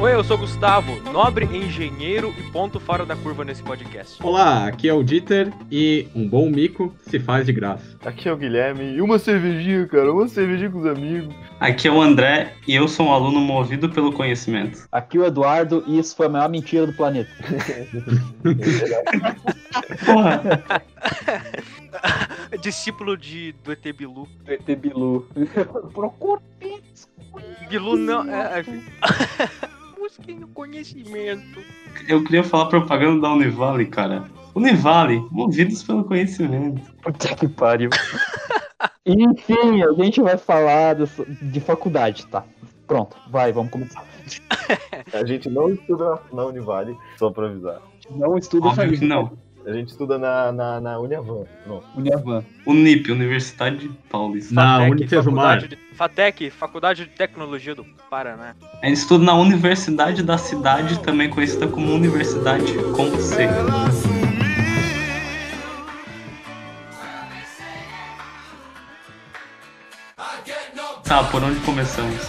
Oi, 0.00 0.14
eu 0.14 0.24
sou 0.24 0.38
Gustavo, 0.38 0.98
nobre 1.12 1.44
engenheiro 1.44 2.34
e 2.38 2.42
ponto 2.50 2.80
fora 2.80 3.04
da 3.04 3.14
curva 3.14 3.44
nesse 3.44 3.62
podcast. 3.62 4.16
Olá, 4.22 4.66
aqui 4.66 4.88
é 4.88 4.94
o 4.94 5.02
Dieter 5.02 5.52
e 5.70 6.08
um 6.14 6.26
bom 6.26 6.48
mico 6.48 6.94
se 7.02 7.20
faz 7.20 7.44
de 7.44 7.52
graça. 7.52 7.98
Aqui 8.02 8.26
é 8.26 8.32
o 8.32 8.36
Guilherme 8.36 8.94
e 8.94 9.02
uma 9.02 9.18
cervejinha, 9.18 9.86
cara, 9.86 10.10
uma 10.10 10.26
cervejinha 10.26 10.70
com 10.70 10.78
os 10.78 10.86
amigos. 10.86 11.34
Aqui 11.60 11.86
é 11.86 11.90
o 11.90 12.00
André 12.00 12.54
e 12.66 12.74
eu 12.74 12.88
sou 12.88 13.08
um 13.08 13.12
aluno 13.12 13.40
movido 13.40 13.90
pelo 13.90 14.10
conhecimento. 14.10 14.88
Aqui 14.90 15.18
é 15.18 15.20
o 15.20 15.26
Eduardo 15.26 15.84
e 15.86 15.98
isso 15.98 16.16
foi 16.16 16.24
a 16.26 16.30
maior 16.30 16.48
mentira 16.48 16.86
do 16.86 16.94
planeta. 16.94 17.30
Porra, 20.06 20.42
Discípulo 22.60 23.16
de, 23.16 23.52
do 23.64 23.72
ET 23.72 23.92
Bilu. 23.92 24.26
ET 24.46 24.76
Bilu. 24.78 25.28
Procura 25.92 26.40
Bilu 27.68 27.96
não. 27.96 28.28
É, 28.28 28.60
é... 28.60 29.79
Busquem 30.10 30.42
o 30.42 30.48
conhecimento. 30.48 31.60
eu 32.08 32.24
queria 32.24 32.42
falar 32.42 32.66
propaganda 32.66 33.20
da 33.20 33.32
Univale, 33.32 33.86
cara. 33.86 34.24
Univale, 34.56 35.24
movidos 35.30 35.84
pelo 35.84 36.02
conhecimento. 36.02 36.82
Puta 37.00 37.36
que 37.36 37.46
pariu. 37.46 37.90
Enfim, 39.06 39.82
a 39.84 39.92
gente 39.92 40.20
vai 40.20 40.36
falar 40.36 40.96
de 40.96 41.60
faculdade, 41.60 42.26
tá? 42.26 42.44
Pronto, 42.88 43.16
vai, 43.30 43.52
vamos 43.52 43.70
começar. 43.70 44.04
A 45.12 45.24
gente 45.24 45.48
não 45.48 45.70
estuda 45.70 46.04
na, 46.04 46.20
na 46.32 46.44
Univale, 46.46 46.96
só 47.16 47.30
pra 47.30 47.46
avisar. 47.46 47.80
Não 48.10 48.36
estuda 48.36 48.66
Óbvio 48.66 48.98
que 48.98 49.04
não. 49.04 49.38
A 49.66 49.72
gente 49.72 49.88
estuda 49.88 50.18
na, 50.18 50.50
na, 50.52 50.80
na 50.80 50.98
Uniavan. 50.98 51.44
Não. 51.66 51.82
Uniavan. 51.96 52.42
Unip, 52.66 53.10
Universidade 53.12 53.90
Paulista. 54.10 54.54
Na 54.54 54.80
faculdade 55.08 55.68
de- 55.68 55.78
Fatec, 55.94 56.50
Faculdade 56.50 57.04
de 57.04 57.10
Tecnologia 57.10 57.74
do 57.74 57.84
Paraná. 58.08 58.54
A 58.82 58.86
gente 58.86 58.96
estuda 58.98 59.22
na 59.24 59.34
Universidade 59.34 60.22
da 60.22 60.38
Cidade, 60.38 60.98
também 61.00 61.28
conhecida 61.28 61.68
como 61.68 61.92
Universidade 61.92 62.72
com 62.96 63.10
C. 63.20 63.46
Tá, 71.04 71.24
por 71.24 71.42
onde 71.42 71.58
começamos? 71.60 72.20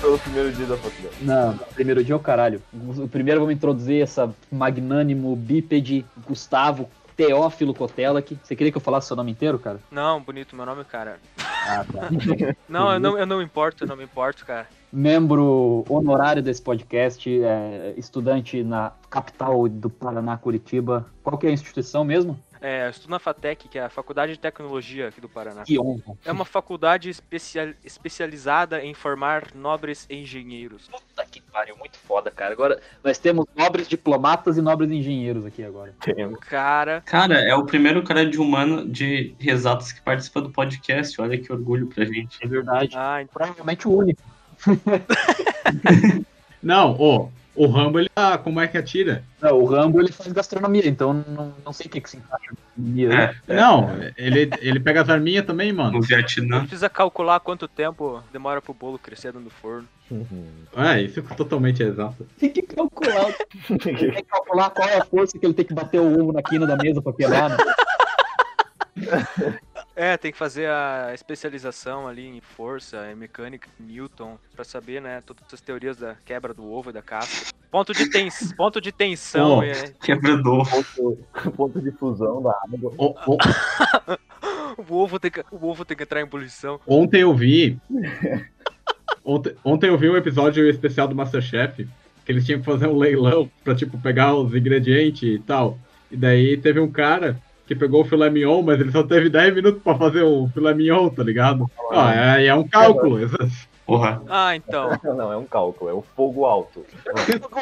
Pelo 0.00 0.18
primeiro 0.18 0.52
dia 0.52 0.66
da 0.66 0.76
faculdade. 0.76 1.16
Não, 1.20 1.58
primeiro 1.74 2.04
dia 2.04 2.14
é 2.14 2.16
o 2.16 2.20
caralho. 2.20 2.62
O 2.72 3.08
primeiro 3.08 3.40
vamos 3.40 3.54
introduzir 3.54 4.02
essa 4.02 4.32
magnânimo 4.50 5.34
bípede 5.34 6.04
Gustavo 6.26 6.88
Teófilo 7.16 7.74
Cotella 7.74 8.20
aqui. 8.20 8.38
Você 8.40 8.54
queria 8.54 8.70
que 8.70 8.78
eu 8.78 8.82
falasse 8.82 9.08
seu 9.08 9.16
nome 9.16 9.32
inteiro, 9.32 9.58
cara? 9.58 9.80
Não, 9.90 10.22
bonito 10.22 10.54
meu 10.54 10.64
nome, 10.64 10.84
cara. 10.84 11.18
Ah, 11.66 11.84
tá. 11.92 12.08
Não, 12.68 12.92
eu 12.92 13.00
não, 13.00 13.18
eu 13.18 13.26
não 13.26 13.38
me 13.38 13.44
importo, 13.44 13.84
eu 13.84 13.88
não 13.88 13.96
me 13.96 14.04
importo, 14.04 14.46
cara. 14.46 14.68
Membro 14.92 15.84
honorário 15.88 16.42
desse 16.42 16.62
podcast, 16.62 17.28
é, 17.42 17.92
estudante 17.96 18.62
na 18.62 18.92
capital 19.10 19.68
do 19.68 19.90
Paraná, 19.90 20.38
Curitiba. 20.38 21.04
Qual 21.22 21.36
que 21.36 21.46
é 21.46 21.50
a 21.50 21.52
instituição 21.52 22.04
mesmo? 22.04 22.38
É, 22.60 22.86
eu 22.86 22.90
estudo 22.90 23.10
na 23.10 23.18
Fatec, 23.18 23.68
que 23.68 23.78
é 23.78 23.84
a 23.84 23.88
Faculdade 23.88 24.32
de 24.32 24.38
Tecnologia 24.38 25.08
aqui 25.08 25.20
do 25.20 25.28
Paraná. 25.28 25.62
Que 25.64 25.78
honra. 25.78 26.16
É 26.24 26.32
uma 26.32 26.44
faculdade 26.44 27.08
especial- 27.10 27.72
especializada 27.84 28.82
em 28.82 28.94
formar 28.94 29.54
nobres 29.54 30.06
engenheiros. 30.10 30.88
Puta 30.88 31.24
que 31.30 31.40
pariu, 31.40 31.76
muito 31.76 31.98
foda, 31.98 32.30
cara. 32.30 32.52
Agora 32.52 32.80
nós 33.02 33.18
temos 33.18 33.46
nobres 33.56 33.88
diplomatas 33.88 34.56
e 34.56 34.62
nobres 34.62 34.90
engenheiros 34.90 35.44
aqui 35.46 35.62
agora. 35.64 35.94
Cara, 36.40 37.02
Cara, 37.04 37.40
é 37.40 37.54
o 37.54 37.64
primeiro 37.64 38.02
cara 38.02 38.24
de 38.28 38.38
humano 38.38 38.88
de 38.88 39.34
exatos 39.40 39.92
que 39.92 40.00
participa 40.00 40.40
do 40.40 40.50
podcast. 40.50 41.20
Olha 41.20 41.38
que 41.38 41.52
orgulho 41.52 41.86
pra 41.86 42.04
gente. 42.04 42.38
É 42.42 42.46
verdade. 42.46 42.90
ah, 42.96 43.24
Provavelmente 43.32 43.86
o 43.86 43.96
único. 43.96 44.22
Não, 46.62 46.92
ô, 46.98 47.28
o 47.58 47.66
Rambo, 47.66 47.98
ele 47.98 48.08
tá, 48.08 48.38
como 48.38 48.60
é 48.60 48.68
que 48.68 48.78
atira? 48.78 49.24
Não, 49.40 49.58
o 49.58 49.64
Rambo 49.64 50.00
ele 50.00 50.12
faz 50.12 50.32
gastronomia, 50.32 50.86
então 50.86 51.12
não, 51.12 51.52
não 51.64 51.72
sei 51.72 51.86
o 51.86 51.90
que, 51.90 52.00
que 52.00 52.10
se 52.10 52.16
encaixa 52.16 52.52
né? 52.76 53.34
É, 53.48 53.56
Não, 53.56 53.90
ele, 54.16 54.48
ele 54.60 54.78
pega 54.78 55.02
as 55.02 55.08
arminhas 55.08 55.44
também, 55.44 55.72
no 55.72 55.78
mano. 55.78 56.00
Vietnã. 56.00 56.60
precisa 56.60 56.88
calcular 56.88 57.40
quanto 57.40 57.66
tempo 57.66 58.22
demora 58.32 58.62
pro 58.62 58.72
bolo 58.72 58.98
crescer 58.98 59.32
dentro 59.32 59.48
do 59.48 59.50
forno. 59.50 59.88
É, 60.76 61.02
isso 61.02 61.18
é 61.20 61.34
totalmente 61.34 61.82
exato. 61.82 62.26
Tem 62.38 62.50
que 62.50 62.62
calcular. 62.62 63.34
Tem 63.66 63.96
que 63.96 64.22
calcular 64.22 64.70
qual 64.70 64.88
é 64.88 64.98
a 64.98 65.04
força 65.04 65.38
que 65.38 65.44
ele 65.44 65.54
tem 65.54 65.64
que 65.64 65.74
bater 65.74 66.00
o 66.00 66.20
ovo 66.20 66.32
na 66.32 66.42
quina 66.42 66.66
da 66.66 66.76
mesa 66.76 67.02
pra 67.02 67.12
quebrar, 67.12 67.50
né? 67.50 67.56
É, 70.00 70.16
tem 70.16 70.30
que 70.30 70.38
fazer 70.38 70.68
a 70.70 71.10
especialização 71.12 72.06
ali 72.06 72.24
em 72.24 72.40
força, 72.40 73.10
em 73.10 73.16
mecânica, 73.16 73.68
Newton, 73.80 74.38
pra 74.54 74.64
saber, 74.64 75.02
né, 75.02 75.20
todas 75.26 75.42
as 75.52 75.60
teorias 75.60 75.96
da 75.96 76.14
quebra 76.24 76.54
do 76.54 76.64
ovo 76.70 76.90
e 76.90 76.92
da 76.92 77.02
casca. 77.02 77.52
Ponto 77.68 77.92
de, 77.92 78.08
tens... 78.08 78.52
Ponto 78.52 78.80
de 78.80 78.92
tensão, 78.92 79.56
Pô. 79.56 79.62
é... 79.64 79.72
Quebrador. 80.00 80.68
Ponto, 80.70 81.18
ponto 81.56 81.80
de 81.82 81.90
fusão 81.90 82.40
da 82.40 82.50
água. 82.62 82.92
O- 82.96 83.14
o- 83.26 83.38
o, 84.88 84.94
ovo 84.94 85.18
tem 85.18 85.32
que... 85.32 85.44
o 85.50 85.66
ovo 85.66 85.84
tem 85.84 85.96
que 85.96 86.04
entrar 86.04 86.20
em 86.20 86.22
ebulição. 86.22 86.78
ontem 86.86 87.22
eu 87.22 87.34
vi. 87.34 87.76
Ontem, 89.24 89.54
ontem 89.64 89.88
eu 89.88 89.98
vi 89.98 90.08
um 90.08 90.16
episódio 90.16 90.68
especial 90.70 91.08
do 91.08 91.14
Masterchef. 91.16 91.86
Que 92.24 92.32
eles 92.32 92.46
tinham 92.46 92.60
que 92.60 92.66
fazer 92.66 92.86
um 92.86 92.96
leilão 92.96 93.50
pra, 93.64 93.74
tipo, 93.74 93.98
pegar 94.00 94.34
os 94.36 94.54
ingredientes 94.54 95.22
e 95.24 95.38
tal. 95.40 95.76
E 96.10 96.16
daí 96.16 96.56
teve 96.56 96.78
um 96.78 96.90
cara 96.90 97.36
que 97.68 97.76
pegou 97.76 98.00
o 98.00 98.04
filé 98.04 98.30
mignon, 98.30 98.62
mas 98.62 98.80
ele 98.80 98.90
só 98.90 99.02
teve 99.02 99.28
10 99.28 99.54
minutos 99.54 99.82
pra 99.82 99.94
fazer 99.94 100.22
o 100.22 100.48
filé 100.48 100.72
mignon, 100.72 101.10
tá 101.10 101.22
ligado? 101.22 101.70
Ah, 101.92 102.38
é, 102.38 102.46
é 102.46 102.54
um 102.54 102.66
cálculo. 102.66 103.18
Porra. 103.84 104.22
Ah, 104.26 104.56
então. 104.56 104.90
Não, 105.14 105.30
é 105.30 105.36
um 105.36 105.44
cálculo, 105.44 105.90
é 105.90 105.92
o 105.92 106.00
fogo 106.00 106.46
alto. 106.46 106.84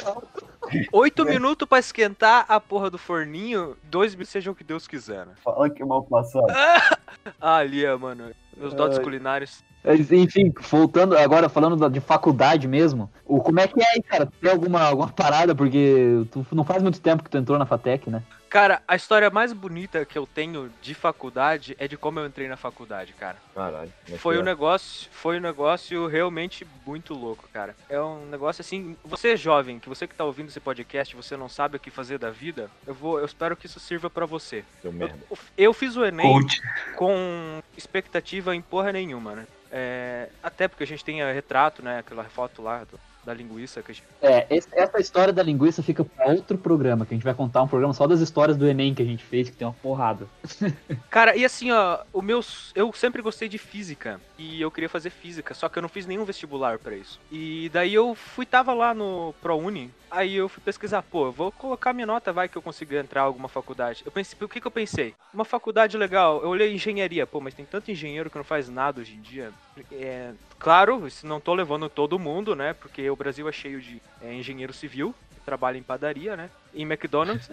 Oito 0.93 1.25
minutos 1.25 1.69
pra 1.69 1.81
esquentar 1.81 2.47
a 2.49 2.61
porra 2.61 2.89
do 2.89 2.99
forninho, 2.99 3.77
dois 3.83 4.15
minutos 4.15 4.31
seja 4.31 4.51
o 4.51 4.55
que 4.55 4.63
Deus 4.63 4.87
quiser, 4.87 5.27
né? 5.27 5.33
Fala 5.45 5.69
que 5.69 5.85
mal 5.85 6.05
passado. 6.05 6.47
Ah, 7.41 7.57
ali, 7.57 7.85
é, 7.85 7.97
mano. 7.97 8.31
Meus 8.57 8.73
dotes 8.73 9.01
culinários. 9.01 9.65
Enfim, 10.13 10.53
voltando 10.71 11.17
agora, 11.19 11.49
falando 11.49 11.91
de 11.91 11.99
faculdade 11.99 12.69
mesmo, 12.69 13.11
o, 13.25 13.41
como 13.41 13.59
é 13.59 13.67
que 13.67 13.81
é 13.81 13.85
aí, 13.95 14.03
cara? 14.03 14.29
Tem 14.41 14.51
alguma, 14.51 14.83
alguma 14.83 15.09
parada? 15.09 15.53
Porque 15.53 16.25
tu 16.31 16.47
não 16.53 16.63
faz 16.63 16.85
muito 16.85 17.01
tempo 17.01 17.25
que 17.25 17.31
tu 17.31 17.37
entrou 17.37 17.59
na 17.59 17.67
FATEC, 17.67 18.09
né? 18.11 18.23
Cara, 18.49 18.81
a 18.87 18.95
história 18.95 19.29
mais 19.29 19.53
bonita 19.53 20.05
que 20.05 20.17
eu 20.17 20.27
tenho 20.27 20.73
de 20.81 20.95
faculdade 20.95 21.75
é 21.79 21.89
de 21.89 21.97
como 21.97 22.21
eu 22.21 22.27
entrei 22.27 22.47
na 22.49 22.57
faculdade, 22.57 23.13
cara. 23.13 23.37
Caralho. 23.55 23.93
mas 24.09 24.21
Foi 24.21 24.37
que 24.37 24.41
um 24.41 24.45
negócio, 24.45 25.09
foi 25.11 25.39
um 25.39 25.41
negócio 25.41 26.07
realmente 26.07 26.67
muito 26.87 27.13
louco, 27.13 27.49
cara. 27.53 27.75
É 27.89 28.01
um 28.01 28.25
negócio 28.27 28.61
assim, 28.63 28.97
você 29.05 29.33
é 29.33 29.37
jovem, 29.37 29.81
que 29.81 29.89
você 29.89 30.07
que 30.07 30.15
tá 30.15 30.25
ouvindo 30.25 30.49
esse 30.49 30.61
podcast, 30.61 31.15
você 31.17 31.37
não 31.37 31.49
sabe 31.49 31.77
o 31.77 31.81
que 31.81 31.91
fazer 31.91 32.19
da 32.19 32.31
vida, 32.31 32.71
eu 32.87 32.95
vou, 32.95 33.19
eu 33.19 33.25
espero 33.27 33.57
que 33.57 33.67
isso 33.67 33.81
sirva 33.81 34.09
pra 34.09 34.27
você. 34.27 34.65
Eu, 34.85 35.39
eu 35.59 35.73
fiz 35.75 35.97
o 35.97 36.05
ENEM 36.05 36.33
Coach. 36.33 36.61
com 36.95 37.61
expectativa 37.77 38.55
em 38.55 38.63
porra 38.63 38.93
nenhuma, 38.93 39.35
né? 39.35 39.47
É, 39.73 40.29
até 40.43 40.69
porque 40.69 40.85
a 40.85 40.87
gente 40.87 41.05
tem 41.05 41.21
a 41.21 41.33
retrato, 41.33 41.83
né, 41.83 41.99
aquela 41.99 42.25
foto 42.25 42.63
lá 42.63 42.85
do- 42.85 42.99
da 43.27 43.35
linguiça 43.35 43.83
que 43.83 43.91
a 43.91 43.95
gente 43.95 44.07
É, 44.23 44.47
essa 44.51 45.01
história 45.01 45.33
da 45.33 45.43
linguiça 45.43 45.83
fica 45.83 46.05
pra 46.05 46.29
outro 46.29 46.57
programa, 46.57 47.05
que 47.05 47.13
a 47.13 47.17
gente 47.17 47.25
vai 47.25 47.35
contar 47.35 47.63
um 47.63 47.69
programa 47.69 47.93
só 47.93 48.07
das 48.07 48.21
histórias 48.21 48.57
do 48.57 48.69
Enem 48.69 48.95
que 48.95 49.03
a 49.03 49.05
gente 49.05 49.25
fez, 49.25 49.51
que 49.51 49.57
tem 49.57 49.67
uma 49.67 49.75
porrada. 49.75 50.29
Cara, 51.11 51.37
e 51.37 51.45
assim, 51.45 51.73
ó, 51.73 51.99
o 52.13 52.23
meu. 52.23 52.41
Eu 52.75 52.93
sempre 52.93 53.21
gostei 53.21 53.49
de 53.49 53.59
física. 53.59 54.21
E 54.39 54.61
eu 54.61 54.71
queria 54.71 54.89
fazer 54.89 55.11
física, 55.11 55.55
só 55.55 55.69
que 55.69 55.79
eu 55.79 55.83
não 55.83 55.89
fiz 55.89 56.07
nenhum 56.07 56.25
vestibular 56.25 56.79
pra 56.79 56.95
isso. 56.95 57.19
E 57.33 57.69
daí 57.73 57.93
eu 57.93 58.15
fui, 58.15 58.47
tava 58.47 58.73
lá 58.73 58.95
no 58.95 59.35
ProUni. 59.43 59.91
Aí 60.11 60.35
eu 60.37 60.49
fui 60.49 60.63
pesquisar, 60.63 61.03
pô, 61.03 61.33
vou 61.33 61.51
colocar 61.51 61.93
minha 61.93 62.07
nota, 62.07 62.33
vai 62.33 62.49
que 62.49 62.57
eu 62.57 62.63
consigo 62.63 62.95
entrar 62.95 63.23
em 63.23 63.25
alguma 63.25 63.49
faculdade. 63.49 64.03
Eu 64.05 64.13
pensei, 64.13 64.39
o 64.41 64.49
que 64.49 64.61
que 64.61 64.67
eu 64.67 64.71
pensei? 64.71 65.15
Uma 65.35 65.45
faculdade 65.45 65.97
legal, 65.97 66.43
eu 66.43 66.49
olhei 66.49 66.73
engenharia, 66.73 67.27
pô, 67.27 67.41
mas 67.41 67.55
tem 67.55 67.65
tanto 67.65 67.91
engenheiro 67.91 68.31
que 68.31 68.37
não 68.37 68.45
faz 68.45 68.69
nada 68.69 69.01
hoje 69.01 69.15
em 69.15 69.21
dia. 69.21 69.53
É, 69.93 70.33
claro, 70.59 71.07
isso 71.07 71.27
não 71.27 71.41
tô 71.41 71.55
levando 71.55 71.89
todo 71.89 72.19
mundo, 72.19 72.55
né? 72.55 72.73
Porque 72.73 73.09
o 73.11 73.17
Brasil 73.17 73.49
é 73.49 73.53
cheio 73.53 73.81
de 73.81 74.01
é, 74.23 74.33
engenheiro 74.33 74.73
civil, 74.73 75.15
que 75.35 75.41
trabalha 75.41 75.77
em 75.77 75.83
padaria, 75.83 76.37
né? 76.37 76.51
Em 76.75 76.83
McDonald's. 76.83 77.49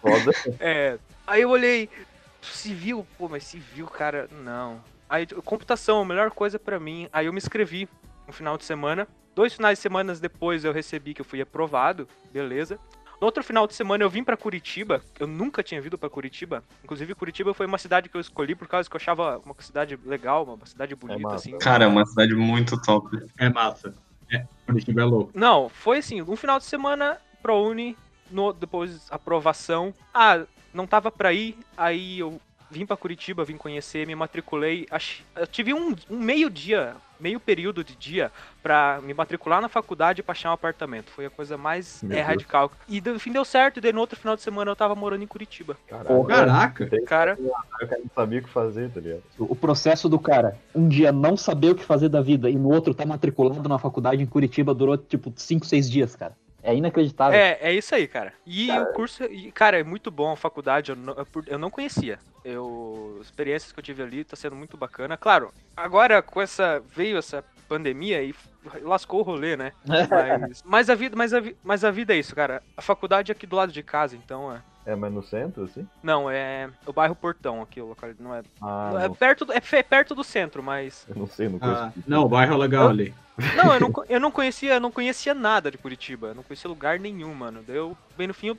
Foda. 0.00 0.32
É, 0.60 0.98
aí 1.26 1.42
eu 1.42 1.50
olhei, 1.50 1.88
civil, 2.42 3.06
pô, 3.16 3.28
mas 3.28 3.44
civil, 3.44 3.86
cara, 3.86 4.28
não. 4.30 4.80
Aí, 5.08 5.26
computação, 5.26 6.00
a 6.00 6.04
melhor 6.04 6.30
coisa 6.30 6.58
pra 6.58 6.80
mim. 6.80 7.08
Aí 7.12 7.26
eu 7.26 7.32
me 7.32 7.38
inscrevi 7.38 7.88
no 8.26 8.32
final 8.32 8.56
de 8.56 8.64
semana. 8.64 9.06
Dois 9.34 9.54
finais 9.54 9.78
de 9.78 9.82
semana 9.82 10.14
depois 10.14 10.64
eu 10.64 10.72
recebi 10.72 11.14
que 11.14 11.20
eu 11.20 11.24
fui 11.24 11.40
aprovado, 11.40 12.08
beleza. 12.30 12.78
No 13.22 13.26
outro 13.26 13.44
final 13.44 13.68
de 13.68 13.74
semana 13.74 14.02
eu 14.02 14.10
vim 14.10 14.24
pra 14.24 14.36
Curitiba. 14.36 15.00
Eu 15.16 15.28
nunca 15.28 15.62
tinha 15.62 15.80
vindo 15.80 15.96
pra 15.96 16.10
Curitiba. 16.10 16.64
Inclusive, 16.82 17.14
Curitiba 17.14 17.54
foi 17.54 17.66
uma 17.66 17.78
cidade 17.78 18.08
que 18.08 18.16
eu 18.16 18.20
escolhi 18.20 18.56
por 18.56 18.66
causa 18.66 18.90
que 18.90 18.96
eu 18.96 19.00
achava 19.00 19.40
uma 19.46 19.54
cidade 19.60 19.96
legal, 20.04 20.42
uma 20.42 20.66
cidade 20.66 20.96
bonita, 20.96 21.20
massa. 21.20 21.36
assim. 21.36 21.56
Cara, 21.58 21.84
é 21.84 21.86
uma 21.86 22.04
cidade 22.04 22.34
muito 22.34 22.76
top. 22.82 23.16
É 23.38 23.48
massa. 23.48 23.94
É, 24.28 24.44
Curitiba 24.66 25.02
é 25.02 25.04
louco. 25.04 25.30
Não, 25.36 25.68
foi 25.68 25.98
assim, 25.98 26.20
um 26.20 26.34
final 26.34 26.58
de 26.58 26.64
semana 26.64 27.16
pro 27.40 27.62
Uni, 27.62 27.96
no, 28.28 28.52
depois 28.52 29.06
aprovação. 29.08 29.94
Ah, 30.12 30.42
não 30.74 30.84
tava 30.84 31.08
pra 31.08 31.32
ir, 31.32 31.56
aí 31.76 32.18
eu 32.18 32.40
vim 32.72 32.86
pra 32.86 32.96
Curitiba, 32.96 33.44
vim 33.44 33.56
conhecer, 33.56 34.06
me 34.06 34.14
matriculei. 34.14 34.86
ach- 34.90 35.20
Eu 35.36 35.46
tive 35.46 35.72
um, 35.74 35.94
um 36.10 36.16
meio 36.18 36.48
dia, 36.50 36.96
meio 37.20 37.38
período 37.38 37.84
de 37.84 37.94
dia 37.94 38.32
pra 38.62 39.00
me 39.02 39.12
matricular 39.14 39.60
na 39.60 39.68
faculdade 39.68 40.20
e 40.20 40.22
pra 40.22 40.32
achar 40.32 40.50
um 40.50 40.54
apartamento. 40.54 41.10
Foi 41.10 41.26
a 41.26 41.30
coisa 41.30 41.56
mais 41.56 42.02
é, 42.10 42.20
radical. 42.20 42.72
E 42.88 43.00
no 43.00 43.18
fim 43.20 43.30
deu 43.32 43.44
certo, 43.44 43.76
e 43.76 43.80
daí 43.80 43.92
no 43.92 44.00
outro 44.00 44.18
final 44.18 44.34
de 44.34 44.42
semana 44.42 44.70
eu 44.70 44.76
tava 44.76 44.94
morando 44.94 45.22
em 45.22 45.26
Curitiba. 45.26 45.76
Caralho, 45.86 46.24
Caraca. 46.24 46.88
Cara, 47.06 47.38
eu 47.38 47.52
não 47.88 48.10
sabia 48.14 48.40
o 48.40 48.42
que 48.42 48.48
fazer, 48.48 48.90
tá 48.90 49.00
ligado? 49.00 49.22
O 49.38 49.54
processo 49.54 50.08
do 50.08 50.18
cara, 50.18 50.56
um 50.74 50.88
dia 50.88 51.12
não 51.12 51.36
saber 51.36 51.70
o 51.70 51.74
que 51.74 51.84
fazer 51.84 52.08
da 52.08 52.20
vida 52.22 52.48
e 52.50 52.56
no 52.56 52.72
outro 52.72 52.94
tá 52.94 53.04
matriculado 53.06 53.68
na 53.68 53.78
faculdade 53.78 54.22
em 54.22 54.26
Curitiba 54.26 54.74
durou 54.74 54.96
tipo 54.96 55.32
5, 55.36 55.66
6 55.66 55.90
dias, 55.90 56.16
cara. 56.16 56.36
É 56.62 56.74
inacreditável. 56.74 57.38
É, 57.38 57.58
é 57.60 57.72
isso 57.72 57.94
aí, 57.94 58.06
cara. 58.06 58.32
E 58.46 58.70
o 58.70 58.86
curso, 58.92 59.24
e, 59.24 59.50
cara, 59.50 59.80
é 59.80 59.82
muito 59.82 60.10
bom 60.10 60.30
a 60.30 60.36
faculdade, 60.36 60.90
eu 60.90 60.96
não, 60.96 61.16
eu 61.46 61.58
não 61.58 61.70
conhecia. 61.70 62.18
Eu, 62.44 63.18
experiências 63.20 63.72
que 63.72 63.78
eu 63.78 63.82
tive 63.82 64.02
ali, 64.02 64.24
tá 64.24 64.36
sendo 64.36 64.54
muito 64.54 64.76
bacana. 64.76 65.16
Claro, 65.16 65.52
agora 65.76 66.22
com 66.22 66.40
essa, 66.40 66.80
veio 66.94 67.18
essa 67.18 67.44
pandemia 67.72 68.22
e 68.22 68.34
lascou 68.82 69.20
o 69.20 69.22
rolê, 69.22 69.56
né? 69.56 69.72
Mas, 70.10 70.62
mas 70.64 70.90
a 70.90 70.94
vida, 70.94 71.16
mas 71.16 71.32
a, 71.32 71.42
mas 71.64 71.84
a 71.84 71.90
vida 71.90 72.14
é 72.14 72.18
isso, 72.18 72.34
cara. 72.34 72.62
A 72.76 72.82
faculdade 72.82 73.30
é 73.30 73.34
aqui 73.34 73.46
do 73.46 73.56
lado 73.56 73.72
de 73.72 73.82
casa, 73.82 74.14
então 74.16 74.52
é. 74.52 74.60
É, 74.84 74.96
mas 74.96 75.12
no 75.12 75.22
centro, 75.22 75.62
assim? 75.64 75.86
Não, 76.02 76.28
é 76.28 76.68
o 76.84 76.92
bairro 76.92 77.14
Portão 77.14 77.62
aqui, 77.62 77.80
o 77.80 77.86
local, 77.86 78.10
não 78.18 78.34
é, 78.34 78.42
Ah, 78.60 78.90
é 79.00 79.06
não, 79.08 79.14
perto, 79.14 79.44
do- 79.44 79.52
é, 79.52 79.60
fe- 79.60 79.82
perto 79.82 80.14
do 80.14 80.24
centro, 80.24 80.60
mas 80.62 81.06
eu 81.08 81.14
não 81.14 81.26
sei, 81.26 81.48
não 81.48 81.58
conheço. 81.58 81.80
Ah, 81.82 81.92
não, 82.06 82.24
o 82.24 82.28
bairro 82.28 82.54
é 82.54 82.58
legal 82.58 82.88
ali. 82.88 83.14
Não, 83.56 83.72
eu 83.72 83.80
não, 83.80 83.92
eu 84.08 84.20
não 84.20 84.30
conhecia, 84.32 84.74
eu 84.74 84.80
não 84.80 84.90
conhecia 84.90 85.34
nada 85.34 85.70
de 85.70 85.78
Curitiba. 85.78 86.28
Eu 86.28 86.34
não 86.34 86.42
conhecia 86.42 86.68
lugar 86.68 86.98
nenhum, 86.98 87.32
mano. 87.32 87.62
Daí 87.66 87.76
eu, 87.76 87.96
bem 88.16 88.26
no 88.26 88.34
fim, 88.34 88.48
eu 88.48 88.56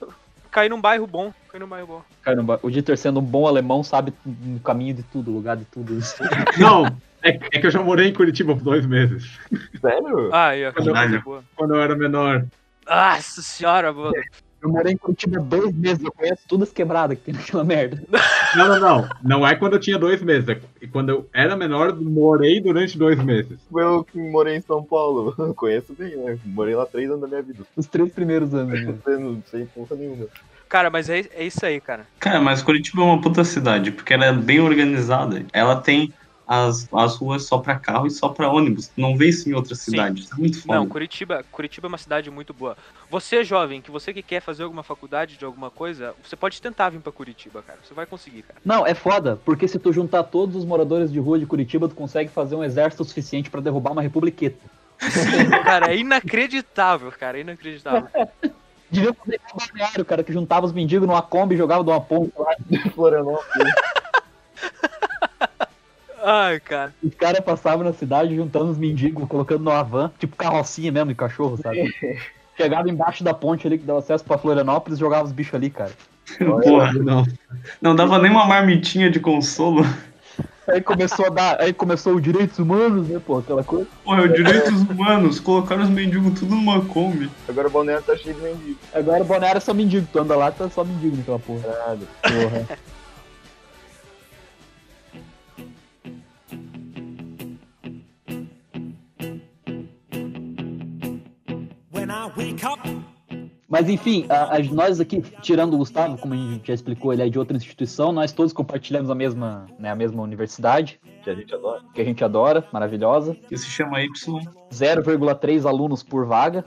caí 0.53 0.69
num 0.69 0.79
bairro 0.79 1.07
bom. 1.07 1.33
Caí 1.50 1.59
num 1.59 1.67
bairro 1.67 1.88
bom. 1.88 2.01
Caramba, 2.21 2.59
o 2.61 2.69
Dieter 2.69 2.97
sendo 2.97 3.19
um 3.19 3.23
bom 3.23 3.47
alemão 3.47 3.83
sabe 3.83 4.13
o 4.25 4.59
caminho 4.59 4.94
de 4.94 5.03
tudo, 5.03 5.31
lugar 5.31 5.57
de 5.57 5.65
tudo. 5.65 5.97
Não, 6.57 6.85
é, 7.21 7.39
é 7.51 7.59
que 7.59 7.65
eu 7.65 7.71
já 7.71 7.81
morei 7.81 8.09
em 8.09 8.13
Curitiba 8.13 8.55
por 8.55 8.63
dois 8.63 8.85
meses. 8.85 9.38
Sério? 9.81 10.29
Ah, 10.31 10.55
ia, 10.55 10.71
Caralho. 10.71 11.21
boa. 11.23 11.44
Quando 11.55 11.75
eu 11.75 11.81
era 11.81 11.95
menor. 11.95 12.45
Nossa 12.88 13.41
senhora, 13.41 13.91
mano. 13.91 14.13
Eu 14.61 14.69
morei 14.69 14.94
em 14.94 14.97
Curitiba 14.97 15.41
dois 15.41 15.75
meses, 15.75 16.03
eu 16.03 16.11
conheço 16.11 16.44
todas 16.47 16.69
as 16.69 16.73
quebradas 16.73 17.17
que 17.17 17.25
tem 17.25 17.33
naquela 17.33 17.63
merda. 17.63 18.01
Não, 18.55 18.67
não, 18.67 18.79
não. 18.79 19.09
Não 19.23 19.47
é 19.47 19.55
quando 19.55 19.73
eu 19.73 19.79
tinha 19.79 19.97
dois 19.97 20.21
meses. 20.21 20.47
É 20.50 20.59
quando 20.91 21.09
eu 21.09 21.29
era 21.33 21.55
menor, 21.55 21.95
morei 22.00 22.59
durante 22.61 22.97
dois 22.97 23.21
meses. 23.23 23.57
Eu 23.75 24.03
que 24.03 24.17
morei 24.17 24.57
em 24.57 24.61
São 24.61 24.83
Paulo, 24.83 25.33
eu 25.38 25.53
conheço 25.53 25.94
bem, 25.94 26.15
né? 26.17 26.38
Morei 26.45 26.75
lá 26.75 26.85
três 26.85 27.09
anos 27.09 27.21
da 27.21 27.27
minha 27.27 27.41
vida. 27.41 27.63
Os 27.75 27.88
três 27.88 28.11
primeiros 28.11 28.53
anos. 28.53 28.79
né? 28.81 28.95
Não 29.07 29.41
sei 29.50 29.65
porra 29.65 29.95
nenhuma. 29.95 30.27
Cara, 30.69 30.89
mas 30.89 31.07
é, 31.09 31.25
é 31.35 31.45
isso 31.45 31.63
aí, 31.65 31.79
cara. 31.79 32.07
Cara, 32.19 32.41
mas 32.41 32.63
Curitiba 32.63 33.01
é 33.01 33.05
uma 33.05 33.21
puta 33.21 33.44
cidade, 33.44 33.91
porque 33.91 34.13
ela 34.13 34.25
é 34.25 34.33
bem 34.33 34.59
organizada. 34.59 35.45
Ela 35.53 35.75
tem 35.75 36.11
as, 36.53 36.88
as 36.94 37.15
ruas 37.15 37.45
só 37.45 37.57
pra 37.57 37.75
carro 37.75 38.05
e 38.05 38.11
só 38.11 38.29
pra 38.29 38.50
ônibus. 38.50 38.91
Não 38.95 39.17
vê 39.17 39.29
isso 39.29 39.50
em 39.50 39.53
outras 39.53 39.79
Sim. 39.79 39.91
cidades. 39.91 40.31
É 40.31 40.35
muito 40.35 40.61
foda. 40.61 40.79
Não, 40.79 40.88
Curitiba, 40.88 41.44
Curitiba 41.51 41.88
é 41.88 41.89
uma 41.89 41.97
cidade 41.97 42.29
muito 42.29 42.53
boa. 42.53 42.77
Você, 43.09 43.44
jovem, 43.44 43.81
que 43.81 43.91
você 43.91 44.13
que 44.13 44.21
quer 44.21 44.41
fazer 44.41 44.63
alguma 44.63 44.83
faculdade 44.83 45.38
de 45.38 45.45
alguma 45.45 45.69
coisa, 45.69 46.13
você 46.23 46.35
pode 46.35 46.61
tentar 46.61 46.89
vir 46.89 47.00
pra 47.00 47.11
Curitiba, 47.11 47.61
cara. 47.61 47.79
Você 47.83 47.94
vai 47.94 48.05
conseguir, 48.05 48.44
cara. 48.44 48.59
Não, 48.63 48.85
é 48.85 48.94
foda, 48.94 49.39
porque 49.44 49.67
se 49.67 49.79
tu 49.79 49.91
juntar 49.91 50.23
todos 50.23 50.55
os 50.55 50.65
moradores 50.65 51.11
de 51.11 51.19
rua 51.19 51.39
de 51.39 51.45
Curitiba, 51.45 51.89
tu 51.89 51.95
consegue 51.95 52.29
fazer 52.29 52.55
um 52.55 52.63
exército 52.63 53.03
suficiente 53.03 53.50
pra 53.50 53.61
derrubar 53.61 53.91
uma 53.91 54.01
republiqueta. 54.01 54.59
Cara, 55.63 55.91
é 55.91 55.97
inacreditável, 55.97 57.11
cara. 57.11 57.38
É 57.38 57.41
inacreditável. 57.41 58.07
Devia 58.89 59.11
fazer 59.11 59.41
o 59.51 59.57
balneário, 59.57 60.05
cara, 60.05 60.23
que 60.23 60.31
juntava 60.31 60.67
os 60.67 60.71
mendigos 60.71 61.07
numa 61.07 61.21
Kombi 61.23 61.55
e 61.55 61.57
jogava 61.57 61.83
de 61.83 61.89
uma 61.89 62.00
ponta 62.00 62.39
lá. 62.39 62.55
Florianópolis. 62.94 63.73
Ai, 66.24 66.60
cara. 66.60 66.94
Os 67.04 67.14
caras 67.16 67.42
passavam 67.42 67.84
na 67.84 67.92
cidade 67.92 68.36
juntando 68.36 68.72
os 68.72 68.78
mendigos, 68.78 69.28
colocando 69.28 69.64
numa 69.64 69.84
van, 69.84 70.10
tipo 70.18 70.38
carrocinha 70.38 70.92
mesmo 70.92 71.10
de 71.10 71.16
cachorro, 71.16 71.58
sabe? 71.58 71.94
Chegava 72.56 72.90
embaixo 72.90 73.24
da 73.24 73.34
ponte 73.34 73.68
ali 73.68 73.78
que 73.78 73.86
dava 73.86 74.00
acesso 74.00 74.24
pra 74.24 74.38
Florianópolis 74.38 74.98
e 74.98 75.02
jogava 75.02 75.25
os 75.25 75.31
bichos 75.31 75.56
ali, 75.56 75.70
cara. 75.70 75.92
Porra, 76.64 76.94
Não. 76.94 77.25
não 77.81 77.96
dava 77.96 78.20
nem 78.20 78.31
uma 78.31 78.46
marmitinha 78.46 79.10
de 79.10 79.20
consolo. 79.20 79.84
Aí 80.68 80.81
começou 80.81 81.25
a 81.25 81.30
dar, 81.30 81.62
aí 81.62 81.74
começou 81.74 82.16
os 82.16 82.24
direitos 82.24 82.58
humanos, 82.58 83.10
né, 83.10 83.20
pô, 83.25 83.40
aquela 83.40 83.64
coisa. 83.64 83.86
Porra, 84.04 84.24
é 84.24 84.28
direitos 84.30 84.81
humanos, 84.81 85.40
colocaram 85.40 85.84
os 85.84 85.90
mendigos 85.90 86.40
tudo 86.40 86.56
numa 86.56 86.80
Kombi. 86.86 87.30
Agora 87.50 87.68
o 87.68 87.72
balneário 87.72 88.06
tá 88.06 88.16
cheio 88.16 88.34
de 88.34 88.42
mendigo. 88.42 88.80
Agora 88.94 89.24
o 89.24 89.25
Balneário 89.25 89.58
é 89.58 89.62
só 89.62 89.74
mendigo, 89.74 90.08
tu 90.12 90.20
anda 90.20 90.38
lá, 90.38 90.52
tá 90.52 90.70
só 90.70 90.86
mendigo 90.86 91.18
naquela 91.18 91.40
porra. 91.40 91.64
Caralho. 91.64 92.08
Porra. 92.22 92.78
Mas 103.68 103.89
enfim, 103.89 104.25
a- 104.30 104.56
a- 104.57 104.60
nós 104.71 105.00
aqui, 105.00 105.19
tirando 105.42 105.74
o 105.74 105.77
Gustavo, 105.80 106.15
como 106.19 106.33
a 106.36 106.38
gente 106.38 106.68
já 106.68 106.74
explicou, 106.75 107.12
ele 107.12 107.24
é 107.24 107.30
de 107.30 107.39
outra 107.39 107.57
instituição, 107.57 108.12
nós 108.12 108.31
todos 108.31 108.54
compartilhamos 108.54 109.10
a 109.10 109.15
mesma, 109.15 109.65
né, 109.80 109.89
a 109.89 109.95
mesma 109.95 110.21
universidade, 110.21 111.00
Que 111.24 111.30
a 111.31 111.33
gente 111.36 111.51
adora. 111.56 111.81
que 111.92 112.00
a 112.01 112.04
gente 112.06 112.24
adora, 112.24 112.63
maravilhosa. 112.71 113.33
Que 113.50 113.57
se 113.57 113.65
chama 113.65 114.00
Y. 114.04 114.10
0,3 114.69 115.65
alunos 115.65 116.04
por 116.04 116.25
vaga. 116.27 116.63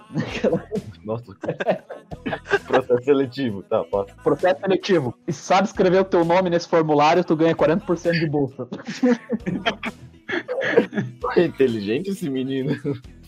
Nossa. 1.04 1.32
Processo 2.66 3.04
seletivo. 3.04 3.62
Tá, 3.62 3.84
passa. 3.84 4.12
Processo 4.24 4.60
seletivo. 4.60 5.14
E 5.28 5.32
se 5.32 5.42
sabe 5.42 5.68
escrever 5.68 6.00
o 6.00 6.04
teu 6.04 6.24
nome 6.24 6.50
nesse 6.50 6.66
formulário, 6.68 7.22
tu 7.22 7.36
ganha 7.36 7.54
40% 7.54 8.18
de 8.18 8.26
bolsa. 8.28 8.66
É 11.36 11.44
inteligente 11.44 12.10
esse 12.10 12.28
menino. 12.28 12.74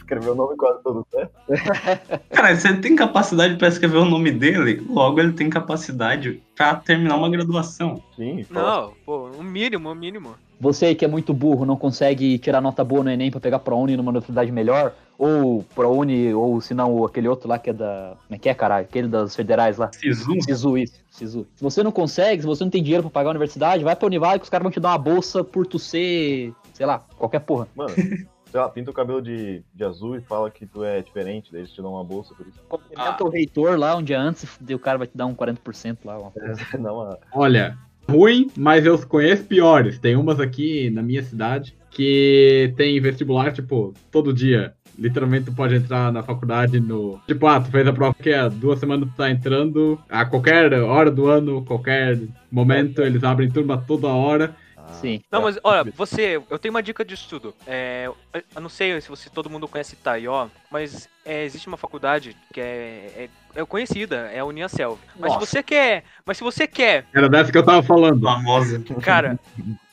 Escreveu 0.09 0.33
o 0.33 0.37
nome 0.37 0.57
quase 0.57 0.83
todo 0.83 1.07
certo. 1.11 1.35
Cara, 2.33 2.57
se 2.57 2.67
ele 2.67 2.79
tem 2.79 2.97
capacidade 2.97 3.57
pra 3.57 3.69
escrever 3.69 3.99
o 3.99 4.07
nome 4.07 4.31
dele, 4.31 4.83
logo 4.89 5.21
ele 5.21 5.35
tem 5.35 5.51
capacidade 5.51 6.43
pra 6.57 6.77
terminar 6.77 7.17
uma 7.17 7.29
graduação. 7.29 8.03
Sim, 8.17 8.43
fala. 8.45 8.81
Não, 8.81 8.93
pô, 9.05 9.27
o 9.39 9.43
mínimo, 9.43 9.93
o 9.93 9.95
mínimo. 9.95 10.35
Você 10.59 10.87
aí 10.87 10.95
que 10.95 11.05
é 11.05 11.09
muito 11.09 11.35
burro, 11.35 11.67
não 11.67 11.77
consegue 11.77 12.39
tirar 12.39 12.63
nota 12.63 12.83
boa 12.83 13.05
no 13.05 13.11
Enem 13.11 13.31
pra 13.31 13.39
pegar 13.39 13.59
ProUni 13.59 13.99
numa 13.99 14.09
universidade 14.09 14.51
melhor, 14.51 14.95
ou 15.19 15.63
ProUni, 15.75 16.33
ou 16.33 16.59
se 16.63 16.73
não, 16.73 17.05
aquele 17.05 17.29
outro 17.29 17.47
lá 17.47 17.59
que 17.59 17.69
é 17.69 17.75
da... 17.75 18.17
Como 18.27 18.35
é 18.35 18.39
que 18.39 18.49
é, 18.49 18.55
caralho? 18.55 18.87
Aquele 18.87 19.09
das 19.09 19.37
federais 19.37 19.77
lá. 19.77 19.91
Sisu. 19.93 20.41
Sisu, 20.41 20.79
isso. 20.79 21.05
Sisu. 21.11 21.47
Se 21.55 21.63
você 21.63 21.83
não 21.83 21.93
consegue, 21.93 22.41
se 22.41 22.49
você 22.49 22.65
não 22.65 22.71
tem 22.71 22.83
dinheiro 22.83 23.03
pra 23.03 23.11
pagar 23.11 23.29
a 23.29 23.33
universidade, 23.33 23.85
vai 23.85 23.95
pra 23.95 24.07
Univale 24.07 24.41
que 24.41 24.45
os 24.45 24.51
caras 24.51 24.63
vão 24.63 24.73
te 24.73 24.81
dar 24.81 24.89
uma 24.89 24.99
bolsa 24.99 25.45
por 25.45 25.67
tu 25.67 25.79
ser, 25.79 26.53
sei 26.73 26.87
lá, 26.87 27.05
qualquer 27.19 27.41
porra. 27.41 27.69
Mano, 27.77 27.93
sei 28.51 28.61
lá, 28.61 28.69
pinta 28.69 28.91
o 28.91 28.95
cabelo 28.95 29.21
de, 29.21 29.63
de 29.75 29.85
azul 29.85 30.17
e 30.17 30.21
fala 30.21 30.51
que 30.51 30.67
tu 30.67 30.83
é 30.83 31.01
diferente, 31.03 31.51
daí 31.53 31.63
eles 31.63 31.73
te 31.73 31.83
dão 31.83 31.93
uma 31.93 32.05
bolsa 32.05 32.35
por 32.35 32.47
isso. 32.47 32.59
Cumprimenta 32.69 33.25
o 33.25 33.29
reitor 33.29 33.79
lá 33.79 33.97
um 33.97 34.03
dia 34.03 34.21
antes 34.21 34.59
e 34.67 34.75
o 34.75 34.79
cara 34.79 34.99
vai 34.99 35.07
te 35.07 35.17
dar 35.17 35.27
um 35.27 35.35
40% 35.35 35.99
lá. 36.05 36.19
Uma. 36.19 36.33
Não, 36.79 36.95
uma... 36.95 37.19
Olha, 37.33 37.77
ruim, 38.09 38.51
mas 38.57 38.87
eu 38.87 38.99
conheço 39.07 39.45
piores. 39.45 39.99
Tem 39.99 40.17
umas 40.17 40.41
aqui 40.41 40.91
na 40.91 41.03
minha 41.03 41.23
cidade 41.23 41.77
que 41.91 42.73
tem 42.77 43.01
vestibular, 43.01 43.53
tipo, 43.53 43.93
todo 44.11 44.33
dia. 44.33 44.75
Literalmente 44.99 45.47
tu 45.47 45.53
pode 45.53 45.77
entrar 45.77 46.13
na 46.13 46.23
faculdade 46.23 46.81
no. 46.81 47.21
Tipo, 47.27 47.47
ah, 47.47 47.61
tu 47.61 47.71
fez 47.71 47.87
a 47.87 47.93
prova 47.93 48.15
que 48.21 48.31
é 48.31 48.49
duas 48.51 48.81
semanas 48.81 49.09
tu 49.09 49.17
tá 49.17 49.31
entrando. 49.31 49.99
A 50.09 50.25
qualquer 50.25 50.73
hora 50.73 51.11
do 51.11 51.29
ano, 51.29 51.65
qualquer 51.65 52.19
momento, 52.51 53.03
eles 53.03 53.23
abrem 53.23 53.49
turma 53.49 53.79
toda 53.79 54.09
hora. 54.09 54.57
Sim. 54.93 55.21
Não, 55.31 55.43
mas 55.43 55.59
olha, 55.63 55.85
você, 55.97 56.41
eu 56.51 56.59
tenho 56.59 56.75
uma 56.75 56.83
dica 56.83 57.05
de 57.05 57.15
estudo. 57.15 57.55
É, 57.67 58.11
eu 58.55 58.61
não 58.61 58.69
sei 58.69 59.01
se 59.01 59.09
você 59.09 59.31
todo 59.31 59.51
mundo 59.51 59.69
conhece 59.69 59.97
Taió, 59.97 60.49
mas 60.71 61.09
é, 61.25 61.45
existe 61.45 61.69
uma 61.69 61.77
faculdade 61.77 62.37
que 62.53 62.61
é, 62.61 63.29
é, 63.55 63.61
é 63.61 63.65
conhecida, 63.65 64.31
é 64.33 64.39
a 64.39 64.45
Uniaselv. 64.45 64.99
Mas 65.19 65.33
Nossa. 65.33 65.47
se 65.47 65.53
você 65.53 65.63
quer, 65.63 66.05
mas 66.25 66.37
se 66.37 66.45
você 66.45 66.67
quer, 66.67 67.07
Era 67.15 67.29
dessa 67.29 67.53
que 67.53 67.59
eu 67.59 67.65
tava 67.65 67.83
falando. 67.83 68.23
Famosa. 68.23 68.83
cara, 69.03 69.39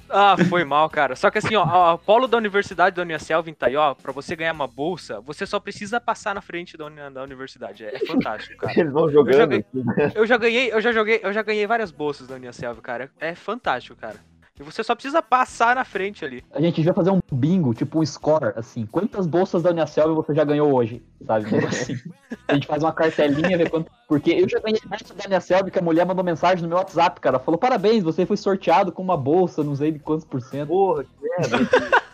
ah, 0.10 0.36
foi 0.50 0.64
mal, 0.64 0.90
cara. 0.90 1.16
Só 1.16 1.30
que 1.30 1.38
assim, 1.40 1.56
ó, 1.56 1.64
a 1.92 1.98
polo 1.98 2.28
da 2.28 2.38
Universidade 2.38 2.96
da 2.96 3.02
Uniaselv 3.02 3.50
em 3.50 3.54
Taió, 3.54 3.94
pra 3.96 4.12
você 4.12 4.36
ganhar 4.36 4.54
uma 4.54 4.68
bolsa, 4.68 5.20
você 5.22 5.46
só 5.46 5.60
precisa 5.60 6.00
passar 6.00 6.36
na 6.36 6.42
frente 6.42 6.78
da, 6.78 6.86
uni, 6.86 7.10
da 7.12 7.24
universidade. 7.24 7.86
É, 7.86 7.96
é 7.96 8.00
fantástico, 8.06 8.58
cara. 8.58 8.80
Eles 8.80 8.94
vão 8.94 9.10
jogando. 9.10 9.38
joguei- 9.38 9.66
assim, 9.68 9.84
né? 9.84 10.12
Eu 10.16 10.26
já 10.26 10.38
ganhei, 10.38 10.72
eu 10.72 10.82
já 10.82 10.92
joguei, 10.92 11.20
eu 11.24 11.34
já 11.34 11.42
ganhei 11.42 11.66
várias 11.68 11.92
bolsas 11.92 12.28
da 12.28 12.36
Uniaselv, 12.36 12.82
cara. 12.82 13.10
É 13.20 13.36
fantástico, 13.36 13.96
cara. 14.00 14.18
E 14.58 14.64
você 14.64 14.82
só 14.86 14.96
precisa 14.96 15.22
passar 15.22 15.76
na 15.76 15.84
frente 15.84 16.24
ali. 16.24 16.42
A 16.54 16.62
gente 16.62 16.76
devia 16.76 16.94
fazer 16.94 17.12
um 17.12 17.20
bingo, 17.30 17.74
tipo 17.74 18.00
um 18.00 18.06
score, 18.06 18.54
assim. 18.56 18.86
Quantas 18.86 19.28
bolsas 19.28 19.62
da 19.62 19.72
Unicelv 19.72 20.16
você 20.16 20.34
já 20.34 20.46
ganhou 20.46 20.74
hoje? 20.74 21.04
Sabe? 21.26 21.46
Assim. 21.66 21.98
A 22.48 22.54
gente 22.54 22.68
faz 22.68 22.82
uma 22.82 22.94
cartelinha, 22.94 23.58
vê 23.58 23.70
quanto. 23.70 23.92
Porque 24.08 24.32
eu 24.32 24.48
já 24.48 24.60
ganhei 24.60 24.80
bolsa 24.86 25.14
da 25.14 25.26
Unicelv 25.26 25.70
que 25.72 25.80
a 25.80 25.82
mulher 25.82 26.06
mandou 26.06 26.24
mensagem 26.24 26.62
no 26.62 26.70
meu 26.70 26.78
WhatsApp, 26.78 27.20
cara. 27.20 27.40
Falou: 27.40 27.58
parabéns, 27.58 28.04
você 28.04 28.26
foi 28.26 28.38
sorteado 28.38 28.92
com 28.92 29.02
uma 29.02 29.18
bolsa, 29.18 29.64
não 29.64 29.76
sei 29.76 29.92
de 29.92 30.00
quantos 30.00 30.26
por 30.26 30.42
cento. 30.42 30.68
Porra, 30.68 31.04
que 31.04 31.10
merda. 31.22 31.58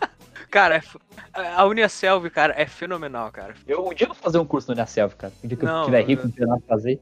Cara, 0.50 0.76
é 0.76 1.54
a 1.54 1.64
Uniaselv, 1.64 2.28
cara, 2.28 2.52
é 2.54 2.66
fenomenal, 2.66 3.32
cara. 3.32 3.54
Eu 3.66 3.88
um 3.88 3.94
dia 3.94 4.06
vou 4.06 4.14
fazer 4.14 4.36
um 4.36 4.44
curso 4.44 4.68
na 4.68 4.82
Unicelv, 4.82 5.14
cara. 5.14 5.32
Um 5.42 5.48
dia 5.48 5.56
que 5.56 5.64
Não, 5.64 5.78
eu 5.78 5.84
tiver 5.86 6.02
rico, 6.02 6.24
não 6.24 6.30
tiver 6.30 6.46
nada 6.46 6.60
pra 6.60 6.76
fazer. 6.76 7.00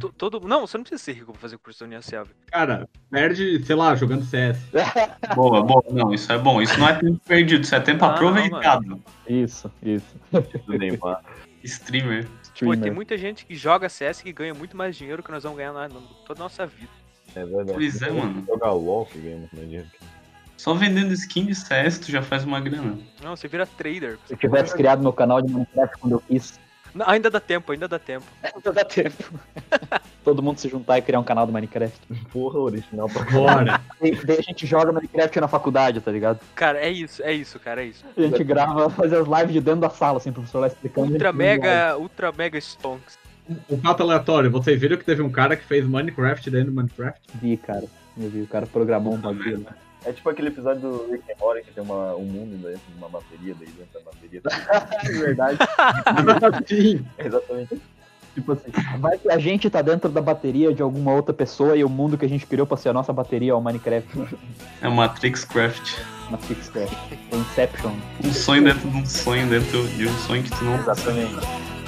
To- 0.00 0.12
todo. 0.16 0.40
Não, 0.48 0.66
você 0.66 0.76
não 0.76 0.84
precisa 0.84 1.02
ser 1.02 1.12
rico 1.12 1.32
pra 1.32 1.40
fazer 1.40 1.58
curso 1.58 1.80
da 1.80 1.86
Unicelv. 1.86 2.28
Cara, 2.50 2.88
perde, 3.10 3.64
sei 3.64 3.76
lá, 3.76 3.94
jogando 3.94 4.24
CS. 4.24 4.58
Boa, 5.34 5.62
boa. 5.62 5.84
Não, 5.90 6.12
isso 6.12 6.30
é 6.32 6.38
bom. 6.38 6.60
Isso 6.60 6.78
não 6.78 6.88
é 6.88 6.94
tempo 6.94 7.20
perdido, 7.26 7.62
isso 7.64 7.74
é 7.74 7.80
tempo 7.80 8.04
Ah, 8.04 8.08
não, 8.08 8.14
aproveitado. 8.14 9.02
Isso, 9.28 9.70
isso. 9.82 10.16
Do 10.66 10.78
Neymar. 10.78 11.22
Streamer. 11.64 12.24
Pô, 12.24 12.30
tem 12.30 12.52
Streamer. 12.72 12.94
muita 12.94 13.16
gente 13.18 13.46
que 13.46 13.54
joga 13.54 13.88
CS 13.88 14.22
que 14.22 14.32
ganha 14.32 14.52
muito 14.54 14.76
mais 14.76 14.96
dinheiro 14.96 15.22
que 15.22 15.30
nós 15.30 15.42
vamos 15.42 15.58
ganhar 15.58 15.72
na, 15.72 15.88
na- 15.88 16.00
toda 16.26 16.40
a 16.40 16.44
nossa 16.44 16.66
vida. 16.66 16.90
É 17.34 17.44
verdade. 17.44 17.72
Pois 17.74 18.02
é, 18.02 18.10
mano. 18.10 18.44
Jogar 18.46 18.72
LOL 18.72 19.06
que 19.06 19.18
ganha 19.18 19.36
muito 19.36 19.54
mais 19.54 19.68
dinheiro. 19.68 19.88
Só 20.56 20.74
vendendo 20.74 21.12
skin 21.14 21.46
de 21.46 21.54
CS 21.54 21.98
tu 22.00 22.10
já 22.10 22.20
faz 22.20 22.44
uma 22.44 22.60
grana. 22.60 22.98
Não, 23.22 23.34
você 23.34 23.48
vira 23.48 23.64
trader. 23.66 24.18
Se 24.26 24.34
eu 24.34 24.36
tivesse 24.36 24.74
criado 24.74 25.00
meu 25.02 25.12
canal 25.12 25.40
de 25.40 25.50
Minecraft 25.50 25.96
quando 25.98 26.12
eu 26.12 26.20
quis, 26.28 26.58
Não, 26.94 27.08
ainda 27.08 27.30
dá 27.30 27.40
tempo, 27.40 27.72
ainda 27.72 27.86
dá 27.86 27.98
tempo. 27.98 28.26
ainda 28.42 28.72
dá 28.72 28.84
tempo. 28.84 29.34
Todo 30.24 30.42
mundo 30.42 30.58
se 30.58 30.68
juntar 30.68 30.98
e 30.98 31.02
criar 31.02 31.20
um 31.20 31.24
canal 31.24 31.46
do 31.46 31.52
Minecraft. 31.52 31.98
Porra, 32.32 32.58
original 32.58 33.08
pra 33.08 33.22
Bora. 33.24 33.80
E 34.02 34.14
daí 34.14 34.38
a 34.38 34.42
gente 34.42 34.66
joga 34.66 34.92
Minecraft 34.92 35.40
na 35.40 35.48
faculdade, 35.48 36.00
tá 36.00 36.10
ligado? 36.10 36.40
Cara, 36.54 36.78
é 36.78 36.90
isso, 36.90 37.22
é 37.22 37.32
isso, 37.32 37.58
cara, 37.58 37.82
é 37.82 37.86
isso. 37.86 38.04
A 38.16 38.20
gente 38.20 38.44
grava, 38.44 38.90
faz 38.90 39.12
as 39.12 39.26
lives 39.26 39.52
de 39.52 39.60
dentro 39.60 39.80
da 39.80 39.90
sala, 39.90 40.18
assim, 40.18 40.30
o 40.30 40.34
professor 40.34 40.60
lá 40.60 40.66
explicando. 40.66 41.12
Ultra 41.12 41.32
mega, 41.32 41.96
ultra 41.96 42.32
mega 42.32 42.58
stonks. 42.58 43.18
Um 43.68 43.78
fato 43.78 44.02
aleatório, 44.02 44.50
vocês 44.50 44.80
viram 44.80 44.96
que 44.96 45.04
teve 45.04 45.22
um 45.22 45.30
cara 45.30 45.56
que 45.56 45.64
fez 45.64 45.84
Minecraft 45.86 46.50
dentro 46.50 46.70
do 46.70 46.76
Minecraft? 46.76 47.20
Vi, 47.34 47.56
cara. 47.56 47.84
Eu 48.16 48.28
vi, 48.28 48.42
o 48.42 48.46
cara 48.46 48.66
programou 48.66 49.14
um 49.14 49.18
bagulho. 49.18 49.66
Né? 50.04 50.10
É 50.10 50.12
tipo 50.12 50.28
aquele 50.28 50.48
episódio 50.48 50.80
do 50.80 51.10
Rick 51.10 51.30
and 51.30 51.36
Morty 51.38 51.62
que 51.64 51.72
tem 51.72 51.82
uma, 51.82 52.14
um 52.14 52.24
mundo 52.24 52.56
dentro 52.56 52.80
de 52.88 52.98
uma 52.98 53.08
bateria, 53.08 53.54
daí 53.58 53.68
dentro 53.68 53.92
da 53.94 54.00
bateria. 54.00 54.42
É 55.04 56.22
verdade. 56.22 56.68
Sim. 56.68 57.06
É 57.18 57.26
exatamente 57.26 57.80
tipo 58.34 58.52
assim, 58.52 58.70
vai 58.98 59.18
que 59.18 59.30
a 59.30 59.38
gente 59.38 59.68
tá 59.68 59.82
dentro 59.82 60.08
da 60.08 60.20
bateria 60.20 60.72
de 60.72 60.82
alguma 60.82 61.12
outra 61.12 61.34
pessoa 61.34 61.76
e 61.76 61.84
o 61.84 61.88
mundo 61.88 62.16
que 62.16 62.24
a 62.24 62.28
gente 62.28 62.46
criou 62.46 62.66
pra 62.66 62.76
ser 62.76 62.90
a 62.90 62.92
nossa 62.92 63.12
bateria 63.12 63.52
é 63.52 63.54
o 63.54 63.60
Minecraft 63.60 64.36
É 64.80 64.88
Matrix 64.88 65.44
Craft. 65.44 65.98
na 66.30 66.38
Fixcraft. 66.38 66.92
O 67.32 67.36
Inception. 67.36 67.92
Um 68.24 68.32
sonho 68.32 68.64
dentro 68.64 68.88
de 68.88 68.96
um 68.96 69.06
sonho 69.06 69.48
dentro 69.48 69.88
de 69.88 70.06
um 70.06 70.18
sonho 70.18 70.42
que 70.42 70.50
tu 70.50 70.64
não. 70.64 70.76
Exatamente. 70.76 71.79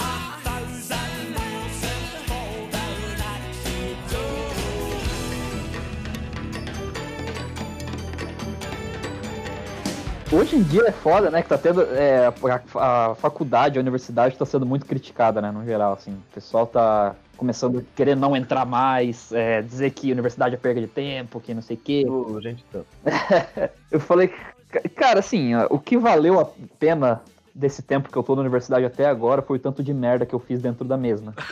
Hoje 10.33 10.57
em 10.57 10.63
dia 10.63 10.85
é 10.87 10.93
foda, 10.93 11.31
né? 11.31 11.43
Que 11.43 11.49
tá 11.49 11.59
tendo. 11.59 11.83
é, 11.83 12.27
a, 12.27 13.11
a 13.11 13.15
faculdade, 13.15 13.79
a 13.79 13.83
universidade 13.83 14.37
tá 14.37 14.47
sendo 14.47 14.65
muito 14.65 14.87
criticada, 14.87 15.43
né? 15.43 15.51
No 15.51 15.65
geral, 15.65 15.93
assim. 15.93 16.13
O 16.13 16.35
pessoal 16.35 16.67
tá 16.67 17.15
começando 17.37 17.81
a 17.81 17.83
querer 17.95 18.17
não 18.17 18.35
entrar 18.35 18.65
mais, 18.65 19.31
é, 19.33 19.61
dizer 19.61 19.91
que 19.91 20.11
a 20.11 20.15
universidade 20.15 20.55
é 20.55 20.59
perda 20.59 20.81
de 20.81 20.87
tempo, 20.87 21.41
que 21.41 21.53
não 21.53 21.61
sei 21.61 21.77
o 21.77 21.81
quê. 21.81 22.07
Ô, 22.09 22.41
Gente, 22.41 22.65
tanto. 22.73 22.87
Eu 23.91 24.01
falei, 24.01 24.29
ca- 24.71 24.83
cara, 24.97 25.19
assim, 25.19 25.55
o 25.69 25.79
que 25.79 25.99
valeu 25.99 26.41
a 26.41 26.47
pena 26.79 27.21
desse 27.55 27.83
tempo 27.83 28.11
que 28.11 28.17
eu 28.17 28.23
tô 28.23 28.35
na 28.35 28.41
universidade 28.41 28.87
até 28.87 29.05
agora 29.05 29.43
foi 29.43 29.59
o 29.59 29.61
tanto 29.61 29.83
de 29.83 29.93
merda 29.93 30.25
que 30.25 30.35
eu 30.35 30.39
fiz 30.39 30.63
dentro 30.63 30.87
da 30.87 30.97
mesma. 30.97 31.35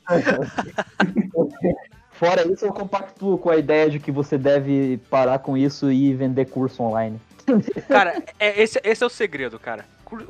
Fora 2.20 2.46
isso, 2.52 2.66
eu 2.66 2.72
compactuo 2.74 3.38
com 3.38 3.48
a 3.48 3.56
ideia 3.56 3.88
de 3.88 3.98
que 3.98 4.12
você 4.12 4.36
deve 4.36 4.98
parar 5.08 5.38
com 5.38 5.56
isso 5.56 5.90
e 5.90 6.12
vender 6.12 6.44
curso 6.50 6.82
online. 6.82 7.18
Cara, 7.88 8.22
é, 8.38 8.62
esse, 8.62 8.78
esse 8.84 9.02
é 9.02 9.06
o 9.06 9.08
segredo, 9.08 9.58
cara. 9.58 9.86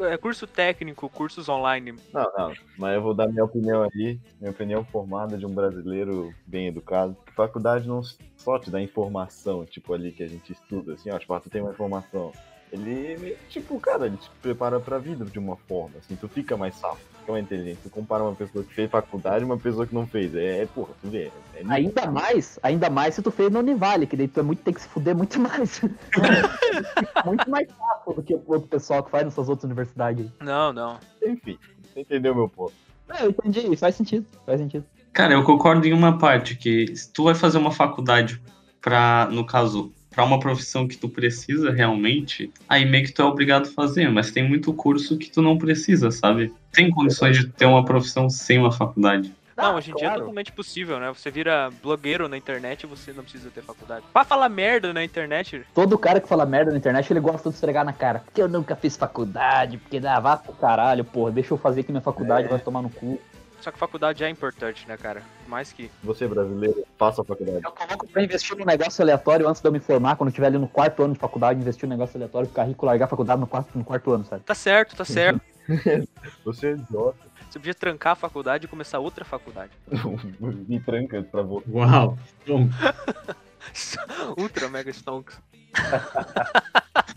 É, 0.09 0.17
curso 0.17 0.47
técnico, 0.47 1.09
cursos 1.09 1.49
online. 1.49 1.97
Não, 2.13 2.31
não, 2.39 2.53
mas 2.79 2.95
eu 2.95 3.03
vou 3.03 3.13
dar 3.13 3.27
minha 3.27 3.45
opinião 3.45 3.83
aí, 3.83 4.21
minha 4.39 4.53
opinião 4.53 4.85
formada 4.85 5.37
de 5.37 5.45
um 5.45 5.53
brasileiro 5.53 6.33
bem 6.47 6.69
educado. 6.69 7.17
Faculdade 7.35 7.89
não 7.89 8.03
só 8.37 8.57
te 8.57 8.71
dá 8.71 8.81
informação, 8.81 9.65
tipo 9.65 9.93
ali 9.93 10.13
que 10.13 10.23
a 10.23 10.29
gente 10.29 10.53
estuda, 10.53 10.93
assim, 10.93 11.11
ó, 11.11 11.19
tipo, 11.19 11.35
ah, 11.35 11.41
tu 11.41 11.51
tem 11.51 11.61
uma 11.61 11.73
informação. 11.73 12.31
Ele, 12.73 13.37
tipo, 13.49 13.81
cara, 13.81 14.07
ele 14.07 14.17
te 14.17 14.31
prepara 14.41 14.79
pra 14.79 14.99
vida 14.99 15.25
de 15.25 15.39
uma 15.39 15.57
forma, 15.57 15.97
assim, 15.99 16.15
tu 16.15 16.29
fica 16.29 16.57
mais 16.57 16.77
safo, 16.77 17.01
fica 17.19 17.33
mais 17.33 17.45
inteligente. 17.45 17.81
Tu 17.83 17.91
compara 17.91 18.23
uma 18.23 18.35
pessoa 18.35 18.65
que 18.65 18.73
fez 18.73 18.89
faculdade 18.89 19.43
e 19.43 19.45
uma 19.45 19.59
pessoa 19.59 19.87
que 19.87 19.95
não 19.95 20.07
fez. 20.07 20.35
É, 20.35 20.63
é 20.63 20.67
porra, 20.67 20.91
tu 21.03 21.09
vê. 21.09 21.33
É, 21.55 21.63
é 21.63 21.65
Ainda 21.69 22.09
mais, 22.09 22.61
ainda 22.63 22.89
mais 22.89 23.17
se 23.17 23.23
tu 23.23 23.31
fez 23.33 23.51
no 23.51 23.59
Univale, 23.59 24.07
que 24.07 24.17
daí 24.17 24.29
tu 24.29 24.39
é 24.39 24.43
muito, 24.43 24.63
tem 24.63 24.73
que 24.73 24.81
se 24.81 24.89
fuder 24.89 25.17
muito 25.17 25.41
mais. 25.41 25.81
muito 27.27 27.51
mais 27.51 27.69
fácil 27.73 28.15
do 28.15 28.23
que 28.23 28.35
o 28.35 28.43
outro 28.47 28.69
pessoal 28.69 29.03
que 29.03 29.11
faz 29.11 29.25
nessas 29.25 29.49
outras 29.49 29.65
universidades. 29.65 30.31
Não, 30.41 30.73
não. 30.73 31.01
Enfim, 31.21 31.59
você 31.83 32.01
entendeu 32.01 32.35
meu 32.35 32.49
ponto. 32.49 32.73
É, 33.09 33.25
eu 33.25 33.31
entendi, 33.31 33.77
faz 33.77 33.97
sentido, 33.97 34.25
faz 34.47 34.61
sentido. 34.61 34.85
Cara, 35.13 35.33
eu 35.33 35.43
concordo 35.43 35.85
em 35.89 35.93
uma 35.93 36.19
parte, 36.19 36.55
que 36.55 36.95
se 36.95 37.13
tu 37.13 37.25
vai 37.25 37.35
fazer 37.35 37.59
uma 37.59 37.73
faculdade 37.73 38.41
pra, 38.81 39.29
no 39.31 39.45
caso, 39.45 39.93
pra 40.11 40.25
uma 40.25 40.41
profissão 40.41 40.87
que 40.89 40.97
tu 40.97 41.09
precisa 41.09 41.71
realmente, 41.71 42.53
aí 42.69 42.85
meio 42.85 43.05
que 43.05 43.13
tu 43.13 43.23
é 43.23 43.25
obrigado 43.25 43.69
a 43.69 43.73
fazer, 43.73 44.11
mas 44.11 44.31
tem 44.31 44.47
muito 44.47 44.73
curso 44.73 45.17
que 45.17 45.31
tu 45.31 45.41
não 45.41 45.57
precisa, 45.57 46.11
sabe? 46.11 46.53
Tem 46.73 46.91
condições 46.91 47.39
de 47.39 47.47
ter 47.49 47.67
uma 47.67 47.85
profissão 47.85 48.29
sem 48.29 48.59
uma 48.59 48.73
faculdade. 48.73 49.33
Não, 49.57 49.73
Ah, 49.73 49.75
hoje 49.75 49.91
em 49.91 49.95
dia 49.95 50.07
é 50.07 50.09
claro. 50.09 50.21
totalmente 50.23 50.53
possível, 50.53 50.99
né? 50.99 51.13
Você 51.13 51.31
vira 51.31 51.71
blogueiro 51.83 52.29
na 52.29 52.37
internet 52.37 52.85
e 52.85 52.87
você 52.87 53.13
não 53.13 53.23
precisa 53.23 53.51
ter 53.51 53.63
faculdade. 53.63 54.07
Pra 54.11 54.25
falar 54.25 54.49
merda 54.49 54.91
na 54.95 55.05
internet, 55.05 55.63
Todo 55.75 55.99
cara 55.99 56.19
que 56.19 56.27
fala 56.27 56.47
merda 56.47 56.71
na 56.71 56.79
internet, 56.79 57.13
ele 57.13 57.21
gosta 57.21 57.51
de 57.51 57.55
esfregar 57.57 57.85
na 57.85 57.93
cara. 57.93 58.21
Porque 58.21 58.41
eu 58.41 58.49
nunca 58.49 58.75
fiz 58.75 58.97
faculdade, 58.97 59.77
porque 59.77 60.01
dá, 60.01 60.19
vá 60.19 60.39
pro 60.39 60.55
caralho, 60.55 61.05
porra, 61.05 61.31
deixa 61.33 61.53
eu 61.53 61.59
fazer 61.59 61.81
aqui 61.81 61.93
minha 61.93 62.01
faculdade, 62.01 62.49
vai 62.49 62.59
tomar 62.59 62.81
no 62.81 62.89
cu. 62.89 63.21
Só 63.61 63.71
que 63.71 63.79
faculdade 63.79 64.25
é 64.25 64.29
importante, 64.29 64.87
né, 64.89 64.97
cara? 64.97 65.23
Mais 65.47 65.73
que. 65.73 65.91
Você, 66.03 66.27
brasileiro, 66.27 66.85
faça 66.99 67.23
a 67.23 67.25
faculdade. 67.25 67.61
Eu 67.65 67.73
coloco 67.73 68.07
pra 68.09 68.23
investir 68.23 68.57
num 68.57 68.65
negócio 68.65 69.03
aleatório 69.03 69.49
antes 69.49 69.61
de 69.61 69.69
eu 69.69 69.73
me 69.73 69.81
formar, 69.81 70.17
quando 70.17 70.29
eu 70.29 70.31
estiver 70.31 70.47
ali 70.47 70.59
no 70.59 70.69
quarto 70.69 71.03
ano 71.03 71.15
de 71.15 71.21
faculdade, 71.21 71.61
investir 71.61 71.89
num 71.89 71.95
negócio 71.95 72.17
aleatório, 72.17 72.49
ficar 72.49 72.65
rico, 72.65 72.87
largar 72.87 73.05
a 73.05 73.09
faculdade 73.09 73.41
no 73.41 73.47
quarto, 73.47 73.77
no 73.77 73.85
quarto 73.85 74.13
ano, 74.13 74.25
sabe? 74.25 74.43
Tá 74.45 74.55
certo, 74.55 74.97
tá 74.97 75.05
certo. 75.05 75.41
Você 76.45 76.69
é 76.69 76.71
idiota. 76.73 77.31
Você 77.49 77.59
podia 77.59 77.75
trancar 77.75 78.13
a 78.13 78.17
faculdade 78.17 78.67
e 78.67 78.69
começar 78.69 78.99
outra 79.01 79.25
faculdade. 79.25 79.73
Me 80.41 80.79
tranca 80.81 81.23
pra 81.23 81.43
você. 81.43 81.67
Uau. 81.69 82.17
Ultra 84.39 84.69
Mega 84.69 84.93
Stonks. 84.93 85.39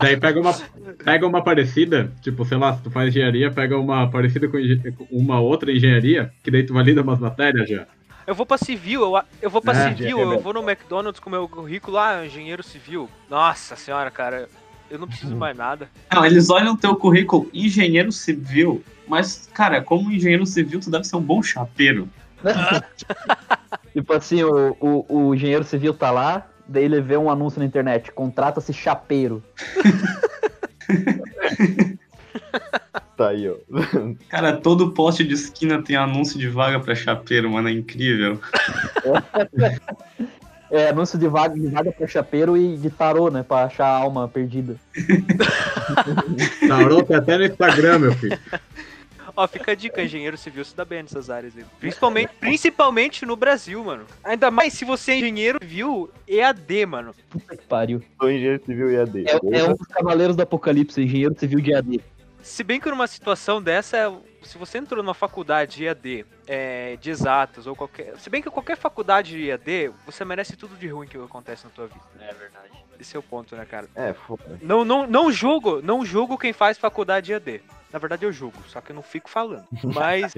Daí 0.04 0.16
pega 0.16 0.40
uma, 0.40 0.52
pega 1.04 1.26
uma 1.26 1.42
parecida, 1.42 2.12
tipo, 2.20 2.44
sei 2.44 2.58
lá, 2.58 2.76
se 2.76 2.82
tu 2.82 2.90
faz 2.90 3.08
engenharia, 3.08 3.50
pega 3.50 3.78
uma 3.78 4.08
parecida 4.08 4.48
com 4.48 4.58
uma 5.10 5.40
outra 5.40 5.72
engenharia, 5.72 6.32
que 6.42 6.50
daí 6.50 6.62
tu 6.62 6.74
valida 6.74 7.02
umas 7.02 7.18
matérias 7.18 7.68
já. 7.68 7.86
Eu 8.26 8.34
vou 8.34 8.46
pra 8.46 8.56
civil, 8.56 9.02
eu, 9.02 9.22
eu 9.42 9.50
vou 9.50 9.60
pra 9.60 9.74
É, 9.74 9.94
civil, 9.94 10.18
eu 10.18 10.40
vou 10.40 10.52
no 10.52 10.62
McDonald's 10.62 11.20
com 11.20 11.28
meu 11.28 11.46
currículo 11.48 11.96
lá, 11.96 12.24
engenheiro 12.24 12.62
civil. 12.62 13.08
Nossa 13.28 13.76
senhora, 13.76 14.10
cara, 14.10 14.48
eu 14.90 14.98
não 14.98 15.06
preciso 15.06 15.36
mais 15.36 15.56
nada. 15.56 15.88
Não, 16.12 16.24
eles 16.24 16.48
olham 16.48 16.74
o 16.74 16.76
teu 16.76 16.94
currículo 16.96 17.50
engenheiro 17.52 18.12
civil, 18.12 18.82
mas, 19.06 19.48
cara, 19.52 19.82
como 19.82 20.10
engenheiro 20.10 20.46
civil, 20.46 20.80
tu 20.80 20.90
deve 20.90 21.04
ser 21.04 21.16
um 21.16 21.20
bom 21.20 21.42
chapeiro. 21.42 22.08
Tipo 23.92 24.12
assim, 24.12 24.42
o, 24.42 24.76
o, 24.80 25.06
o 25.08 25.34
engenheiro 25.34 25.64
civil 25.64 25.94
tá 25.94 26.10
lá, 26.10 26.48
daí 26.66 26.84
ele 26.84 27.00
vê 27.00 27.16
um 27.16 27.30
anúncio 27.30 27.58
na 27.58 27.66
internet, 27.66 28.12
contrata-se 28.12 28.72
chapeiro. 28.72 29.42
Tá 33.16 33.28
aí, 33.28 33.48
ó. 33.48 33.54
Cara, 34.28 34.56
todo 34.56 34.90
poste 34.90 35.22
de 35.22 35.34
esquina 35.34 35.80
tem 35.80 35.94
anúncio 35.94 36.36
de 36.36 36.48
vaga 36.48 36.80
pra 36.80 36.96
chapeiro, 36.96 37.48
mano, 37.48 37.68
é 37.68 37.72
incrível. 37.72 38.40
É, 40.70 40.88
anúncio 40.88 41.16
de 41.16 41.28
vaga, 41.28 41.54
de 41.54 41.68
vaga 41.68 41.92
pra 41.92 42.08
chapeiro 42.08 42.56
e 42.56 42.76
de 42.76 42.90
tarô, 42.90 43.30
né, 43.30 43.44
pra 43.44 43.64
achar 43.64 43.86
a 43.86 43.96
alma 43.96 44.26
perdida. 44.26 44.74
Tarô 46.66 47.00
tá 47.04 47.18
até 47.18 47.38
no 47.38 47.44
Instagram, 47.44 47.98
meu 48.00 48.12
filho. 48.14 48.36
Ó, 49.36 49.48
fica 49.48 49.72
a 49.72 49.74
dica, 49.74 50.02
engenheiro 50.02 50.36
civil 50.36 50.64
se 50.64 50.76
dá 50.76 50.84
bem 50.84 51.02
nessas 51.02 51.28
áreas 51.28 51.56
aí. 51.56 51.64
Principalmente, 51.80 52.30
principalmente 52.38 53.26
no 53.26 53.36
Brasil, 53.36 53.82
mano. 53.82 54.04
Ainda 54.22 54.50
mais 54.50 54.74
se 54.74 54.84
você 54.84 55.12
é 55.12 55.16
engenheiro 55.16 55.58
civil 55.60 56.10
EAD, 56.28 56.86
mano. 56.86 57.14
Puta 57.28 57.56
que 57.56 57.64
pariu. 57.64 58.00
Sou 58.20 58.30
engenheiro 58.30 58.64
civil 58.64 58.92
e 58.92 58.96
AD. 58.96 59.24
É, 59.26 59.58
é 59.58 59.64
um 59.64 59.74
dos 59.74 59.86
cavaleiros 59.88 60.36
do 60.36 60.42
apocalipse, 60.42 61.02
engenheiro 61.02 61.36
civil 61.38 61.60
de 61.60 61.74
AD. 61.74 62.00
Se 62.42 62.62
bem 62.62 62.78
que 62.78 62.90
numa 62.90 63.06
situação 63.06 63.60
dessa, 63.60 64.12
se 64.44 64.58
você 64.58 64.78
entrou 64.78 65.02
numa 65.02 65.14
faculdade 65.14 65.76
de 65.76 65.84
EAD, 65.86 66.26
é, 66.46 66.96
de 67.00 67.10
exatas 67.10 67.66
ou 67.66 67.74
qualquer. 67.74 68.16
Se 68.18 68.28
bem 68.30 68.42
que 68.42 68.50
qualquer 68.50 68.76
faculdade 68.76 69.30
de 69.30 69.48
EAD, 69.50 69.92
você 70.06 70.24
merece 70.24 70.56
tudo 70.56 70.76
de 70.76 70.88
ruim 70.88 71.06
que 71.08 71.16
acontece 71.16 71.64
na 71.64 71.70
tua 71.70 71.86
vida. 71.86 72.00
É 72.20 72.32
verdade. 72.34 72.70
Esse 73.00 73.16
é 73.16 73.18
o 73.18 73.22
ponto, 73.22 73.56
né, 73.56 73.64
cara? 73.64 73.88
É, 73.94 74.12
foda. 74.12 74.58
Não, 74.62 74.84
não, 74.84 75.06
não 75.06 75.32
julgo, 75.32 75.82
não 75.82 76.04
julgo 76.04 76.38
quem 76.38 76.52
faz 76.52 76.78
faculdade 76.78 77.26
de 77.26 77.32
EAD. 77.32 77.62
Na 77.92 78.00
verdade 78.00 78.24
eu 78.26 78.32
julgo, 78.32 78.58
só 78.66 78.80
que 78.80 78.90
eu 78.90 78.96
não 78.96 79.02
fico 79.04 79.30
falando. 79.30 79.64
Mas, 79.84 80.34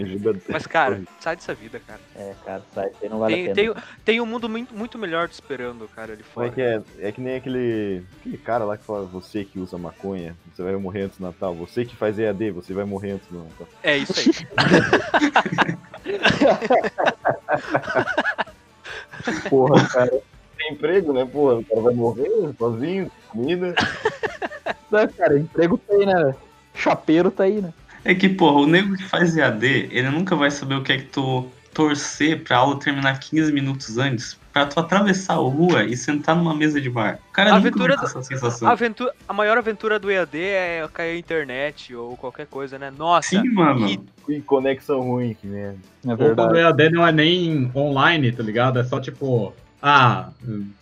mas 0.46 0.66
cara, 0.66 1.02
sai 1.18 1.36
dessa 1.36 1.54
vida, 1.54 1.80
cara. 1.86 2.00
É, 2.14 2.34
cara, 2.44 2.62
sai, 2.74 2.90
aí 3.00 3.08
não 3.08 3.18
vale 3.18 3.34
Tem, 3.34 3.50
a 3.50 3.54
tem, 3.54 3.68
pena. 3.72 3.84
tem 4.04 4.20
um 4.20 4.26
mundo 4.26 4.46
muito, 4.46 4.74
muito 4.74 4.98
melhor 4.98 5.26
te 5.26 5.32
esperando, 5.32 5.88
cara, 5.88 6.12
ali 6.12 6.22
Como 6.22 6.34
fora. 6.34 6.48
é 6.48 6.50
que 6.50 6.60
é? 6.60 7.08
É 7.08 7.12
que 7.12 7.18
nem 7.18 7.36
aquele, 7.36 8.04
aquele 8.20 8.36
cara 8.36 8.62
lá 8.62 8.76
que 8.76 8.84
fala, 8.84 9.06
você 9.06 9.42
que 9.42 9.58
usa 9.58 9.78
maconha, 9.78 10.36
você 10.54 10.62
vai 10.62 10.76
morrer 10.76 11.02
antes 11.04 11.16
do 11.16 11.24
Natal. 11.24 11.54
Você 11.54 11.86
que 11.86 11.96
faz 11.96 12.18
EAD, 12.18 12.50
você 12.50 12.74
vai 12.74 12.84
morrer 12.84 13.12
antes 13.12 13.26
do 13.28 13.38
Natal. 13.42 13.66
É 13.82 13.95
isso 13.98 14.18
aí. 14.18 14.26
Porra, 19.48 19.88
cara. 19.88 20.12
Tem 20.56 20.72
emprego, 20.72 21.12
né, 21.12 21.24
porra? 21.24 21.56
O 21.56 21.64
cara 21.64 21.80
vai 21.80 21.94
morrer 21.94 22.28
sozinho, 22.58 23.10
comida. 23.28 23.74
Não, 24.90 25.08
cara, 25.08 25.38
emprego 25.38 25.78
tem, 25.78 26.06
né? 26.06 26.34
Chapeiro 26.74 27.30
tá 27.30 27.44
aí, 27.44 27.60
né? 27.60 27.72
É 28.04 28.14
que, 28.14 28.28
porra, 28.28 28.60
o 28.60 28.66
nego 28.66 28.96
que 28.96 29.04
faz 29.04 29.36
EAD, 29.36 29.88
ele 29.90 30.10
nunca 30.10 30.36
vai 30.36 30.50
saber 30.50 30.76
o 30.76 30.82
que 30.82 30.92
é 30.92 30.98
que 30.98 31.06
tu 31.06 31.48
torcer 31.76 32.42
pra 32.42 32.56
aula 32.56 32.78
terminar 32.80 33.20
15 33.20 33.52
minutos 33.52 33.98
antes, 33.98 34.34
pra 34.50 34.64
tu 34.64 34.80
atravessar 34.80 35.34
a 35.34 35.36
rua 35.36 35.84
e 35.84 35.94
sentar 35.94 36.34
numa 36.34 36.54
mesa 36.56 36.80
de 36.80 36.88
bar. 36.88 37.18
O 37.28 37.32
cara 37.32 37.50
A 37.50 37.56
nunca 37.56 37.68
aventura 37.68 37.96
do- 37.98 38.04
essa 38.04 38.22
sensação. 38.22 38.66
A, 38.66 38.72
aventura, 38.72 39.12
a 39.28 39.32
maior 39.34 39.58
aventura 39.58 39.98
do 39.98 40.10
EAD 40.10 40.38
é 40.40 40.88
cair 40.90 41.16
a 41.16 41.18
internet 41.18 41.94
ou 41.94 42.16
qualquer 42.16 42.46
coisa, 42.46 42.78
né? 42.78 42.90
Nossa, 42.96 43.28
Sim, 43.28 43.46
mano. 43.52 43.86
que- 44.26 44.32
E 44.32 44.40
conexão 44.40 45.02
ruim, 45.02 45.34
que 45.38 45.46
merda. 45.46 45.76
É 46.06 46.10
Ou 46.10 46.34
quando 46.34 46.52
o 46.52 46.56
EAD 46.56 46.88
não 46.90 47.06
é 47.06 47.12
nem 47.12 47.70
online, 47.76 48.32
tá 48.32 48.42
ligado? 48.42 48.78
É 48.78 48.84
só 48.84 48.98
tipo, 48.98 49.52
ah, 49.82 50.30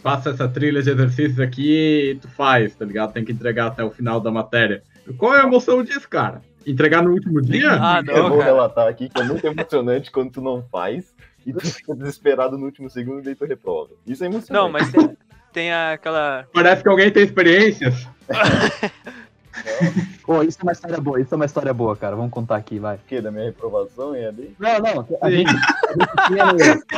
passa 0.01 0.31
essa 0.31 0.49
trilha 0.49 0.81
de 0.81 0.91
exercícios 0.91 1.41
aqui 1.41 2.13
e 2.13 2.15
tu 2.15 2.29
faz, 2.29 2.73
tá 2.77 2.85
ligado? 2.85 3.13
Tem 3.13 3.25
que 3.25 3.33
entregar 3.33 3.67
até 3.67 3.83
o 3.83 3.91
final 3.91 4.21
da 4.21 4.31
matéria. 4.31 4.83
Qual 5.19 5.35
é 5.35 5.41
a 5.41 5.45
emoção 5.45 5.83
disso, 5.83 6.09
cara? 6.09 6.41
Entregar 6.67 7.03
no 7.03 7.11
último 7.11 7.43
dia? 7.43 7.73
Ah, 7.73 8.03
eu 8.07 8.23
não, 8.23 8.29
vou 8.31 8.39
cara. 8.39 8.51
relatar 8.51 8.89
aqui 8.89 9.09
que 9.09 9.21
é 9.21 9.25
muito 9.25 9.47
emocionante 9.47 10.11
quando 10.11 10.33
tu 10.33 10.41
não 10.41 10.63
faz 10.71 11.15
e 11.47 11.53
tu 11.53 11.67
fica 11.67 11.95
desesperado 11.95 12.57
no 12.57 12.65
último 12.65 12.89
segundo 12.89 13.21
e 13.21 13.23
daí 13.23 13.35
tu 13.35 13.45
reprova. 13.45 13.91
Isso 14.07 14.25
é 14.25 14.27
emocionante. 14.27 14.53
Não, 14.53 14.71
mas 14.71 14.91
tem, 14.91 15.17
tem 15.53 15.73
aquela. 15.73 16.47
Parece 16.53 16.83
que 16.83 16.89
alguém 16.89 17.11
tem 17.11 17.25
experiências. 17.25 18.09
Pô, 20.25 20.43
isso 20.43 20.59
é 20.61 20.65
uma 20.65 20.73
história 20.73 21.01
boa, 21.01 21.21
isso 21.21 21.33
é 21.33 21.37
uma 21.37 21.45
história 21.45 21.73
boa, 21.73 21.97
cara. 21.97 22.17
Vamos 22.17 22.33
contar 22.33 22.57
aqui, 22.57 22.79
vai. 22.79 22.97
O 22.97 23.01
quê? 23.07 23.21
Da 23.21 23.31
minha 23.31 23.45
reprovação 23.45 24.17
em 24.17 24.27
AD? 24.27 24.51
Não, 24.59 24.79
não, 24.81 25.07
a 25.21 25.31
gente, 25.31 25.55
a 26.19 26.65
gente 26.65 26.85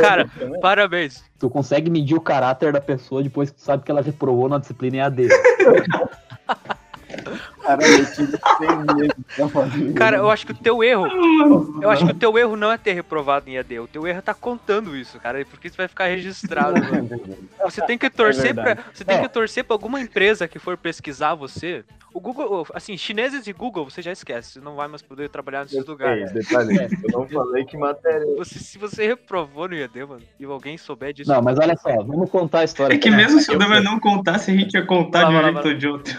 Cara, 0.00 0.28
parabéns. 0.60 1.24
Tu 1.38 1.48
consegue 1.48 1.90
medir 1.90 2.14
o 2.14 2.20
caráter 2.20 2.72
da 2.72 2.80
pessoa 2.80 3.22
depois 3.22 3.50
que 3.50 3.56
tu 3.56 3.62
sabe 3.62 3.82
que 3.82 3.90
ela 3.90 4.02
reprovou 4.02 4.48
na 4.48 4.58
disciplina 4.58 4.98
EAD. 4.98 5.28
Caralho, 7.64 7.94
eu 7.94 8.06
tive 8.14 8.38
seis 8.58 8.94
meses 8.94 9.12
pra 9.36 9.48
fazer. 9.48 9.92
Cara, 9.94 10.16
eu 10.18 10.30
acho 10.30 10.46
que 10.46 10.52
o 10.52 10.54
teu 10.54 10.84
erro. 10.84 11.06
Eu 11.82 11.90
acho 11.90 12.04
que 12.04 12.12
o 12.12 12.14
teu 12.14 12.36
erro 12.38 12.56
não 12.56 12.70
é 12.70 12.76
ter 12.76 12.92
reprovado 12.92 13.48
em 13.48 13.54
EAD. 13.56 13.78
O 13.80 13.86
teu 13.88 14.06
erro 14.06 14.18
é 14.18 14.22
tá 14.22 14.34
contando 14.34 14.94
isso, 14.96 15.18
cara. 15.18 15.44
Porque 15.46 15.68
isso 15.68 15.76
vai 15.76 15.88
ficar 15.88 16.06
registrado. 16.06 16.74
mano. 16.80 17.08
Você 17.62 17.80
tem 17.82 17.96
que 17.96 18.10
torcer 18.10 18.54
pra. 18.54 18.64
verdade. 18.64 18.88
Você 18.92 19.04
tem 19.04 19.16
É. 19.16 19.20
que 19.22 19.28
torcer 19.28 19.64
pra 19.64 19.74
alguma 19.74 20.00
empresa 20.00 20.46
que 20.46 20.58
for 20.58 20.76
pesquisar 20.76 21.34
você. 21.34 21.84
O 22.14 22.20
Google, 22.20 22.64
assim, 22.72 22.96
chineses 22.96 23.48
e 23.48 23.52
Google, 23.52 23.90
você 23.90 24.00
já 24.00 24.12
esquece. 24.12 24.52
Você 24.52 24.60
não 24.60 24.76
vai 24.76 24.86
mais 24.86 25.02
poder 25.02 25.28
trabalhar 25.28 25.64
nesses 25.64 25.78
Ei, 25.78 25.84
lugares. 25.84 26.30
detalhe, 26.30 26.88
eu 27.02 27.18
não 27.18 27.28
falei 27.28 27.64
que 27.64 27.76
matéria. 27.76 28.24
Você, 28.36 28.60
se 28.60 28.78
você 28.78 29.04
reprovou 29.04 29.68
no 29.68 29.74
IAD, 29.74 30.04
mano, 30.06 30.22
e 30.38 30.44
alguém 30.44 30.78
souber 30.78 31.12
disso. 31.12 31.28
Não, 31.28 31.42
mas 31.42 31.58
olha 31.58 31.76
só, 31.76 31.92
vamos 32.04 32.30
contar 32.30 32.60
a 32.60 32.64
história. 32.64 32.94
É 32.94 32.98
que 32.98 33.10
mesmo 33.10 33.40
se 33.40 33.50
o 33.50 33.58
Demer 33.58 33.82
não 33.82 33.98
contasse, 33.98 34.52
a 34.52 34.54
gente 34.54 34.74
ia 34.74 34.86
contar 34.86 35.24
Vai 35.24 35.32
de 35.32 35.50
um 35.50 35.52
jeito 35.52 35.68
ou 35.68 35.74
de 35.74 35.88
outro. 35.88 36.18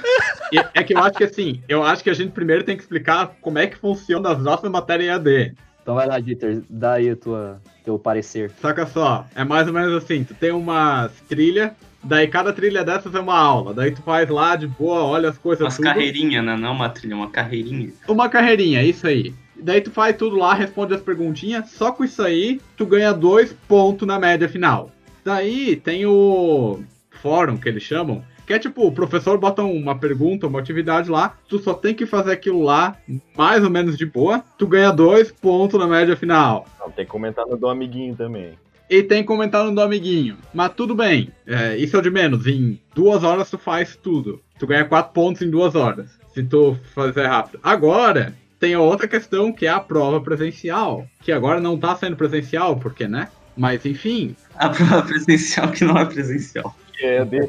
E 0.51 0.57
é 0.73 0.83
que 0.83 0.93
eu 0.93 0.99
acho 0.99 1.17
que 1.17 1.23
assim, 1.23 1.63
eu 1.69 1.81
acho 1.81 2.03
que 2.03 2.09
a 2.09 2.13
gente 2.13 2.31
primeiro 2.31 2.65
tem 2.65 2.75
que 2.75 2.83
explicar 2.83 3.33
como 3.39 3.57
é 3.57 3.65
que 3.65 3.77
funciona 3.77 4.31
as 4.31 4.39
nossas 4.39 4.69
matérias 4.69 5.15
EAD. 5.15 5.55
Então 5.81 5.95
vai 5.95 6.07
lá, 6.07 6.19
Dieter, 6.19 6.61
dá 6.69 6.93
aí 6.93 7.15
tua, 7.15 7.61
teu 7.85 7.97
parecer. 7.97 8.51
Saca 8.59 8.85
só, 8.85 9.25
é 9.33 9.43
mais 9.43 9.67
ou 9.67 9.73
menos 9.73 9.93
assim, 10.03 10.23
tu 10.23 10.33
tem 10.33 10.51
uma 10.51 11.09
trilha, 11.29 11.75
daí 12.05 12.27
cada 12.27 12.53
trilha 12.53 12.83
dessas 12.83 13.13
é 13.13 13.19
uma 13.19 13.37
aula, 13.37 13.73
daí 13.73 13.91
tu 13.91 14.01
faz 14.01 14.29
lá 14.29 14.55
de 14.55 14.67
boa, 14.67 15.03
olha 15.03 15.29
as 15.29 15.37
coisas 15.37 15.61
Umas 15.61 15.77
carreirinhas, 15.77 16.43
né? 16.45 16.55
Não 16.55 16.71
uma 16.71 16.89
trilha, 16.89 17.15
uma 17.15 17.29
carreirinha. 17.29 17.91
Uma 18.07 18.29
carreirinha, 18.29 18.83
isso 18.83 19.07
aí. 19.07 19.33
Daí 19.55 19.81
tu 19.81 19.91
faz 19.91 20.15
tudo 20.15 20.35
lá, 20.35 20.53
responde 20.53 20.93
as 20.93 21.01
perguntinhas, 21.01 21.69
só 21.69 21.91
com 21.91 22.03
isso 22.03 22.21
aí 22.21 22.61
tu 22.77 22.85
ganha 22.85 23.13
dois 23.13 23.53
pontos 23.67 24.07
na 24.07 24.19
média 24.19 24.47
final. 24.47 24.91
Daí 25.23 25.75
tem 25.75 26.05
o 26.05 26.79
fórum 27.09 27.57
que 27.57 27.67
eles 27.67 27.81
chamam, 27.81 28.23
que 28.45 28.53
é 28.53 28.59
tipo, 28.59 28.85
o 28.85 28.91
professor 28.91 29.37
bota 29.39 29.63
uma 29.63 29.97
pergunta, 29.97 30.45
uma 30.45 30.59
atividade 30.59 31.09
lá, 31.09 31.35
tu 31.47 31.57
só 31.57 31.73
tem 31.73 31.95
que 31.95 32.05
fazer 32.05 32.31
aquilo 32.31 32.61
lá, 32.61 32.95
mais 33.35 33.63
ou 33.63 33.69
menos 33.69 33.97
de 33.97 34.05
boa, 34.05 34.43
tu 34.57 34.67
ganha 34.67 34.91
dois 34.91 35.31
pontos 35.31 35.79
na 35.79 35.87
média 35.87 36.15
final. 36.15 36.67
Não, 36.79 36.91
tem 36.91 37.05
que 37.05 37.11
comentar 37.11 37.45
no 37.47 37.57
do 37.57 37.67
amiguinho 37.67 38.15
também. 38.15 38.53
E 38.89 39.01
tem 39.01 39.23
comentário 39.23 39.71
do 39.71 39.81
amiguinho. 39.81 40.37
Mas 40.53 40.73
tudo 40.73 40.93
bem, 40.93 41.31
é, 41.47 41.75
isso 41.77 41.95
é 41.95 41.99
o 41.99 42.01
de 42.01 42.11
menos. 42.11 42.45
Em 42.45 42.79
duas 42.93 43.23
horas 43.23 43.49
tu 43.49 43.57
faz 43.57 43.95
tudo. 43.95 44.41
Tu 44.59 44.67
ganha 44.67 44.85
quatro 44.85 45.13
pontos 45.13 45.41
em 45.41 45.49
duas 45.49 45.75
horas, 45.75 46.19
se 46.33 46.43
tu 46.43 46.77
fazer 46.93 47.25
rápido. 47.25 47.59
Agora, 47.63 48.33
tem 48.59 48.73
a 48.73 48.79
outra 48.79 49.07
questão 49.07 49.51
que 49.51 49.65
é 49.65 49.69
a 49.69 49.79
prova 49.79 50.21
presencial. 50.21 51.07
Que 51.21 51.31
agora 51.31 51.59
não 51.59 51.77
tá 51.77 51.95
sendo 51.95 52.15
presencial, 52.15 52.77
porque, 52.77 53.07
né? 53.07 53.29
Mas 53.57 53.85
enfim, 53.85 54.35
A 54.55 54.69
prova 54.69 55.01
presencial 55.01 55.69
que 55.71 55.83
não 55.83 55.97
é 55.97 56.05
presencial. 56.05 56.75
É 57.01 57.19
AD. 57.19 57.39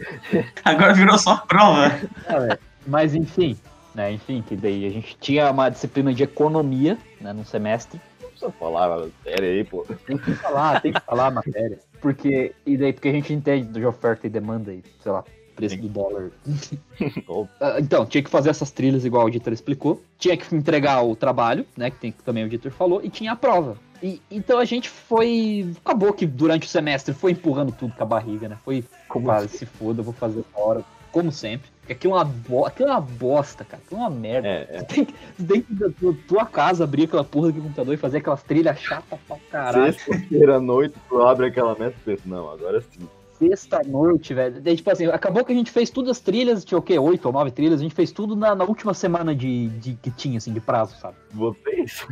Agora 0.65 0.93
virou 0.93 1.19
só 1.19 1.37
prova. 1.37 1.89
Velho, 1.89 2.59
Mas 2.87 3.15
enfim, 3.15 3.57
né? 3.95 4.13
Enfim, 4.13 4.43
que 4.47 4.57
daí 4.57 4.87
a 4.87 4.91
gente 4.91 5.17
tinha 5.21 5.51
uma 5.51 5.69
disciplina 5.69 6.13
de 6.13 6.23
economia, 6.23 6.99
né, 7.21 7.33
no 7.33 7.45
semestre. 7.45 8.01
Precisa 8.37 8.53
falar 8.53 9.09
sério 9.25 9.49
aí, 9.49 9.65
pô. 9.65 9.87
Tem 10.07 10.19
que 10.19 10.35
falar, 10.35 10.81
tem 10.83 10.93
que 10.93 11.01
falar 11.01 11.29
a 11.29 11.31
matéria. 11.31 11.79
Porque, 12.03 12.55
e 12.67 12.77
daí, 12.77 12.93
porque 12.93 13.09
a 13.09 13.13
gente 13.13 13.33
entende 13.33 13.69
de 13.69 13.87
oferta 13.87 14.27
e 14.27 14.31
demanda 14.31 14.73
e, 14.75 14.83
sei 15.03 15.11
lá, 15.11 15.25
preço 15.55 15.79
do 15.79 15.89
dólar. 15.89 16.31
Ah, 17.61 17.81
Então, 17.81 18.05
tinha 18.05 18.23
que 18.23 18.29
fazer 18.31 18.51
essas 18.51 18.71
trilhas 18.71 19.05
igual 19.07 19.27
o 19.27 19.31
Dieter 19.31 19.55
explicou. 19.55 20.03
Tinha 20.19 20.37
que 20.37 20.55
entregar 20.55 21.03
o 21.03 21.17
trabalho, 21.17 21.67
né? 21.77 21.91
Que, 21.91 21.97
tem, 21.97 22.13
que 22.13 22.23
também 22.23 22.45
o 22.45 22.49
Dieter 22.49 22.71
falou, 22.71 23.01
e 23.03 23.09
tinha 23.09 23.33
a 23.33 23.37
prova. 23.37 23.79
E, 24.03 24.21
então 24.31 24.59
a 24.59 24.65
gente 24.67 24.91
foi. 24.91 25.75
Acabou 25.83 26.13
que 26.13 26.27
durante 26.27 26.67
o 26.67 26.71
semestre 26.71 27.15
foi 27.15 27.33
empurrando 27.33 27.73
tudo 27.73 27.95
com 27.95 28.03
a 28.03 28.07
barriga, 28.07 28.49
né? 28.49 28.59
Foi. 28.63 28.85
Como 29.09 29.27
se 29.49 29.65
foda, 29.65 30.01
eu 30.01 30.05
vou 30.05 30.13
fazer 30.13 30.41
essa 30.41 30.61
hora. 30.61 30.85
Como 31.11 31.33
sempre. 31.33 31.71
Porque 31.87 31.93
aquilo 31.93 32.15
é 32.15 32.17
uma, 32.17 32.25
bo... 32.25 32.67
aquilo 32.67 32.89
é 32.89 32.93
uma 32.93 33.01
bosta, 33.01 33.65
cara. 33.65 33.81
Aquilo 33.87 34.01
é 34.01 34.03
uma 34.03 34.11
merda. 34.11 34.49
É, 34.49 34.67
é. 34.69 34.79
Você 34.79 34.85
tem 34.87 35.05
que, 35.05 35.15
você 35.39 35.47
tem 35.47 35.63
que 35.63 35.73
ir 35.73 35.77
da 35.77 35.89
tua, 36.27 36.45
casa, 36.45 36.83
abrir 36.83 37.05
aquela 37.05 37.23
porra 37.23 37.53
do 37.53 37.63
computador 37.63 37.95
e 37.95 37.97
fazer 37.97 38.19
aquelas 38.19 38.43
trilhas 38.43 38.77
chatas 38.81 39.19
pra 39.29 39.37
caralho. 39.53 39.93
Sexta-feira 39.93 40.57
à 40.57 40.61
noite, 40.61 40.97
tu 41.09 41.23
abre 41.23 41.47
aquela 41.47 41.77
meta 41.79 41.95
e 41.97 42.05
pensa, 42.05 42.23
não, 42.27 42.51
agora 42.51 42.81
sim. 42.81 43.09
Sexta 43.39 43.83
noite, 43.87 44.35
velho. 44.35 44.61
Daí, 44.61 44.75
tipo 44.75 44.91
assim, 44.91 45.07
acabou 45.07 45.45
que 45.45 45.53
a 45.53 45.55
gente 45.55 45.71
fez 45.71 45.89
todas 45.89 46.11
as 46.11 46.21
trilhas, 46.21 46.65
tinha 46.65 46.77
o 46.77 46.83
quê? 46.83 46.99
Oito 46.99 47.27
ou 47.27 47.33
nove 47.33 47.53
trilhas, 47.53 47.79
a 47.79 47.83
gente 47.85 47.95
fez 47.95 48.11
tudo 48.11 48.35
na, 48.35 48.53
na 48.57 48.65
última 48.65 48.93
semana 48.93 49.33
de, 49.33 49.69
de 49.69 49.95
que 49.95 50.11
tinha, 50.11 50.39
assim, 50.39 50.53
de 50.53 50.61
prazo, 50.61 50.97
sabe? 50.99 51.17
Vocês? 51.33 52.05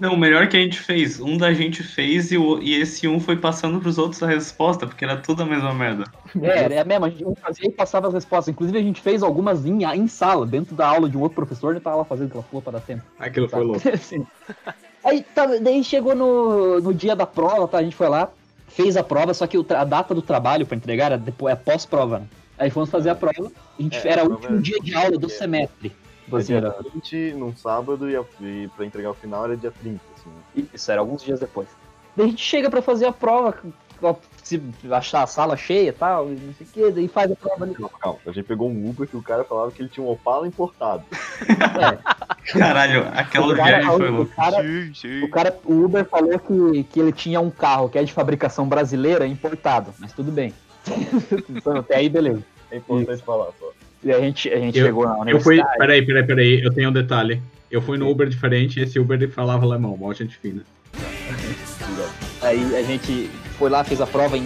Não, 0.00 0.14
o 0.14 0.16
melhor 0.16 0.48
que 0.48 0.56
a 0.56 0.60
gente 0.60 0.78
fez. 0.78 1.20
Um 1.20 1.36
da 1.36 1.52
gente 1.52 1.82
fez 1.82 2.32
e, 2.32 2.38
o, 2.38 2.60
e 2.60 2.74
esse 2.74 3.06
um 3.06 3.20
foi 3.20 3.36
passando 3.36 3.80
pros 3.80 3.98
outros 3.98 4.22
a 4.22 4.26
resposta, 4.26 4.86
porque 4.86 5.04
era 5.04 5.16
tudo 5.16 5.42
a 5.42 5.46
mesma 5.46 5.74
merda. 5.74 6.04
É, 6.40 6.74
é 6.74 6.84
mesmo, 6.84 7.04
a 7.04 7.10
gente 7.10 7.24
fazia 7.40 7.68
e 7.68 7.70
passava 7.72 8.08
as 8.08 8.14
respostas. 8.14 8.52
Inclusive, 8.52 8.78
a 8.78 8.82
gente 8.82 9.00
fez 9.00 9.22
algumas 9.22 9.66
em, 9.66 9.84
em 9.84 10.08
sala, 10.08 10.46
dentro 10.46 10.74
da 10.74 10.86
aula 10.86 11.08
de 11.08 11.16
um 11.16 11.20
outro 11.20 11.36
professor, 11.36 11.70
ele 11.72 11.80
tava 11.80 11.96
lá 11.96 12.04
fazendo 12.04 12.28
aquela 12.28 12.42
porra 12.44 12.62
para 12.62 12.72
dar 12.72 12.80
tempo. 12.80 13.02
aquilo 13.18 13.48
foi 13.48 13.64
louco. 13.64 13.82
Assim. 13.92 14.26
Aí, 15.04 15.22
tá, 15.34 15.46
daí 15.46 15.82
chegou 15.82 16.14
no, 16.14 16.80
no 16.80 16.94
dia 16.94 17.14
da 17.16 17.26
prova, 17.26 17.66
tá? 17.68 17.78
A 17.78 17.82
gente 17.82 17.96
foi 17.96 18.08
lá, 18.08 18.28
fez 18.68 18.96
a 18.96 19.02
prova, 19.02 19.34
só 19.34 19.46
que 19.46 19.56
a 19.74 19.84
data 19.84 20.14
do 20.14 20.22
trabalho 20.22 20.64
pra 20.64 20.76
entregar 20.76 21.06
era 21.06 21.18
depois, 21.18 21.52
é 21.52 21.56
pós-prova, 21.56 22.20
né? 22.20 22.26
Aí 22.58 22.70
fomos 22.70 22.90
fazer 22.90 23.10
a 23.10 23.14
prova, 23.14 23.50
a 23.78 23.82
gente, 23.82 23.96
É, 23.96 24.12
era 24.12 24.22
a 24.22 24.24
o 24.24 24.30
último 24.32 24.58
é- 24.58 24.60
dia 24.60 24.78
de 24.80 24.94
aula 24.94 25.18
do 25.18 25.26
é. 25.26 25.30
semestre. 25.30 25.92
Tipo 26.32 26.36
assim, 26.38 26.46
dia 26.46 26.56
era, 26.58 26.76
20 26.94 27.32
num 27.34 27.54
sábado 27.54 28.08
e, 28.08 28.16
a, 28.16 28.24
e 28.40 28.68
pra 28.74 28.86
entregar 28.86 29.10
o 29.10 29.14
final 29.14 29.44
era 29.44 29.56
dia 29.56 29.70
30, 29.70 30.00
assim. 30.16 30.66
Isso, 30.72 30.90
era 30.90 31.00
alguns 31.00 31.22
dias 31.22 31.40
depois. 31.40 31.68
Daí 32.16 32.26
a 32.26 32.28
gente 32.30 32.42
chega 32.42 32.70
pra 32.70 32.80
fazer 32.80 33.06
a 33.06 33.12
prova, 33.12 33.54
se 34.42 34.60
achar 34.90 35.22
a 35.22 35.26
sala 35.26 35.56
cheia 35.56 35.88
e 35.88 35.92
tal, 35.92 36.28
e 36.28 36.36
não 36.36 36.54
sei 36.54 36.66
o 36.66 36.70
que, 36.70 36.90
daí 36.90 37.08
faz 37.08 37.30
a 37.30 37.36
prova 37.36 37.64
ali. 37.64 37.74
Calma, 37.74 37.98
calma. 37.98 38.18
A 38.26 38.32
gente 38.32 38.44
pegou 38.46 38.70
um 38.70 38.90
Uber 38.90 39.06
que 39.06 39.16
o 39.16 39.22
cara 39.22 39.44
falava 39.44 39.70
que 39.70 39.82
ele 39.82 39.88
tinha 39.88 40.04
um 40.04 40.10
Opala 40.10 40.46
importado. 40.46 41.04
É, 41.42 42.58
Caralho, 42.58 43.08
aquela 43.14 43.46
o 43.52 43.56
cara, 43.56 43.78
viagem 43.78 43.90
foi 43.90 44.10
o, 44.10 44.14
louca. 44.14 44.34
cara, 44.34 44.62
Sim, 44.62 44.94
sim. 44.94 45.22
o 45.22 45.30
cara, 45.30 45.58
o 45.64 45.84
Uber 45.84 46.04
falou 46.04 46.38
que, 46.38 46.84
que 46.84 47.00
ele 47.00 47.12
tinha 47.12 47.40
um 47.40 47.50
carro 47.50 47.88
que 47.88 47.98
é 47.98 48.04
de 48.04 48.12
fabricação 48.12 48.68
brasileira 48.68 49.26
importado, 49.26 49.92
mas 49.98 50.12
tudo 50.12 50.30
bem. 50.32 50.52
então, 51.48 51.76
até 51.76 51.96
aí, 51.96 52.08
beleza. 52.08 52.42
É 52.70 52.76
importante 52.78 53.22
falar 53.22 53.50
só. 53.58 53.70
E 54.04 54.12
a 54.12 54.20
gente, 54.20 54.48
a 54.52 54.58
gente 54.58 54.78
Eu- 54.78 54.86
chegou 54.86 55.04
na 55.06 55.12
Eu 55.30 55.40
fui. 55.40 55.54
universidade. 55.56 55.78
Peraí, 55.78 56.04
peraí, 56.04 56.26
peraí, 56.26 56.62
eu 56.62 56.72
tenho 56.72 56.90
um 56.90 56.92
detalhe. 56.92 57.40
Eu 57.70 57.80
fui 57.80 57.96
no 57.96 58.08
Uber 58.10 58.28
diferente 58.28 58.78
e 58.80 58.82
esse 58.82 58.98
Uber 58.98 59.30
falava 59.30 59.64
alemão, 59.64 59.96
mó 59.96 60.12
gente 60.12 60.36
fina. 60.36 60.62
Aí 62.42 62.76
a 62.76 62.82
gente 62.82 63.30
foi 63.58 63.70
lá, 63.70 63.84
fez 63.84 64.00
a 64.00 64.06
prova 64.06 64.36
em 64.36 64.44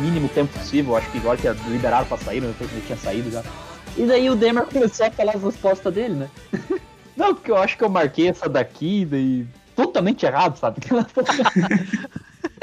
mínimo 0.00 0.28
tempo 0.28 0.52
possível. 0.58 0.96
Acho 0.96 1.10
que 1.12 1.18
agora 1.18 1.36
que 1.36 1.46
liberaram 1.70 2.06
pra 2.06 2.16
sair, 2.16 2.38
ele 2.38 2.54
tinha 2.86 2.96
saído 2.96 3.30
já. 3.30 3.42
E 3.96 4.06
daí 4.06 4.28
o 4.30 4.34
Demer 4.34 4.64
começou 4.64 5.06
a 5.06 5.10
falar 5.10 5.36
as 5.36 5.42
respostas 5.42 5.92
dele, 5.94 6.14
né? 6.14 6.28
Não, 7.16 7.32
porque 7.34 7.50
eu 7.50 7.56
acho 7.56 7.76
que 7.78 7.84
eu 7.84 7.88
marquei 7.88 8.28
essa 8.28 8.48
daqui, 8.48 9.04
daí. 9.04 9.46
Totalmente 9.76 10.24
errado, 10.26 10.56
sabe? 10.56 10.78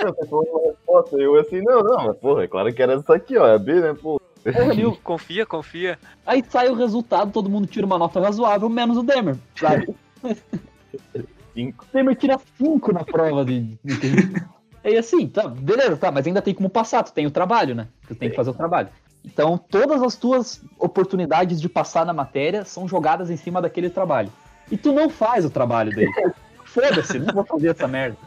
Você 0.01 0.27
falou 0.27 0.45
uma 0.51 0.71
resposta, 0.71 1.15
eu 1.17 1.39
assim, 1.39 1.61
não, 1.61 1.81
não, 1.83 2.05
mas 2.07 2.17
porra, 2.17 2.43
é 2.43 2.47
claro 2.47 2.73
que 2.73 2.81
era 2.81 2.95
isso 2.95 3.11
aqui, 3.13 3.37
ó, 3.37 3.47
é 3.47 3.59
B, 3.59 3.73
né, 3.75 3.93
pô. 3.93 4.19
Porra, 4.19 4.30
viu? 4.43 4.97
Confia, 5.03 5.45
confia. 5.45 5.99
Aí 6.25 6.43
sai 6.47 6.69
o 6.69 6.75
resultado, 6.75 7.31
todo 7.31 7.49
mundo 7.49 7.67
tira 7.67 7.85
uma 7.85 7.97
nota 7.97 8.19
razoável, 8.19 8.69
menos 8.69 8.97
o 8.97 9.03
Demer, 9.03 9.37
sabe? 9.55 9.93
Cinco. 11.53 11.83
O 11.83 11.87
Temer 11.87 12.15
tira 12.15 12.39
5 12.57 12.93
na 12.93 13.03
prova 13.03 13.45
de. 13.45 13.77
de... 13.83 14.41
E 14.83 14.97
assim, 14.97 15.27
tá, 15.27 15.47
beleza, 15.47 15.95
tá, 15.97 16.11
mas 16.11 16.25
ainda 16.25 16.41
tem 16.41 16.53
como 16.53 16.69
passar, 16.69 17.03
tu 17.03 17.13
tem 17.13 17.27
o 17.27 17.31
trabalho, 17.31 17.75
né? 17.75 17.87
Tu 18.07 18.15
tem 18.15 18.29
que 18.29 18.35
fazer 18.35 18.49
o 18.49 18.53
trabalho. 18.53 18.89
Então, 19.23 19.57
todas 19.57 20.01
as 20.01 20.15
tuas 20.15 20.63
oportunidades 20.79 21.61
de 21.61 21.69
passar 21.69 22.05
na 22.05 22.13
matéria 22.13 22.65
são 22.65 22.87
jogadas 22.87 23.29
em 23.29 23.37
cima 23.37 23.61
daquele 23.61 23.89
trabalho. 23.89 24.31
E 24.71 24.77
tu 24.77 24.91
não 24.91 25.09
faz 25.09 25.45
o 25.45 25.49
trabalho 25.49 25.91
dele. 25.93 26.11
Foda-se, 26.65 27.19
não 27.19 27.33
vou 27.33 27.45
fazer 27.45 27.69
essa 27.69 27.87
merda. 27.87 28.17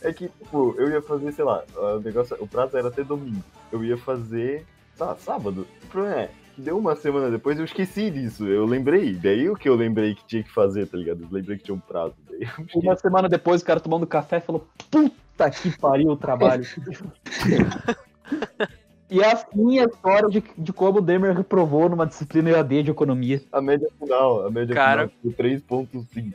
É 0.00 0.12
que, 0.12 0.28
tipo, 0.28 0.74
eu 0.78 0.90
ia 0.90 1.02
fazer, 1.02 1.32
sei 1.32 1.44
lá, 1.44 1.62
o 1.76 1.98
negócio, 1.98 2.36
o 2.40 2.46
prazo 2.46 2.78
era 2.78 2.88
até 2.88 3.02
domingo. 3.02 3.42
Eu 3.70 3.84
ia 3.84 3.98
fazer 3.98 4.64
sá- 5.00 5.16
sábado. 5.16 5.66
O 5.82 5.86
problema 5.86 6.16
é 6.20 6.30
que 6.54 6.60
deu 6.60 6.78
uma 6.78 6.94
semana 6.94 7.30
depois 7.30 7.58
eu 7.58 7.64
esqueci 7.64 8.10
disso. 8.10 8.46
Eu 8.46 8.66
lembrei. 8.66 9.14
Daí 9.14 9.48
o 9.48 9.56
que 9.56 9.68
eu 9.68 9.74
lembrei 9.74 10.14
que 10.14 10.24
tinha 10.26 10.42
que 10.42 10.52
fazer, 10.52 10.86
tá 10.86 10.98
ligado? 10.98 11.22
Eu 11.22 11.28
lembrei 11.30 11.56
que 11.56 11.64
tinha 11.64 11.74
um 11.74 11.80
prazo. 11.80 12.14
Uma 12.74 12.96
semana 12.96 13.28
depois, 13.28 13.62
o 13.62 13.64
cara 13.64 13.80
tomando 13.80 14.06
café 14.06 14.40
falou: 14.40 14.68
Puta 14.90 15.50
que 15.50 15.76
pariu 15.78 16.10
o 16.10 16.16
trabalho. 16.16 16.64
e 19.10 19.20
é 19.20 19.32
assim 19.32 19.80
a 19.80 19.84
história 19.84 20.28
de, 20.28 20.42
de 20.56 20.72
como 20.72 20.98
o 20.98 21.02
Demer 21.02 21.34
reprovou 21.34 21.88
numa 21.88 22.06
disciplina 22.06 22.50
EAD 22.50 22.84
de 22.84 22.90
economia. 22.90 23.42
A 23.52 23.60
média 23.60 23.88
final, 23.98 24.46
a 24.46 24.50
média 24.50 24.74
Cara. 24.74 25.08
final 25.08 25.34
foi 25.36 25.46
3.5. 25.46 26.34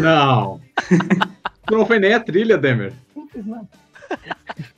Não. 0.00 0.60
tu 1.66 1.76
não 1.76 1.86
foi 1.86 1.98
nem 1.98 2.12
a 2.14 2.20
trilha, 2.20 2.56
Demer. 2.58 2.92
Não 3.16 3.26
fiz 3.28 3.44
nada. 3.46 3.68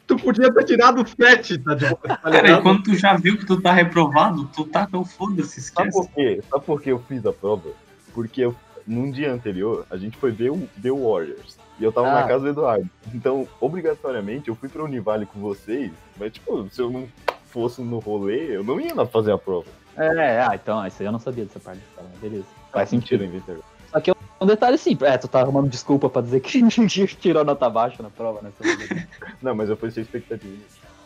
Tu 0.07 0.17
podia 0.17 0.53
ter 0.53 0.65
tirado 0.65 1.05
7, 1.07 1.59
tá, 1.59 1.75
de 1.75 1.87
boa, 1.87 1.97
tá 1.97 2.17
Cara, 2.17 2.39
e 2.39 2.43
ligado? 2.43 2.63
quando 2.63 2.83
tu 2.85 2.95
já 2.95 3.15
viu 3.17 3.37
que 3.37 3.45
tu 3.45 3.61
tá 3.61 3.73
reprovado, 3.73 4.47
tu 4.55 4.65
tá 4.65 4.87
com 4.87 5.05
foda-se, 5.05 5.61
Sabe 5.61 5.89
esquece. 5.89 6.09
por 6.09 6.15
quê? 6.15 6.43
Sabe 6.49 6.65
por 6.65 6.81
que 6.83 6.91
eu 6.91 6.99
fiz 7.01 7.27
a 7.27 7.33
prova? 7.33 7.71
Porque 8.15 8.41
eu, 8.43 8.55
num 8.87 9.11
dia 9.11 9.33
anterior, 9.33 9.85
a 9.91 9.97
gente 9.97 10.17
foi 10.17 10.31
ver 10.31 10.51
o 10.51 10.69
The 10.81 10.91
Warriors. 10.91 11.59
E 11.79 11.85
eu 11.85 11.93
tava 11.93 12.09
Ah. 12.09 12.15
na 12.23 12.23
casa 12.29 12.45
do 12.45 12.49
Eduardo. 12.51 12.89
Então, 13.13 13.47
obrigatoriamente, 13.61 14.49
eu 14.49 14.55
fui 14.55 14.69
pra 14.69 14.83
Univale 14.85 15.27
com 15.27 15.39
vocês. 15.41 15.91
Mas, 16.19 16.33
tipo, 16.33 16.67
se 16.71 16.81
eu 16.81 16.89
não 16.91 17.07
fosse 17.51 17.83
no 17.83 17.99
rolê, 17.99 18.57
eu 18.57 18.65
não 18.65 18.81
ia 18.81 18.95
lá 18.95 19.05
fazer 19.07 19.33
a 19.33 19.39
prova. 19.39 19.67
É, 19.97 20.41
ah, 20.41 20.55
então, 20.55 20.87
isso 20.87 21.03
aí 21.03 21.07
eu 21.07 21.13
não 21.13 21.19
sabia 21.19 21.45
dessa 21.45 21.61
parte. 21.61 21.81
Tá, 21.95 22.03
beleza. 22.21 22.45
Faz 22.73 22.91
Mentira, 22.93 23.25
sentido. 23.25 23.37
inventei. 23.45 23.63
Um 24.41 24.47
detalhe 24.47 24.77
simples. 24.79 25.11
É, 25.11 25.17
tu 25.19 25.29
tá 25.29 25.41
arrumando 25.41 25.69
desculpa 25.69 26.09
pra 26.11 26.21
dizer 26.23 26.41
que 26.41 26.63
tirou 27.17 27.45
nota 27.45 27.69
baixa 27.71 28.03
na 28.03 28.11
prova, 28.11 28.41
né? 28.43 28.51
Não, 29.43 29.55
mas 29.55 29.69
eu 29.71 29.77
fui 29.77 29.91
sem 29.91 30.03
expectativa. 30.03 30.55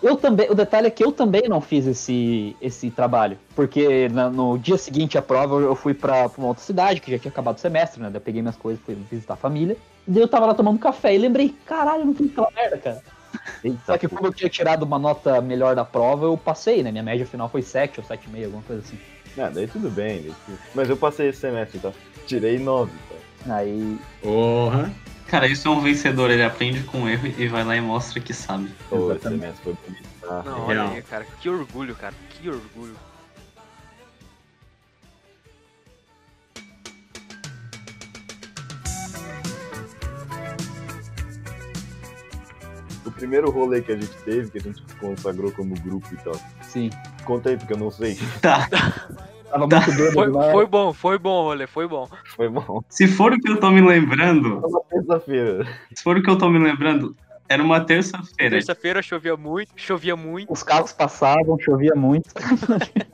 Eu 0.03 0.17
também, 0.17 0.51
o 0.51 0.55
detalhe 0.55 0.87
é 0.87 0.91
que 0.91 1.05
eu 1.05 1.13
também 1.13 1.43
não 1.47 1.61
fiz 1.61 1.87
esse, 1.87 2.57
esse 2.59 2.91
trabalho, 2.91 3.37
porque 3.55 4.09
na- 4.09 4.31
no 4.31 4.57
dia 4.59 4.79
seguinte 4.79 5.19
à 5.19 5.23
prova 5.23 5.57
eu 5.61 5.77
fui 5.77 5.93
pra, 5.93 6.27
pra 6.27 6.39
uma 6.41 6.49
outra 6.49 6.65
cidade, 6.65 7.03
que 7.03 7.11
já 7.11 7.19
tinha 7.19 7.31
acabado 7.31 7.59
o 7.59 7.61
semestre, 7.61 8.01
né? 8.01 8.09
Daí 8.09 8.17
eu 8.17 8.21
peguei 8.23 8.41
minhas 8.41 8.57
coisas, 8.57 8.83
fui 8.83 8.95
visitar 9.11 9.35
a 9.35 9.37
família, 9.37 9.77
e 10.09 10.11
daí 10.11 10.23
eu 10.23 10.27
tava 10.29 10.47
lá 10.47 10.55
tomando 10.55 10.79
café 10.79 11.15
e 11.15 11.19
lembrei, 11.19 11.55
caralho, 11.67 12.01
eu 12.01 12.07
não 12.07 12.15
fiz 12.15 12.31
aquela 12.31 12.51
merda, 12.51 12.79
cara. 12.79 13.03
Só 13.85 13.99
que 13.99 14.09
como 14.09 14.27
eu 14.29 14.33
tinha 14.33 14.49
tirado 14.49 14.85
uma 14.85 14.99
nota 14.99 15.39
melhor 15.43 15.77
da 15.77 15.85
prova, 15.85 16.25
eu 16.25 16.37
passei, 16.39 16.83
né? 16.83 16.91
Minha 16.91 17.05
média 17.05 17.27
final 17.27 17.51
foi 17.51 17.61
7 17.61 18.01
ou 18.01 18.07
7,5, 18.07 18.45
alguma 18.47 18.63
coisa 18.63 18.81
assim. 18.83 18.99
Ah, 19.39 19.51
daí 19.53 19.67
tudo 19.67 19.91
bem. 19.91 20.23
daí 20.23 20.35
tudo- 20.47 20.59
Mas 20.75 20.89
eu 20.89 20.97
passei 20.97 21.29
esse 21.29 21.41
semestre, 21.41 21.79
tá? 21.79 21.93
Tirei 22.27 22.59
9, 22.59 22.91
tá? 23.11 23.17
Aí, 23.49 23.99
Porra. 24.23 24.93
Cara, 25.27 25.47
isso 25.47 25.69
é 25.69 25.71
um 25.71 25.81
vencedor, 25.81 26.31
ele 26.31 26.43
aprende 26.43 26.83
com 26.83 27.09
erro 27.09 27.29
e 27.39 27.47
vai 27.47 27.63
lá 27.65 27.77
e 27.77 27.81
mostra 27.81 28.21
que 28.21 28.35
sabe. 28.35 28.69
Pô, 28.89 29.13
esse 29.13 29.23
foi 29.63 29.75
bonito. 29.75 30.09
tá? 30.21 30.43
Não, 30.43 30.67
olha 30.67 30.83
Real. 30.83 30.95
aí, 30.95 31.03
cara. 31.03 31.25
Que 31.41 31.49
orgulho, 31.49 31.95
cara. 31.95 32.15
Que 32.31 32.49
orgulho. 32.49 32.97
O 43.05 43.11
primeiro 43.11 43.51
rolê 43.51 43.81
que 43.83 43.93
a 43.93 43.97
gente 43.97 44.13
teve, 44.25 44.51
que 44.51 44.59
a 44.59 44.61
gente 44.61 44.83
consagrou 44.99 45.51
como 45.53 45.75
grupo 45.81 46.07
e 46.13 46.17
tal. 46.19 46.35
sim. 46.63 46.91
Conta 47.25 47.51
aí, 47.51 47.57
porque 47.57 47.73
eu 47.73 47.79
não 47.79 47.91
sei. 47.91 48.19
Tá. 48.41 48.69
Tava 49.51 49.67
muito 49.67 49.93
bêbado 49.93 50.13
Foi, 50.13 50.29
lá. 50.31 50.51
foi 50.53 50.67
bom, 50.67 50.93
foi 50.93 51.19
bom, 51.19 51.45
olha, 51.45 51.67
foi 51.69 51.89
bom. 51.89 52.09
Foi 52.37 52.49
bom. 52.49 52.83
Se 52.89 53.07
for 53.09 53.33
o 53.33 53.39
que 53.41 53.51
eu 53.51 53.59
tô 53.59 53.71
me 53.71 53.81
lembrando, 53.81 54.61
Foi 54.61 54.71
uma 54.71 54.81
terça-feira. 54.89 55.67
se 55.95 56.03
for 56.03 56.17
o 56.17 56.23
que 56.23 56.31
eu 56.31 56.39
tô 56.39 56.49
me 56.49 56.59
lembrando, 56.59 57.17
era 57.49 57.63
uma 57.63 57.81
terça-feira. 57.81 58.57
Terça-feira 58.57 59.03
chovia 59.03 59.37
muito, 59.37 59.73
chovia 59.77 60.15
muito. 60.17 60.53
Os 60.53 60.63
carros 60.63 60.93
passavam, 60.93 61.59
chovia 61.59 61.95
muito. 61.97 62.31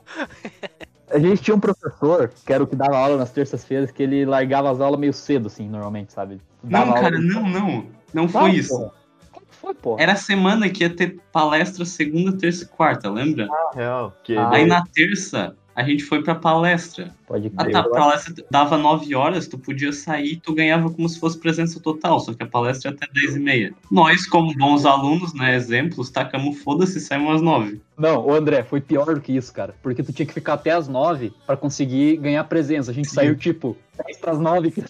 A 1.09 1.19
gente 1.19 1.41
tinha 1.41 1.55
um 1.55 1.59
professor, 1.59 2.29
que 2.45 2.51
era 2.51 2.61
o 2.61 2.67
que 2.67 2.75
dava 2.75 2.97
aula 2.97 3.15
nas 3.17 3.31
terças-feiras, 3.31 3.91
que 3.91 4.03
ele 4.03 4.25
largava 4.25 4.69
as 4.69 4.81
aulas 4.81 4.99
meio 4.99 5.13
cedo, 5.13 5.47
assim, 5.47 5.67
normalmente, 5.69 6.11
sabe? 6.11 6.41
Dava 6.61 6.85
Não, 6.85 6.91
aula- 6.97 7.01
cara, 7.01 7.19
não, 7.21 7.47
não. 7.49 7.85
Não 8.13 8.27
Vai, 8.27 8.49
foi 8.51 8.59
isso. 8.59 8.77
porra. 8.77 8.91
Como 9.31 9.45
que 9.45 9.55
foi, 9.55 9.73
pô? 9.73 9.95
Era 9.97 10.11
a 10.11 10.15
semana 10.17 10.69
que 10.69 10.83
ia 10.83 10.89
ter 10.93 11.17
palestra 11.31 11.85
segunda, 11.85 12.37
terça 12.37 12.65
e 12.65 12.67
quarta, 12.67 13.09
lembra? 13.09 13.47
Ah, 13.49 13.69
real. 13.73 14.17
Que 14.21 14.35
Ah, 14.35 14.45
Aí 14.47 14.51
daí- 14.51 14.65
na 14.67 14.83
terça, 14.93 15.55
a 15.77 15.83
gente 15.83 16.03
foi 16.03 16.23
pra 16.23 16.33
palestra. 16.33 17.13
Pode 17.27 17.51
A 17.55 17.63
crer. 17.63 17.71
ta- 17.71 17.83
palestra 17.83 18.33
dava 18.49 18.79
9 18.79 19.13
horas, 19.13 19.47
tu 19.47 19.59
podia 19.59 19.93
sair, 19.93 20.37
tu 20.37 20.51
ganhava 20.55 20.89
como 20.89 21.07
se 21.07 21.19
fosse 21.19 21.37
presença 21.37 21.79
total, 21.79 22.19
só 22.19 22.33
que 22.33 22.41
a 22.41 22.47
palestra 22.47 22.89
é 22.89 22.93
até 22.95 23.05
10 23.13 23.35
e 23.35 23.39
meia. 23.39 23.73
Nós, 23.91 24.25
como 24.25 24.51
bons 24.57 24.85
alunos, 24.87 25.35
né, 25.35 25.55
exemplos, 25.55 26.09
tacamos 26.09 26.57
foda-se 26.63 26.97
e 26.97 27.01
saímos 27.01 27.35
às 27.35 27.41
9. 27.43 27.79
Não, 27.95 28.25
ô 28.25 28.33
André, 28.33 28.63
foi 28.63 28.81
pior 28.81 29.05
do 29.13 29.21
que 29.21 29.33
isso, 29.37 29.53
cara. 29.53 29.75
Porque 29.83 30.01
tu 30.01 30.11
tinha 30.11 30.25
que 30.25 30.33
ficar 30.33 30.53
até 30.53 30.71
as 30.71 30.87
nove 30.87 31.31
pra 31.45 31.55
conseguir 31.55 32.17
ganhar 32.17 32.43
presença. 32.45 32.89
A 32.89 32.93
gente 32.93 33.09
saiu, 33.09 33.35
tipo, 33.35 33.77
10 34.03 34.17
pras 34.17 34.39
nove. 34.39 34.73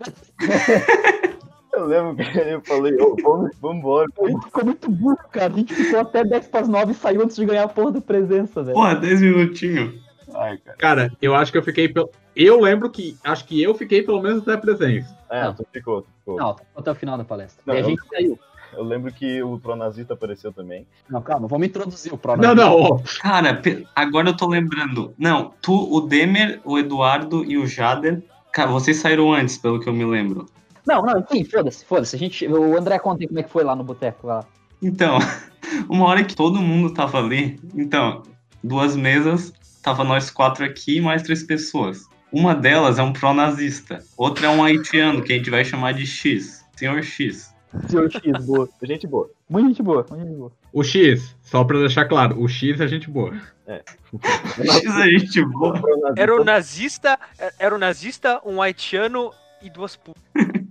Eu 1.74 1.86
lembro 1.86 2.16
que 2.16 2.24
eu 2.40 2.62
falei, 2.62 2.96
ô, 2.96 3.16
vamos, 3.22 3.52
vamos 3.62 3.78
embora. 3.78 4.08
A 4.24 4.28
gente 4.30 4.46
ficou 4.46 4.66
muito 4.66 4.90
burro, 4.90 5.20
cara. 5.32 5.54
A 5.54 5.58
gente 5.58 5.76
ficou 5.76 6.00
até 6.00 6.24
10 6.24 6.48
pras 6.48 6.68
nove 6.68 6.94
e 6.94 6.96
saiu 6.96 7.22
antes 7.22 7.36
de 7.36 7.46
ganhar 7.46 7.66
a 7.66 7.68
porra 7.68 7.92
da 7.92 8.02
presença, 8.02 8.64
velho. 8.64 8.74
Porra, 8.74 8.96
10 8.96 9.22
minutinhos. 9.22 9.94
Ai, 10.48 10.58
cara. 10.58 10.78
Cara, 10.78 11.12
eu 11.22 11.36
acho 11.36 11.52
que 11.52 11.58
eu 11.58 11.64
fiquei. 11.64 11.90
Pel... 11.90 12.10
Eu 12.36 12.60
lembro 12.60 12.90
que. 12.90 13.18
Acho 13.24 13.46
que 13.46 13.62
eu 13.62 13.74
fiquei 13.76 14.02
pelo 14.04 14.22
menos 14.22 14.42
até 14.42 14.54
a 14.54 14.58
presença. 14.58 15.18
É, 15.30 15.44
Não. 15.44 15.54
tu 15.54 15.68
ficou, 15.72 16.02
tu 16.02 16.10
ficou. 16.20 16.38
Não, 16.38 16.56
até 16.76 16.92
o 16.92 16.96
final 16.96 17.18
da 17.18 17.24
palestra. 17.24 17.62
Não, 17.66 17.74
e 17.74 17.78
a 17.78 17.82
eu- 17.82 17.86
gente 17.86 18.02
saiu. 18.10 18.40
Eu 18.74 18.84
lembro 18.84 19.12
que 19.14 19.42
o 19.42 19.58
Pronazista 19.58 20.14
apareceu 20.14 20.52
também. 20.52 20.86
Não, 21.10 21.22
calma, 21.22 21.48
vamos 21.48 21.68
introduzir 21.68 22.14
o 22.14 22.18
Pro. 22.18 22.36
Não, 22.36 22.54
não. 22.54 23.02
Cara, 23.22 23.62
agora 23.96 24.30
eu 24.30 24.38
tô 24.38 24.46
lembrando. 24.48 25.14
Não, 25.18 25.54
tu, 25.62 25.74
o 25.94 26.02
Demer, 26.02 26.60
o 26.66 26.78
Eduardo 26.78 27.46
e 27.46 27.58
o 27.58 27.66
Jader. 27.66 28.22
Cara, 28.52 28.70
vocês 28.70 28.98
saíram 28.98 29.34
antes, 29.34 29.58
pelo 29.58 29.80
que 29.80 29.88
eu 29.88 29.94
me 29.94 30.04
lembro. 30.06 30.46
Não, 30.86 31.02
não, 31.02 31.20
enfim, 31.20 31.44
foda-se, 31.44 31.86
foda-se. 31.86 32.16
A 32.16 32.20
gente, 32.20 32.48
o 32.48 32.78
André 32.78 33.00
conta 33.00 33.24
aí 33.24 33.28
como 33.28 33.40
é 33.40 33.44
que 33.44 33.50
foi 33.50 33.64
lá 33.64 33.76
no 33.76 33.84
boteco 33.84 34.28
lá. 34.28 34.46
Então, 34.82 35.18
uma 35.90 36.06
hora 36.06 36.24
que 36.24 36.36
todo 36.36 36.62
mundo 36.62 36.94
tava 36.94 37.18
ali, 37.20 37.60
então, 37.76 38.24
duas 38.64 38.96
mesas, 38.96 39.54
tava 39.82 40.04
nós 40.04 40.30
quatro 40.30 40.66
aqui 40.66 40.98
e 40.98 41.02
mais 41.02 41.24
três 41.24 41.44
pessoas. 41.44 42.06
Uma 42.32 42.54
delas 42.54 43.00
é 43.00 43.04
um 43.04 43.14
pró-nazista, 43.14 44.04
outra 44.18 44.48
é 44.48 44.50
um 44.50 44.64
haitiano, 44.64 45.24
que 45.24 45.32
a 45.32 45.38
gente 45.38 45.50
vai 45.50 45.64
chamar 45.64 45.94
de 45.94 46.06
X, 46.06 46.66
senhor 46.76 47.02
X. 47.02 47.56
Senhor 47.88 48.12
X, 48.12 48.46
boa. 48.46 48.70
Gente 48.84 49.08
boa. 49.08 49.30
Muito 49.50 49.68
gente 49.70 49.84
boa, 49.84 50.06
muito 50.10 50.26
gente 50.26 50.38
boa. 50.38 50.52
O 50.74 50.84
X, 50.84 51.36
só 51.42 51.64
pra 51.64 51.80
deixar 51.80 52.06
claro, 52.06 52.42
o 52.42 52.48
X 52.48 52.80
é 52.80 52.88
gente 52.88 53.10
boa. 53.10 53.34
X 54.58 54.98
é 54.98 55.10
gente 55.20 55.46
boa. 55.46 55.82
Era 56.18 56.36
o 56.36 56.44
nazista, 56.44 57.20
era 57.60 57.74
o 57.74 57.78
nazista, 57.78 58.42
um 58.46 58.62
haitiano 58.62 59.32
e 59.62 59.70
duas 59.70 59.96
putas. 59.96 60.22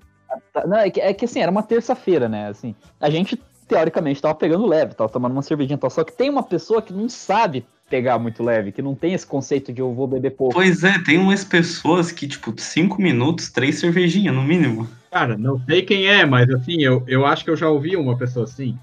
Não, 0.67 0.79
é 0.79 0.91
que, 0.91 1.01
é 1.01 1.13
que 1.13 1.25
assim, 1.25 1.41
era 1.41 1.51
uma 1.51 1.63
terça-feira, 1.63 2.29
né? 2.29 2.49
Assim, 2.49 2.75
a 3.01 3.11
gente, 3.11 3.41
teoricamente, 3.69 4.23
tava 4.23 4.35
pegando 4.35 4.67
leve, 4.67 4.95
tava 4.95 5.11
tomando 5.11 5.33
uma 5.33 5.43
cervejinha 5.43 5.79
tal. 5.79 5.91
Só 5.91 6.03
que 6.03 6.13
tem 6.13 6.31
uma 6.31 6.43
pessoa 6.43 6.81
que 6.81 6.93
não 6.93 7.09
sabe 7.09 7.67
pegar 7.89 8.19
muito 8.19 8.43
leve, 8.43 8.73
que 8.73 8.83
não 8.83 8.95
tem 8.95 9.15
esse 9.15 9.27
conceito 9.27 9.73
de 9.73 9.81
eu 9.81 9.95
vou 9.95 10.07
beber 10.07 10.31
pouco. 10.31 10.55
Pois 10.55 10.83
é, 10.85 10.99
tem 11.03 11.19
umas 11.19 11.45
pessoas 11.45 12.11
que, 12.11 12.27
tipo, 12.27 12.53
cinco 12.61 13.01
minutos, 13.01 13.51
três 13.51 13.79
cervejinhas, 13.79 14.35
no 14.35 14.43
mínimo. 14.43 14.89
Cara, 15.11 15.37
não 15.39 15.59
sei 15.65 15.83
quem 15.83 16.07
é, 16.07 16.27
mas 16.27 16.49
assim, 16.51 16.83
eu, 16.83 17.05
eu 17.07 17.25
acho 17.25 17.45
que 17.45 17.51
eu 17.51 17.57
já 17.57 17.69
ouvi 17.71 17.97
uma 17.97 18.17
pessoa 18.19 18.45
assim. 18.45 18.77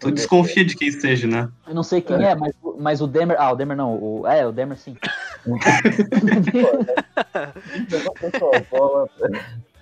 Tu 0.00 0.10
desconfia 0.10 0.64
de 0.64 0.74
quem 0.74 0.90
seja, 0.90 1.26
né? 1.28 1.48
Eu 1.66 1.74
não 1.74 1.82
sei 1.82 2.00
quem 2.00 2.22
é, 2.24 2.34
mas, 2.34 2.52
o- 2.62 2.76
mas 2.78 3.00
o 3.00 3.06
Demer. 3.06 3.36
Ah, 3.38 3.52
o 3.52 3.56
Demer 3.56 3.76
não. 3.76 3.94
O, 3.94 4.26
é, 4.26 4.44
o 4.46 4.50
Demer 4.52 4.76
sim. 4.76 4.96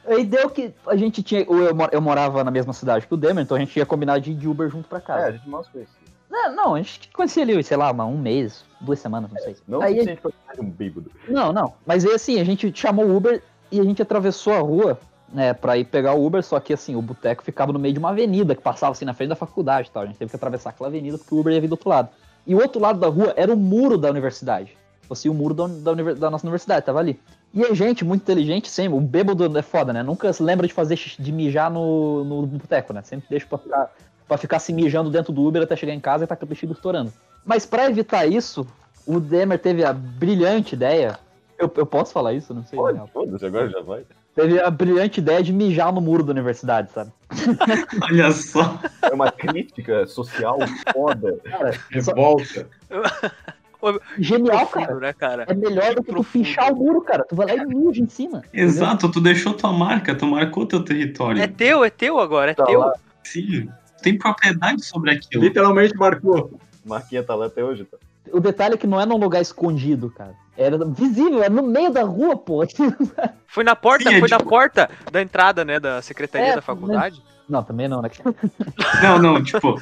Aí 0.07 0.25
deu 0.27 0.51
que 0.51 0.73
a 0.87 0.97
gente 0.97 1.23
tinha. 1.23 1.41
Eu, 1.43 1.59
eu 1.65 1.75
mo- 1.75 1.89
eu 1.91 2.01
morava 2.03 2.45
na 2.45 2.51
mesma 2.51 2.73
cidade 2.73 3.07
que 3.07 3.15
o 3.15 3.17
Demer, 3.17 3.43
então 3.45 3.57
a 3.57 3.61
gente 3.61 3.75
ia 3.79 3.87
combinar 3.87 4.19
de 4.19 4.33
ir 4.33 4.35
de 4.35 4.47
Uber 4.47 4.69
junto 4.69 4.89
pra 4.89 4.99
É, 4.99 5.01
a 5.01 5.05
casa. 5.05 5.33
gente 5.33 5.49
mal 5.49 5.65
se 5.65 5.71
conhecia. 5.71 6.04
Não, 6.35 6.57
não, 6.57 6.75
a 6.75 6.79
gente 6.83 7.09
conhecia 7.13 7.45
ali, 7.45 7.63
sei 7.63 7.77
lá, 7.77 7.93
uma- 7.93 8.05
um 8.07 8.19
mês, 8.19 8.65
duas 8.81 8.99
semanas, 8.99 9.31
não 9.31 9.41
sei. 9.41 9.57
Não 9.69 9.81
Aí, 9.81 9.93
suficiente 9.95 10.21
pra 10.21 10.33
ser 10.55 10.61
um 10.61 10.69
bêbado. 10.69 11.11
não, 11.29 11.53
não. 11.53 11.73
Mas 11.87 12.05
aí 12.05 12.13
assim, 12.13 12.41
a 12.41 12.45
gente 12.45 12.73
chamou 12.75 13.05
o 13.07 13.17
Uber 13.17 13.41
e 13.71 13.79
a 13.79 13.85
gente 13.85 14.03
atravessou 14.03 14.53
a 14.53 14.59
rua, 14.59 14.99
né, 15.33 15.55
pra 15.55 15.79
ir 15.79 15.85
pegar 15.85 16.15
o 16.15 16.27
Uber, 16.27 16.43
só 16.43 16.59
que 16.59 16.73
assim, 16.73 16.97
o 16.97 17.03
boteco 17.03 17.45
ficava 17.45 17.73
no 17.73 17.79
meio 17.79 17.95
de 17.95 18.01
uma 18.01 18.11
avenida 18.11 18.55
que 18.55 18.61
passava 18.63 18.93
assim 18.93 19.05
na 19.05 19.15
frente 19.15 19.29
da 19.29 19.37
faculdade 19.37 19.89
e 19.89 19.93
tal. 19.93 20.03
A 20.03 20.07
gente 20.07 20.17
teve 20.19 20.29
que 20.31 20.37
atravessar 20.37 20.71
aquela 20.71 20.89
avenida 20.89 21.17
porque 21.19 21.35
o 21.35 21.39
Uber 21.39 21.53
ia 21.53 21.61
vir 21.61 21.69
do 21.69 21.73
outro 21.75 21.89
lado. 21.89 22.09
E 22.45 22.55
o 22.55 22.61
outro 22.61 22.81
lado 22.81 22.99
da 22.99 23.07
rua 23.09 23.33
era 23.37 23.53
o 23.53 23.57
muro 23.57 23.97
da 23.97 24.11
universidade. 24.11 24.77
Tipo 25.03 25.13
assim, 25.13 25.29
o 25.29 25.35
muro 25.35 25.55
da, 25.55 25.67
da, 25.67 26.15
da 26.15 26.31
nossa 26.31 26.45
universidade, 26.47 26.85
tava 26.85 26.99
ali. 26.99 27.21
E 27.53 27.63
é 27.63 27.75
gente 27.75 28.05
muito 28.05 28.23
inteligente 28.23 28.69
sempre. 28.69 28.97
O 28.99 29.01
bêbado 29.01 29.57
é 29.57 29.63
foda, 29.63 29.93
né? 29.93 30.03
Nunca 30.03 30.33
se 30.33 30.43
lembra 30.43 30.67
de 30.67 30.73
fazer 30.75 30.97
de 30.97 31.31
mijar 31.33 31.71
no, 31.71 32.25
no 32.25 32.47
boteco, 32.47 32.93
né? 32.93 33.03
Sempre 33.03 33.27
deixa 33.31 33.47
pra 33.47 33.59
ficar, 33.59 33.93
pra 34.29 34.37
ficar 34.39 34.59
se 34.59 34.73
mijando 34.73 35.11
dentro 35.11 35.33
do 35.33 35.47
Uber 35.47 35.63
até 35.63 35.77
chegar 35.77 35.93
em 35.95 36.01
casa 36.01 36.25
e 36.25 36.27
tá 36.27 36.35
com 36.37 36.45
o 36.45 36.49
bexiga 36.49 36.73
estourando. 36.73 37.13
Mas 37.45 37.67
pra 37.67 37.87
evitar 37.89 38.27
isso, 38.27 38.67
o 39.07 39.21
Demer 39.21 39.59
teve 39.59 39.85
a 39.85 39.93
brilhante 39.93 40.75
ideia. 40.75 41.19
Eu, 41.59 41.71
eu 41.77 41.87
posso 41.87 42.13
falar 42.13 42.33
isso? 42.33 42.53
Não 42.55 42.65
sei. 42.65 42.79
Pode, 42.79 43.01
foda-se, 43.13 43.45
agora 43.47 43.69
já 43.69 43.81
vai. 43.81 44.03
Teve 44.35 44.61
a 44.61 44.69
brilhante 44.71 45.21
ideia 45.21 45.41
de 45.43 45.53
mijar 45.53 45.93
no 45.93 46.01
muro 46.01 46.25
da 46.25 46.33
universidade, 46.33 46.91
sabe? 46.91 47.13
Olha 48.03 48.33
só. 48.33 48.81
É 49.03 49.15
uma 49.15 49.31
crítica 49.31 50.07
social 50.07 50.59
foda. 50.93 51.39
Cara, 51.45 51.73
só- 51.73 51.79
Revolta. 51.91 52.69
genial, 54.19 54.67
Profundo, 54.67 54.87
cara. 54.87 55.01
né, 55.01 55.13
cara? 55.13 55.45
É 55.49 55.55
melhor 55.55 55.95
do 55.95 56.03
que 56.03 56.13
tu 56.13 56.25
pichar 56.25 56.73
o 56.73 56.77
muro, 56.77 57.03
cara. 57.03 57.25
Tu 57.29 57.37
vai 57.37 57.47
lá 57.47 57.63
e 57.63 57.67
mija 57.67 58.03
em 58.03 58.09
cima. 58.09 58.43
Exato, 58.53 59.11
tu 59.11 59.21
deixou 59.21 59.53
tua 59.53 59.73
marca, 59.73 60.15
tu 60.15 60.27
marcou 60.27 60.67
teu 60.67 60.83
território. 60.83 61.41
É 61.41 61.47
teu, 61.47 61.85
é 61.85 61.91
teu 61.91 62.19
agora, 62.19 62.51
é 62.53 62.55
Tá 62.55 62.65
teu. 62.65 62.81
lá. 62.81 62.93
Sim. 63.23 63.69
Tem 64.05 64.17
propriedade 64.19 64.85
sobre 64.85 65.11
aquilo. 65.13 65.43
Literalmente 65.43 65.95
marcou. 65.97 66.53
Marquinha 66.85 67.23
tá 67.23 67.35
lá 67.35 67.47
até 67.47 67.65
hoje, 67.65 67.85
tá? 67.85 67.97
O 68.33 68.41
detalhe 68.41 68.75
é 68.75 68.77
que 68.79 68.87
não 68.87 69.01
é 69.01 69.07
num 69.07 69.17
lugar 69.17 69.41
escondido, 69.43 70.11
cara. 70.11 70.35
Era 70.57 70.79
visível, 70.85 71.43
era 71.43 71.53
no 71.53 71.63
meio 71.63 71.91
da 71.91 72.03
rua, 72.05 72.37
pô. 72.37 72.63
Foi 73.47 73.65
na 73.65 73.75
porta, 73.77 74.09
Sim, 74.11 74.17
é 74.17 74.21
foi 74.21 74.29
na 74.29 74.39
tipo- 74.39 74.51
porta 74.51 74.91
da 75.13 75.23
entrada, 75.23 75.65
né, 75.65 75.79
da 75.81 76.01
secretaria 76.03 76.49
É, 76.49 76.55
da 76.57 76.63
faculdade. 76.63 77.23
Não, 77.49 77.63
também 77.63 77.87
não, 77.89 78.01
né? 78.01 78.09
Não, 79.03 79.19
não, 79.19 79.43
tipo, 79.43 79.79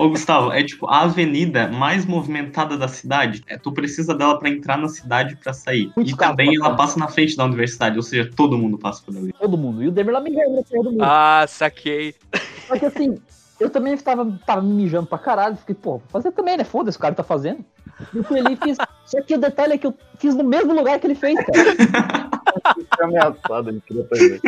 ô 0.00 0.08
Gustavo, 0.08 0.50
é 0.52 0.62
tipo 0.62 0.86
a 0.86 1.02
avenida 1.02 1.68
mais 1.68 2.06
movimentada 2.06 2.78
da 2.78 2.88
cidade. 2.88 3.44
É, 3.46 3.58
tu 3.58 3.72
precisa 3.72 4.14
dela 4.14 4.38
pra 4.38 4.48
entrar 4.48 4.78
na 4.78 4.88
cidade 4.88 5.36
pra 5.36 5.52
sair. 5.52 5.92
Muitos 5.94 6.14
e 6.14 6.16
também 6.16 6.56
ela 6.56 6.74
passa 6.74 6.98
na 6.98 7.06
frente 7.08 7.36
da 7.36 7.44
universidade, 7.44 7.96
ou 7.98 8.02
seja, 8.02 8.30
todo 8.34 8.56
mundo 8.56 8.78
passa 8.78 9.02
por 9.04 9.14
ali. 9.14 9.34
Todo 9.38 9.58
mundo. 9.58 9.82
E 9.82 9.88
o 9.88 9.90
Demer 9.92 10.14
lá 10.14 10.20
mijando 10.20 10.54
na 10.56 10.62
porra 10.62 10.82
do 10.84 10.92
muro. 10.92 11.04
Ah, 11.04 11.44
saquei. 11.46 12.14
Só 12.66 12.78
que 12.78 12.86
assim, 12.86 13.18
eu 13.58 13.70
também 13.70 13.96
tava, 13.96 14.38
tava 14.46 14.62
me 14.62 14.74
mijando 14.74 15.06
pra 15.06 15.18
caralho. 15.18 15.56
Fiquei, 15.56 15.74
pô, 15.74 15.98
vou 15.98 16.08
fazer 16.08 16.32
também, 16.32 16.56
né? 16.56 16.64
Foda-se, 16.64 16.96
o 16.96 17.00
cara 17.00 17.14
tá 17.14 17.22
fazendo. 17.22 17.64
Eu 18.14 18.24
fui 18.24 18.38
ali 18.38 18.54
e 18.54 18.56
fiz. 18.56 18.76
Só 19.06 19.22
que 19.22 19.34
o 19.34 19.38
detalhe 19.38 19.74
é 19.74 19.78
que 19.78 19.86
eu 19.86 19.94
fiz 20.18 20.34
no 20.34 20.44
mesmo 20.44 20.74
lugar 20.74 20.98
que 20.98 21.06
ele 21.06 21.14
fez, 21.14 21.36
cara. 21.36 22.34
Fica 22.74 23.04
ameaçado, 23.04 23.70
ele 23.70 23.82
queria 23.86 24.06
fazer. 24.08 24.40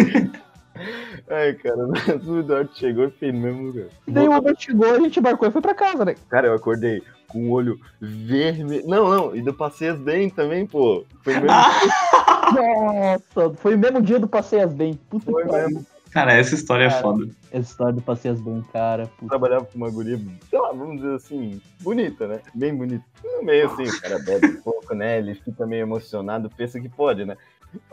Ai, 1.28 1.54
cara, 1.54 1.78
o 2.24 2.38
Eduardo 2.38 2.70
chegou 2.74 3.04
e 3.04 3.10
fez 3.10 3.34
no 3.34 3.40
mesmo 3.40 3.62
lugar. 3.62 3.86
Daí 4.06 4.28
o 4.28 4.36
Uber 4.36 4.54
chegou, 4.58 4.94
a 4.94 4.98
gente 4.98 5.18
embarcou 5.18 5.48
e 5.48 5.50
foi 5.50 5.60
pra 5.60 5.74
casa, 5.74 6.04
né? 6.04 6.14
Cara, 6.28 6.48
eu 6.48 6.54
acordei 6.54 7.02
com 7.28 7.48
o 7.48 7.52
olho 7.52 7.78
vermelho. 8.00 8.86
Não, 8.86 9.08
não, 9.08 9.36
e 9.36 9.42
do 9.42 9.52
Passeias 9.52 9.98
bem 9.98 10.30
também, 10.30 10.66
pô. 10.66 11.04
Foi 11.22 11.34
mesmo. 11.34 11.48
Nossa, 12.54 13.54
foi 13.56 13.74
o 13.74 13.78
mesmo 13.78 14.00
dia 14.00 14.18
do 14.18 14.28
Passeias 14.28 14.72
Bem. 14.72 14.98
Puta 15.10 15.30
Foi 15.30 15.44
que 15.44 15.52
mesmo. 15.52 15.86
Cara, 16.10 16.32
essa 16.32 16.54
história 16.54 16.84
é 16.84 16.88
Cara. 16.88 17.02
foda. 17.02 17.28
Essa 17.50 17.70
história 17.70 17.92
do 17.92 18.00
Passeias 18.00 18.40
Bem, 18.40 18.62
cara. 18.72 19.06
Puta. 19.18 19.28
Trabalhava 19.28 19.64
com 19.66 19.76
uma 19.76 19.90
guria, 19.90 20.18
sei 20.48 20.58
lá, 20.58 20.72
vamos 20.72 20.96
dizer 20.96 21.14
assim, 21.14 21.60
bonita, 21.80 22.26
né? 22.26 22.40
Bem 22.54 22.74
bonita. 22.74 23.04
No 23.22 23.42
meio 23.44 23.66
assim, 23.66 23.84
o 23.84 24.00
cara 24.00 24.18
bebe 24.20 24.46
um 24.46 24.62
pouco, 24.62 24.94
né? 24.94 25.18
Ele 25.18 25.34
fica 25.34 25.66
meio 25.66 25.82
emocionado, 25.82 26.48
pensa 26.56 26.80
que 26.80 26.88
pode, 26.88 27.24
né? 27.24 27.36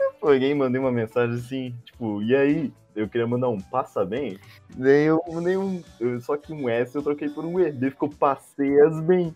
Eu 0.00 0.28
peguei 0.30 0.52
e 0.52 0.54
mandei 0.54 0.80
uma 0.80 0.92
mensagem 0.92 1.34
assim, 1.36 1.74
tipo, 1.84 2.22
e 2.22 2.34
aí? 2.34 2.72
Eu 2.96 3.08
queria 3.08 3.26
mandar 3.26 3.48
um 3.48 3.60
passa 3.60 4.04
bem. 4.04 4.38
Daí 4.76 5.04
eu 5.06 5.20
mandei 5.30 5.56
um. 5.56 5.82
eu- 5.98 6.20
só 6.20 6.36
que 6.36 6.52
um 6.52 6.68
S 6.68 6.94
eu 6.94 7.02
troquei 7.02 7.28
por 7.28 7.44
um 7.44 7.58
E. 7.58 7.72
Daí 7.72 7.90
ficou 7.90 8.08
passeias 8.08 9.00
bem. 9.00 9.34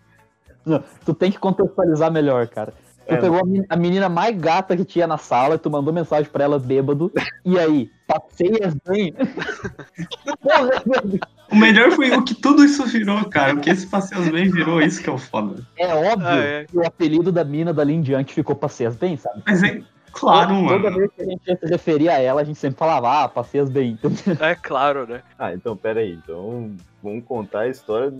Não, 0.65 0.81
tu 1.05 1.13
tem 1.13 1.29
que 1.29 1.37
contextualizar 1.37 2.09
melhor, 2.11 2.47
cara. 2.47 2.73
Tu 3.09 3.15
É. 3.15 3.17
pegou 3.17 3.39
a 3.39 3.45
men- 3.45 3.65
a 3.67 3.75
menina 3.75 4.07
mais 4.07 4.37
gata 4.37 4.77
que 4.77 4.85
tinha 4.85 5.07
na 5.07 5.17
sala 5.17 5.55
e 5.55 5.57
tu 5.57 5.69
mandou 5.69 5.91
mensagem 5.93 6.29
pra 6.31 6.43
ela 6.43 6.59
bêbado. 6.59 7.11
E 7.43 7.57
aí, 7.57 7.89
passeias 8.07 8.75
bem? 8.87 9.13
Porra, 10.41 10.81
velho. 10.85 11.19
O 11.51 11.55
melhor 11.55 11.91
foi 11.91 12.11
o 12.11 12.23
que 12.23 12.35
tudo 12.35 12.63
isso 12.63 12.85
virou, 12.85 13.25
cara. 13.25 13.55
O 13.55 13.59
que 13.59 13.71
esse 13.71 13.87
Passeios 13.87 14.29
Bem 14.29 14.51
virou, 14.51 14.79
isso 14.81 15.01
que 15.01 15.09
é 15.09 15.13
o 15.13 15.17
foda. 15.17 15.65
é 15.77 15.87
óbvio 15.95 16.27
Ah, 16.27 16.37
é. 16.37 16.65
que 16.65 16.77
o 16.77 16.85
apelido 16.85 17.31
da 17.31 17.43
mina 17.43 17.73
dali 17.73 17.93
em 17.95 18.01
diante 18.01 18.35
ficou 18.35 18.55
passeias 18.55 18.95
bem, 18.95 19.17
sabe? 19.17 19.41
Mas 19.47 19.63
é 19.63 19.81
claro, 20.11 20.49
Toda 20.67 20.79
mano. 20.89 20.97
vez 20.97 21.11
que 21.11 21.21
a 21.21 21.25
gente 21.25 21.47
ia 21.47 21.57
se 21.57 21.65
referir 21.65 22.09
a 22.09 22.19
ela, 22.19 22.41
a 22.41 22.43
gente 22.43 22.59
sempre 22.59 22.77
falava, 22.77 23.23
ah, 23.23 23.29
passeias 23.29 23.69
bem. 23.69 23.97
É 24.39 24.55
claro, 24.55 25.07
né? 25.07 25.21
Ah, 25.37 25.53
então 25.53 25.75
pera 25.75 25.99
aí. 25.99 26.13
Então 26.13 26.71
vamos 27.01 27.23
contar 27.25 27.61
a 27.61 27.67
história. 27.67 28.11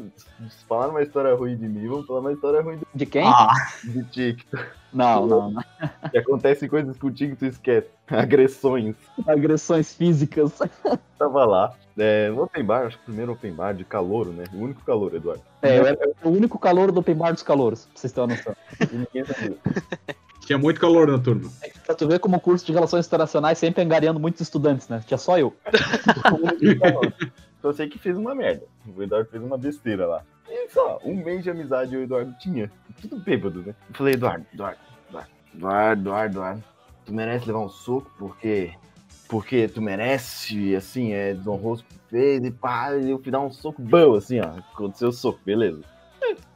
Se 0.50 0.66
falar 0.66 0.90
uma 0.90 1.02
história 1.02 1.36
ruim 1.36 1.56
de 1.56 1.68
mim, 1.68 1.88
vamos 1.88 2.06
falar 2.08 2.20
uma 2.22 2.32
história 2.34 2.62
ruim 2.62 2.80
De 2.94 3.06
quem? 3.06 3.26
Ah, 3.26 3.54
de 3.84 4.04
ti. 4.06 4.38
Não, 4.92 5.26
não, 5.28 5.52
não. 5.52 5.64
Que 6.10 6.18
acontece 6.18 6.68
coisas 6.68 6.98
contigo 6.98 7.34
que 7.36 7.40
tu 7.40 7.46
esquece. 7.46 7.88
Agressões. 8.08 8.96
Agressões 9.28 9.94
físicas. 9.94 10.58
Tava 11.20 11.46
lá. 11.46 11.74
É, 11.98 12.30
no 12.30 12.44
open 12.44 12.64
bar, 12.64 12.88
acho 12.88 12.96
que 12.98 13.04
o 13.04 13.06
primeiro 13.08 13.34
open 13.34 13.52
bar 13.54 13.74
de 13.74 13.84
calouro, 13.84 14.32
né? 14.32 14.46
O 14.54 14.58
único 14.58 14.82
calouro, 14.86 15.18
Eduardo. 15.18 15.44
É, 15.62 15.78
eu 15.78 15.86
era 15.86 15.98
o 16.24 16.30
único 16.30 16.58
calor 16.58 16.92
do 16.92 17.02
Open 17.02 17.16
Bar 17.16 17.34
dos 17.34 17.44
calouros, 17.44 17.86
pra 17.86 18.00
vocês 18.00 18.14
terem 18.14 18.30
uma 18.30 18.36
noção. 18.36 18.56
E 18.80 18.96
ninguém 18.96 19.26
sabia. 19.26 19.58
Tinha 20.50 20.58
muito 20.58 20.82
calor 20.82 21.08
na 21.08 21.20
turma. 21.20 21.48
Pra 21.86 21.94
tu 21.94 22.08
ver 22.08 22.18
como 22.18 22.38
o 22.38 22.40
curso 22.40 22.66
de 22.66 22.72
Relações 22.72 23.06
Internacionais 23.06 23.60
sempre 23.60 23.84
angariando 23.84 24.20
muitos 24.20 24.42
estudantes, 24.42 24.90
né? 24.90 25.00
Tinha 25.06 25.20
só 25.20 25.38
eu. 25.38 25.56
Só 27.62 27.72
sei 27.72 27.88
que 27.88 28.00
fez 28.00 28.18
uma 28.18 28.34
merda. 28.34 28.64
O 28.88 29.04
Eduardo 29.04 29.30
fez 29.30 29.44
uma 29.44 29.60
besteira 29.60 30.08
lá. 30.08 30.24
E 30.50 30.68
só, 30.70 30.98
um 31.06 31.24
mês 31.24 31.44
de 31.44 31.52
amizade 31.52 31.96
o 31.96 32.02
Eduardo 32.02 32.34
tinha. 32.40 32.72
Tudo 33.00 33.20
bêbado, 33.20 33.62
né? 33.62 33.76
Eu 33.90 33.96
falei, 33.96 34.16
Eduardo, 34.16 34.48
Eduardo, 34.52 34.80
Eduardo, 35.08 35.30
Eduardo, 35.54 36.02
Eduardo, 36.02 36.32
Eduardo, 36.32 36.64
tu 37.06 37.14
merece 37.14 37.46
levar 37.46 37.60
um 37.60 37.70
soco 37.70 38.12
porque. 38.18 38.74
Porque 39.28 39.68
tu 39.68 39.84
merece, 39.84 40.76
assim, 40.76 41.12
é 41.12 41.36
desonroso 41.36 41.84
que 41.84 41.94
tu 41.94 42.00
fez, 42.10 42.44
e 42.44 42.50
pá, 42.50 42.94
eu 42.94 43.22
fui 43.22 43.32
dar 43.32 43.42
um 43.42 43.52
soco 43.52 43.80
bom, 43.80 44.16
assim, 44.16 44.40
ó. 44.40 44.58
Aconteceu 44.74 45.10
o 45.10 45.14
soco, 45.14 45.40
beleza. 45.46 45.84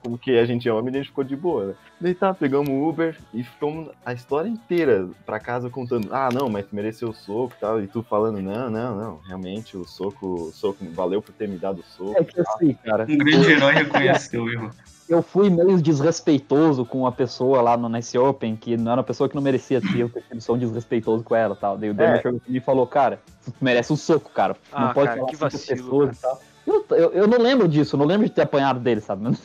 Como 0.04 0.18
que 0.18 0.38
a 0.38 0.46
gente 0.46 0.68
é 0.68 0.74
homem, 0.74 0.94
a 0.94 0.98
gente 0.98 1.08
ficou 1.08 1.24
de 1.24 1.34
boa, 1.34 1.68
né? 1.68 1.74
Daí 2.02 2.14
tá, 2.14 2.34
pegamos 2.34 2.68
o 2.68 2.90
Uber 2.90 3.18
e 3.34 3.42
ficamos 3.42 3.90
a 4.06 4.12
história 4.12 4.50
inteira 4.50 5.08
pra 5.26 5.40
casa 5.40 5.70
contando. 5.70 6.14
Ah, 6.14 6.30
não, 6.34 6.50
mas 6.50 6.66
tu 6.66 6.76
mereceu 6.76 7.08
o 7.10 7.14
soco 7.14 7.54
e 7.58 7.60
tal. 7.62 7.82
E 7.82 7.88
tu 7.88 8.04
falando, 8.04 8.42
não, 8.42 8.70
não, 8.70 8.96
não. 8.98 9.20
Realmente 9.26 9.78
o 9.78 9.86
soco, 9.88 10.50
o 10.50 10.52
soco 10.52 10.84
valeu 10.92 11.22
por 11.22 11.34
ter 11.34 11.48
me 11.48 11.58
dado 11.58 11.80
o 11.80 11.84
soco. 11.84 12.18
É 12.18 12.24
que 12.26 12.38
assim, 12.42 12.74
cara, 12.84 13.06
um 13.10 13.18
grande 13.18 13.52
herói 13.52 13.74
reconheceu 13.76 14.44
o 14.44 14.50
erro. 14.50 14.72
eu 15.08 15.22
fui 15.22 15.50
meio 15.50 15.82
desrespeitoso 15.82 16.84
com 16.86 17.00
uma 17.00 17.12
pessoa 17.14 17.62
lá 17.62 17.78
no 17.78 17.88
Nice 17.88 18.18
Open, 18.18 18.58
que 18.58 18.76
não 18.76 18.92
era 18.92 19.00
uma 19.00 19.06
pessoa 19.06 19.30
que 19.30 19.36
não 19.36 19.42
merecia 19.42 19.80
ter, 19.80 20.00
eu 20.00 20.10
ter 20.10 20.22
sido 20.24 20.42
só 20.42 20.54
um 20.54 20.58
desrespeitoso 20.58 21.24
com 21.24 21.34
ela 21.34 21.56
e 21.56 21.58
tal. 21.58 21.78
Daí 21.78 21.90
o 21.90 21.94
Demer 21.94 22.18
É. 22.18 22.22
chegou 22.22 22.42
e 22.46 22.60
falou, 22.60 22.86
cara, 22.86 23.20
tu 23.46 23.54
merece 23.62 23.94
um 23.94 23.96
soco, 23.98 24.30
cara. 24.32 24.58
Não 24.72 24.90
Ah, 24.90 24.94
pode 24.94 25.08
cara, 25.08 25.20
falar 25.20 25.30
que 25.30 25.36
vacilo, 25.38 25.78
pessoas 25.78 26.18
e 26.18 26.22
tal. 26.22 26.42
Eu, 26.66 26.86
eu, 26.92 27.12
eu 27.12 27.28
não 27.28 27.38
lembro 27.38 27.68
disso, 27.68 27.96
eu 27.96 28.00
não 28.00 28.06
lembro 28.06 28.26
de 28.26 28.32
ter 28.34 28.44
apanhado 28.44 28.80
dele, 28.80 29.02
sabe? 29.02 29.26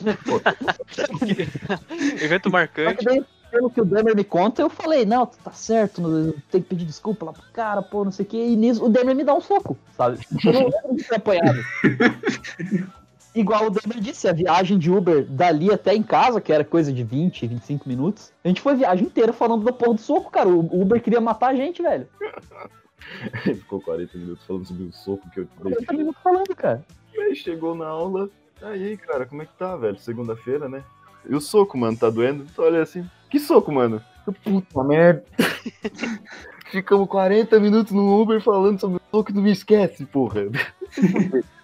Evento 2.21 2.49
marcante. 2.49 3.03
daí, 3.03 3.25
pelo 3.51 3.69
que 3.69 3.81
o 3.81 3.85
Demer 3.85 4.15
me 4.15 4.23
conta, 4.23 4.61
eu 4.61 4.69
falei, 4.69 5.05
não, 5.05 5.25
tu 5.25 5.37
tá 5.43 5.51
certo, 5.51 6.33
tem 6.49 6.61
que 6.61 6.69
pedir 6.69 6.85
desculpa 6.85 7.25
lá 7.25 7.33
pro 7.33 7.43
cara, 7.51 7.81
pô, 7.81 8.05
não 8.05 8.11
sei 8.11 8.25
o 8.25 8.29
que. 8.29 8.37
E 8.37 8.55
nisso 8.55 8.85
o 8.85 8.89
Demer 8.89 9.15
me 9.15 9.23
dá 9.23 9.33
um 9.33 9.41
soco, 9.41 9.77
sabe? 9.97 10.19
Eu 10.43 10.53
não 10.53 10.61
lembro 10.61 10.95
de 10.95 11.03
ter 11.03 11.15
apanhado. 11.15 11.59
Igual 13.35 13.67
o 13.67 13.69
Demer 13.69 13.99
disse, 13.99 14.27
a 14.27 14.33
viagem 14.33 14.77
de 14.77 14.91
Uber 14.91 15.23
dali 15.25 15.71
até 15.71 15.93
em 15.93 16.01
casa, 16.01 16.41
que 16.41 16.51
era 16.51 16.63
coisa 16.63 16.91
de 16.91 17.03
20, 17.03 17.47
25 17.47 17.87
minutos, 17.87 18.31
a 18.43 18.47
gente 18.47 18.61
foi 18.61 18.73
a 18.73 18.77
viagem 18.77 19.05
inteira 19.05 19.31
falando 19.31 19.63
da 19.63 19.71
porra 19.71 19.93
do 19.95 20.01
soco, 20.01 20.31
cara. 20.31 20.49
O 20.49 20.81
Uber 20.81 21.01
queria 21.01 21.21
matar 21.21 21.49
a 21.49 21.55
gente, 21.55 21.81
velho. 21.81 22.07
Ficou 23.43 23.81
40 23.81 24.17
minutos 24.17 24.43
falando 24.45 24.65
sobre 24.65 24.83
o 24.83 24.93
soco 24.93 25.29
que 25.31 25.41
eu 25.41 25.45
te 25.45 25.51
dei. 25.63 25.73
40 25.73 25.93
minutos 25.93 26.21
falando, 26.21 26.55
cara. 26.55 26.83
Aí 27.21 27.35
chegou 27.35 27.75
na 27.75 27.87
aula. 27.87 28.29
Aí, 28.61 28.97
cara, 28.97 29.25
como 29.25 29.41
é 29.41 29.45
que 29.45 29.53
tá, 29.57 29.75
velho? 29.75 29.97
Segunda-feira, 29.99 30.67
né? 30.67 30.83
E 31.27 31.35
o 31.35 31.41
soco, 31.41 31.77
mano, 31.77 31.97
tá 31.97 32.09
doendo? 32.09 32.45
Tu 32.53 32.61
olha 32.61 32.81
assim. 32.81 33.09
Que 33.29 33.39
soco, 33.39 33.71
mano? 33.71 34.01
Puta 34.43 34.83
merda. 34.83 35.23
Ficamos 36.71 37.07
40 37.07 37.59
minutos 37.59 37.91
no 37.93 38.21
Uber 38.21 38.41
falando 38.41 38.79
sobre 38.79 38.97
o 38.97 39.01
soco 39.11 39.33
tu 39.33 39.41
me 39.41 39.51
esquece, 39.51 40.05
porra. 40.05 40.41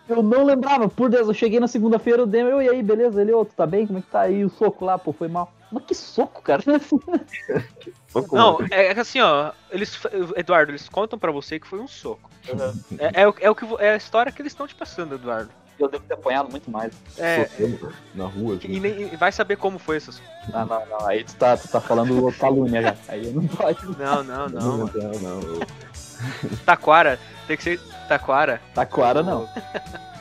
Eu 0.08 0.22
não 0.22 0.46
lembrava, 0.46 0.88
por 0.88 1.10
Deus, 1.10 1.28
eu 1.28 1.34
cheguei 1.34 1.60
na 1.60 1.68
segunda-feira, 1.68 2.22
o 2.22 2.28
Demer, 2.28 2.62
e 2.62 2.70
aí, 2.70 2.84
beleza? 2.84 3.20
Ele, 3.20 3.34
ô, 3.34 3.44
tu 3.44 3.56
tá 3.56 3.66
bem? 3.66 3.88
Como 3.88 3.98
é 3.98 4.02
que 4.04 4.08
tá 4.08 4.22
aí? 4.22 4.46
O 4.46 4.50
soco 4.50 4.86
lá, 4.86 5.00
pô, 5.00 5.12
foi 5.12 5.28
mal. 5.28 5.52
Mas 5.76 5.84
que 5.86 5.94
soco, 5.94 6.42
cara? 6.42 6.64
Soco, 8.08 8.34
Não, 8.36 8.54
mano. 8.54 8.68
é 8.72 8.88
é 8.88 8.94
que 8.94 9.00
assim, 9.02 9.20
ó, 9.20 9.52
eles, 9.70 10.00
Eduardo, 10.38 10.72
eles 10.72 10.88
contam 10.88 11.20
pra 11.20 11.32
você 11.34 11.60
que 11.60 11.68
foi 11.68 11.80
um 11.80 11.88
soco. 11.88 12.30
Uhum. 12.48 12.74
É, 12.98 13.24
é, 13.24 13.28
o- 13.28 13.36
é 13.42 13.50
o 13.50 13.56
que 13.56 13.66
é 13.80 13.90
a 13.92 13.96
história 13.98 14.32
que 14.32 14.42
eles 14.42 14.54
estão 14.54 14.66
te 14.66 14.74
passando, 14.74 15.16
Eduardo. 15.16 15.50
Eu 15.78 15.90
devo 15.90 16.06
ter 16.06 16.14
apanhado 16.14 16.50
muito 16.50 16.72
mais. 16.72 16.94
É, 17.18 17.46
Socando 17.48 17.94
na 18.14 18.26
rua. 18.26 18.58
e, 18.64 18.80
nem, 18.80 19.14
e 19.14 19.18
vai 19.18 19.34
saber 19.34 19.58
como 19.58 19.78
foi 19.78 19.98
isso. 19.98 20.22
Não, 20.54 20.66
não, 20.66 20.86
não. 20.86 21.06
Aí 21.08 21.26
tu 21.26 21.36
tá, 21.36 21.58
tu 21.58 21.68
tá 21.68 21.82
falando 21.82 22.32
calúnia 22.40 22.82
já. 22.82 22.96
Aí 23.10 23.26
eu 23.26 23.34
não 23.34 23.46
pode. 23.46 23.86
Não, 24.00 24.24
não, 24.24 24.48
não. 24.48 24.78
não, 24.78 24.88
não. 25.20 25.42
eu- 25.42 25.60
Taquara, 26.66 27.20
tem 27.48 27.58
que 27.58 27.64
ser 27.64 27.80
Taquara. 28.08 28.62
Taquara 28.74 29.22
não. 29.22 29.50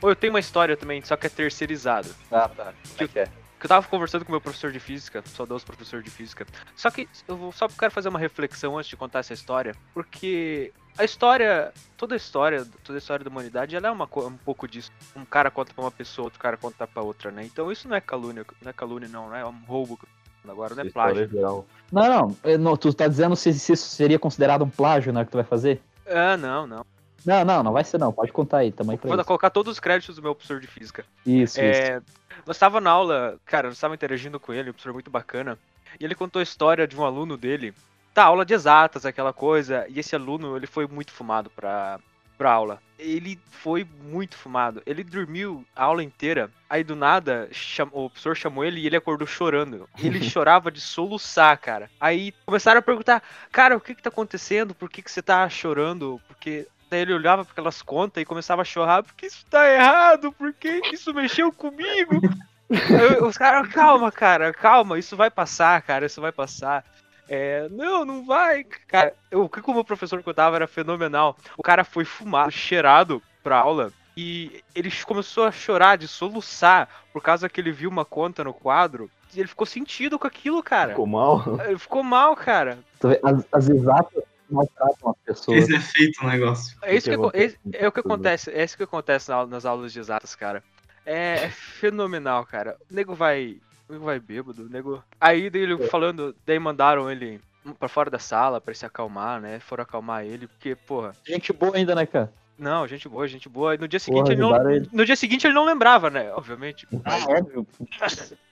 Ou 0.00 0.10
eu 0.10 0.16
tenho 0.16 0.32
uma 0.32 0.40
história 0.40 0.76
também, 0.76 1.02
só 1.02 1.16
que 1.16 1.26
é 1.26 1.30
terceirizado. 1.30 2.08
Ah, 2.30 2.48
tá. 2.48 2.72
Como 2.96 3.04
é 3.04 3.08
que 3.08 3.18
é? 3.18 3.26
Que 3.58 3.64
eu 3.64 3.68
tava 3.68 3.86
conversando 3.88 4.24
com 4.24 4.30
o 4.30 4.34
meu 4.34 4.40
professor 4.40 4.70
de 4.70 4.78
física, 4.78 5.22
saudoso 5.26 5.64
professor 5.64 6.02
de 6.02 6.10
física. 6.10 6.46
Só 6.74 6.90
que 6.90 7.08
eu 7.26 7.36
vou, 7.36 7.52
só 7.52 7.66
quero 7.68 7.90
fazer 7.90 8.08
uma 8.08 8.18
reflexão 8.18 8.76
antes 8.76 8.90
de 8.90 8.96
contar 8.96 9.20
essa 9.20 9.32
história, 9.32 9.74
porque 9.94 10.72
a 10.98 11.04
história, 11.04 11.72
toda 11.96 12.14
a 12.14 12.16
história, 12.16 12.66
toda 12.84 12.98
a 12.98 13.00
história 13.00 13.24
da 13.24 13.30
humanidade, 13.30 13.74
ela 13.74 13.88
é 13.88 13.90
uma, 13.90 14.04
um 14.04 14.36
pouco 14.36 14.68
disso. 14.68 14.90
Um 15.14 15.24
cara 15.24 15.50
conta 15.50 15.72
pra 15.72 15.84
uma 15.84 15.90
pessoa, 15.90 16.26
outro 16.26 16.38
cara 16.38 16.56
conta 16.56 16.86
pra 16.86 17.02
outra, 17.02 17.30
né? 17.30 17.44
Então 17.44 17.72
isso 17.72 17.88
não 17.88 17.96
é 17.96 18.00
calúnia, 18.00 18.44
não 18.62 18.70
é 18.70 18.72
calúnia 18.72 19.08
não, 19.08 19.30
né? 19.30 19.40
É 19.40 19.46
um 19.46 19.64
roubo 19.66 19.96
que 19.96 20.04
eu 20.04 20.08
tô 20.08 20.30
falando 20.42 20.54
agora, 20.54 20.74
não 20.74 20.82
é 20.82 20.86
História 20.86 21.28
plágio. 21.28 21.66
Não, 21.90 22.36
não, 22.44 22.58
não, 22.58 22.76
Tu 22.76 22.92
tá 22.92 23.08
dizendo 23.08 23.34
se, 23.36 23.52
se 23.54 23.72
isso 23.72 23.88
seria 23.88 24.18
considerado 24.18 24.64
um 24.64 24.70
plágio 24.70 25.12
na 25.12 25.20
hora 25.20 25.26
que 25.26 25.32
tu 25.32 25.38
vai 25.38 25.44
fazer? 25.44 25.80
Ah, 26.06 26.36
não, 26.36 26.66
não. 26.66 26.84
Não, 27.24 27.44
não, 27.44 27.62
não 27.62 27.72
vai 27.72 27.82
ser 27.84 27.98
não. 27.98 28.12
Pode 28.12 28.32
contar 28.32 28.58
aí, 28.58 28.70
também 28.72 28.96
Vou 29.02 29.14
isso. 29.14 29.24
colocar 29.24 29.50
todos 29.50 29.72
os 29.72 29.80
créditos 29.80 30.16
do 30.16 30.22
meu 30.22 30.34
professor 30.34 30.60
de 30.60 30.66
física. 30.66 31.04
Isso, 31.24 31.60
isso. 31.60 31.60
É, 31.60 32.00
nós 32.46 32.58
tava 32.58 32.80
na 32.80 32.90
aula, 32.90 33.38
cara, 33.44 33.68
nós 33.68 33.80
tava 33.80 33.94
interagindo 33.94 34.38
com 34.38 34.52
ele, 34.52 34.70
um 34.70 34.72
professor 34.72 34.92
muito 34.92 35.10
bacana, 35.10 35.58
e 35.98 36.04
ele 36.04 36.14
contou 36.14 36.40
a 36.40 36.42
história 36.42 36.86
de 36.86 36.96
um 36.96 37.04
aluno 37.04 37.36
dele. 37.36 37.74
Tá, 38.14 38.24
aula 38.24 38.46
de 38.46 38.54
exatas, 38.54 39.04
aquela 39.04 39.32
coisa, 39.32 39.86
e 39.88 39.98
esse 39.98 40.14
aluno, 40.14 40.56
ele 40.56 40.66
foi 40.66 40.86
muito 40.86 41.12
fumado 41.12 41.50
pra, 41.50 41.98
pra 42.38 42.52
aula. 42.52 42.80
Ele 42.98 43.38
foi 43.50 43.86
muito 44.04 44.36
fumado. 44.36 44.82
Ele 44.86 45.04
dormiu 45.04 45.66
a 45.74 45.84
aula 45.84 46.02
inteira, 46.02 46.50
aí 46.70 46.82
do 46.82 46.96
nada, 46.96 47.46
cham- 47.52 47.90
o 47.92 48.08
professor 48.08 48.34
chamou 48.34 48.64
ele 48.64 48.80
e 48.80 48.86
ele 48.86 48.96
acordou 48.96 49.26
chorando. 49.26 49.86
Ele 49.98 50.22
chorava 50.30 50.70
de 50.70 50.80
soluçar, 50.80 51.58
cara. 51.58 51.90
Aí 52.00 52.32
começaram 52.46 52.78
a 52.78 52.82
perguntar, 52.82 53.22
cara, 53.52 53.76
o 53.76 53.80
que 53.80 53.94
que 53.94 54.02
tá 54.02 54.08
acontecendo? 54.08 54.74
Por 54.74 54.88
que 54.88 55.02
que 55.02 55.10
você 55.10 55.20
tá 55.20 55.46
chorando? 55.50 56.18
Porque 56.26 56.66
Daí 56.90 57.00
ele 57.00 57.14
olhava 57.14 57.44
para 57.44 57.52
aquelas 57.52 57.82
contas 57.82 58.22
e 58.22 58.26
começava 58.26 58.62
a 58.62 58.64
chorar, 58.64 59.02
porque 59.02 59.26
isso 59.26 59.44
tá 59.50 59.68
errado, 59.68 60.32
por 60.32 60.52
que 60.52 60.80
que 60.82 60.94
isso 60.94 61.12
mexeu 61.12 61.52
comigo? 61.52 62.20
Eu- 62.70 63.26
os 63.26 63.36
caras, 63.38 63.68
calma, 63.72 64.10
cara, 64.10 64.52
calma, 64.52 64.98
isso 64.98 65.16
vai 65.16 65.30
passar, 65.30 65.80
cara, 65.82 66.06
isso 66.06 66.20
vai 66.20 66.32
passar. 66.32 66.84
É, 67.28 67.68
não, 67.70 68.04
não 68.04 68.24
vai. 68.24 68.64
Cara, 68.88 69.12
eu- 69.30 69.44
o 69.44 69.48
que 69.48 69.60
o 69.64 69.74
meu 69.74 69.84
professor 69.84 70.20
contava 70.22 70.56
era 70.56 70.66
fenomenal. 70.66 71.36
O 71.56 71.62
cara 71.62 71.84
foi 71.84 72.04
fumado, 72.04 72.50
cheirado 72.50 73.22
pra 73.42 73.58
aula. 73.58 73.92
E 74.16 74.62
ele 74.74 74.90
começou 75.04 75.44
a 75.44 75.52
chorar, 75.52 75.96
de 75.96 76.08
soluçar, 76.08 76.88
por 77.12 77.22
causa 77.22 77.48
que 77.48 77.60
ele 77.60 77.70
viu 77.70 77.90
uma 77.90 78.04
conta 78.04 78.42
no 78.42 78.54
quadro. 78.54 79.10
E 79.34 79.38
ele 79.40 79.48
ficou 79.48 79.66
sentido 79.66 80.18
com 80.18 80.26
aquilo, 80.26 80.62
cara. 80.62 80.90
Ficou 80.90 81.06
mal? 81.06 81.42
Ele 81.66 81.78
ficou 81.78 82.02
mal, 82.02 82.34
cara. 82.34 82.78
As, 83.22 83.44
as 83.52 83.68
exatas 83.68 84.24
maltratam 84.50 85.10
as 85.10 85.16
pessoas. 85.24 85.58
Esse 85.58 85.76
é 85.76 85.80
feito 85.80 86.22
o 86.22 86.26
negócio. 86.26 86.76
É 86.82 86.94
isso 86.94 87.08
que, 87.08 87.14
é, 87.14 87.84
é 87.84 87.88
o 87.88 87.92
que 87.92 87.98
né? 87.98 88.04
acontece, 88.04 88.50
é 88.50 88.64
isso 88.64 88.76
que 88.76 88.82
acontece 88.82 89.30
nas 89.48 89.64
aulas 89.64 89.92
de 89.92 89.98
exatas, 89.98 90.34
cara. 90.34 90.62
É, 91.04 91.44
é 91.44 91.50
fenomenal, 91.50 92.44
cara. 92.44 92.76
O 92.90 92.94
nego 92.94 93.14
vai, 93.14 93.58
o 93.88 93.92
nego 93.92 94.04
vai 94.04 94.18
bêbado, 94.18 94.62
o 94.62 94.68
nego. 94.68 95.02
Aí 95.20 95.48
daí 95.48 95.62
ele 95.62 95.86
falando, 95.88 96.34
daí 96.44 96.58
mandaram 96.58 97.10
ele 97.10 97.40
pra 97.78 97.88
fora 97.88 98.10
da 98.10 98.18
sala 98.18 98.60
pra 98.60 98.72
ele 98.72 98.78
se 98.78 98.86
acalmar, 98.86 99.40
né? 99.40 99.60
Foram 99.60 99.82
acalmar 99.82 100.24
ele, 100.24 100.46
porque, 100.46 100.74
porra, 100.74 101.12
Gente 101.26 101.52
boa 101.52 101.76
ainda, 101.76 101.94
né, 101.94 102.06
cara? 102.06 102.32
Não, 102.58 102.86
gente 102.86 103.08
boa, 103.08 103.26
gente 103.28 103.48
boa. 103.48 103.74
E 103.74 103.78
no 103.78 103.86
dia 103.88 103.98
seguinte 104.00 104.22
Porra, 104.22 104.32
ele 104.32 104.40
não, 104.40 104.70
ele. 104.70 104.88
no 104.92 105.04
dia 105.04 105.16
seguinte 105.16 105.46
ele 105.46 105.54
não 105.54 105.64
lembrava, 105.64 106.08
né? 106.10 106.30
Obviamente. 106.32 106.86
Ah, 107.04 107.18
óbvio. 107.28 107.66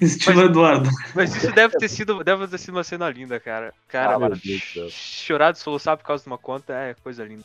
Estilo 0.00 0.42
Eduardo. 0.42 0.88
Mas 1.14 1.34
isso 1.34 1.52
deve 1.52 1.76
ter 1.78 1.88
sido, 1.88 2.22
deve 2.22 2.46
ter 2.48 2.58
sido 2.58 2.74
uma 2.74 2.84
cena 2.84 3.08
linda, 3.10 3.38
cara. 3.40 3.72
Cara, 3.88 4.16
Ah, 4.16 4.30
céu. 4.72 4.88
chorar 4.90 5.52
de 5.52 5.58
soluçar 5.58 5.96
por 5.96 6.04
causa 6.04 6.22
de 6.22 6.28
uma 6.30 6.38
conta 6.38 6.72
é 6.72 6.94
coisa 6.94 7.24
linda. 7.24 7.44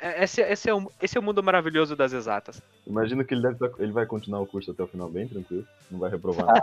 É, 0.00 0.24
Esse, 0.24 0.40
esse, 0.42 0.68
é 0.70 0.74
o, 0.74 0.90
esse 1.00 1.16
é 1.16 1.20
o 1.20 1.22
mundo 1.22 1.42
maravilhoso 1.42 1.94
das 1.96 2.12
exatas. 2.12 2.60
Imagino 2.86 3.24
que 3.24 3.34
ele, 3.34 3.42
deve, 3.42 3.56
tá- 3.56 3.70
ele 3.78 3.92
vai 3.92 4.06
continuar 4.06 4.40
o 4.40 4.46
curso 4.46 4.70
até 4.70 4.82
o 4.82 4.86
final 4.88 5.08
bem 5.08 5.26
tranquilo. 5.28 5.64
Não 5.90 5.98
vai 5.98 6.10
reprovar 6.10 6.46
nada. 6.46 6.62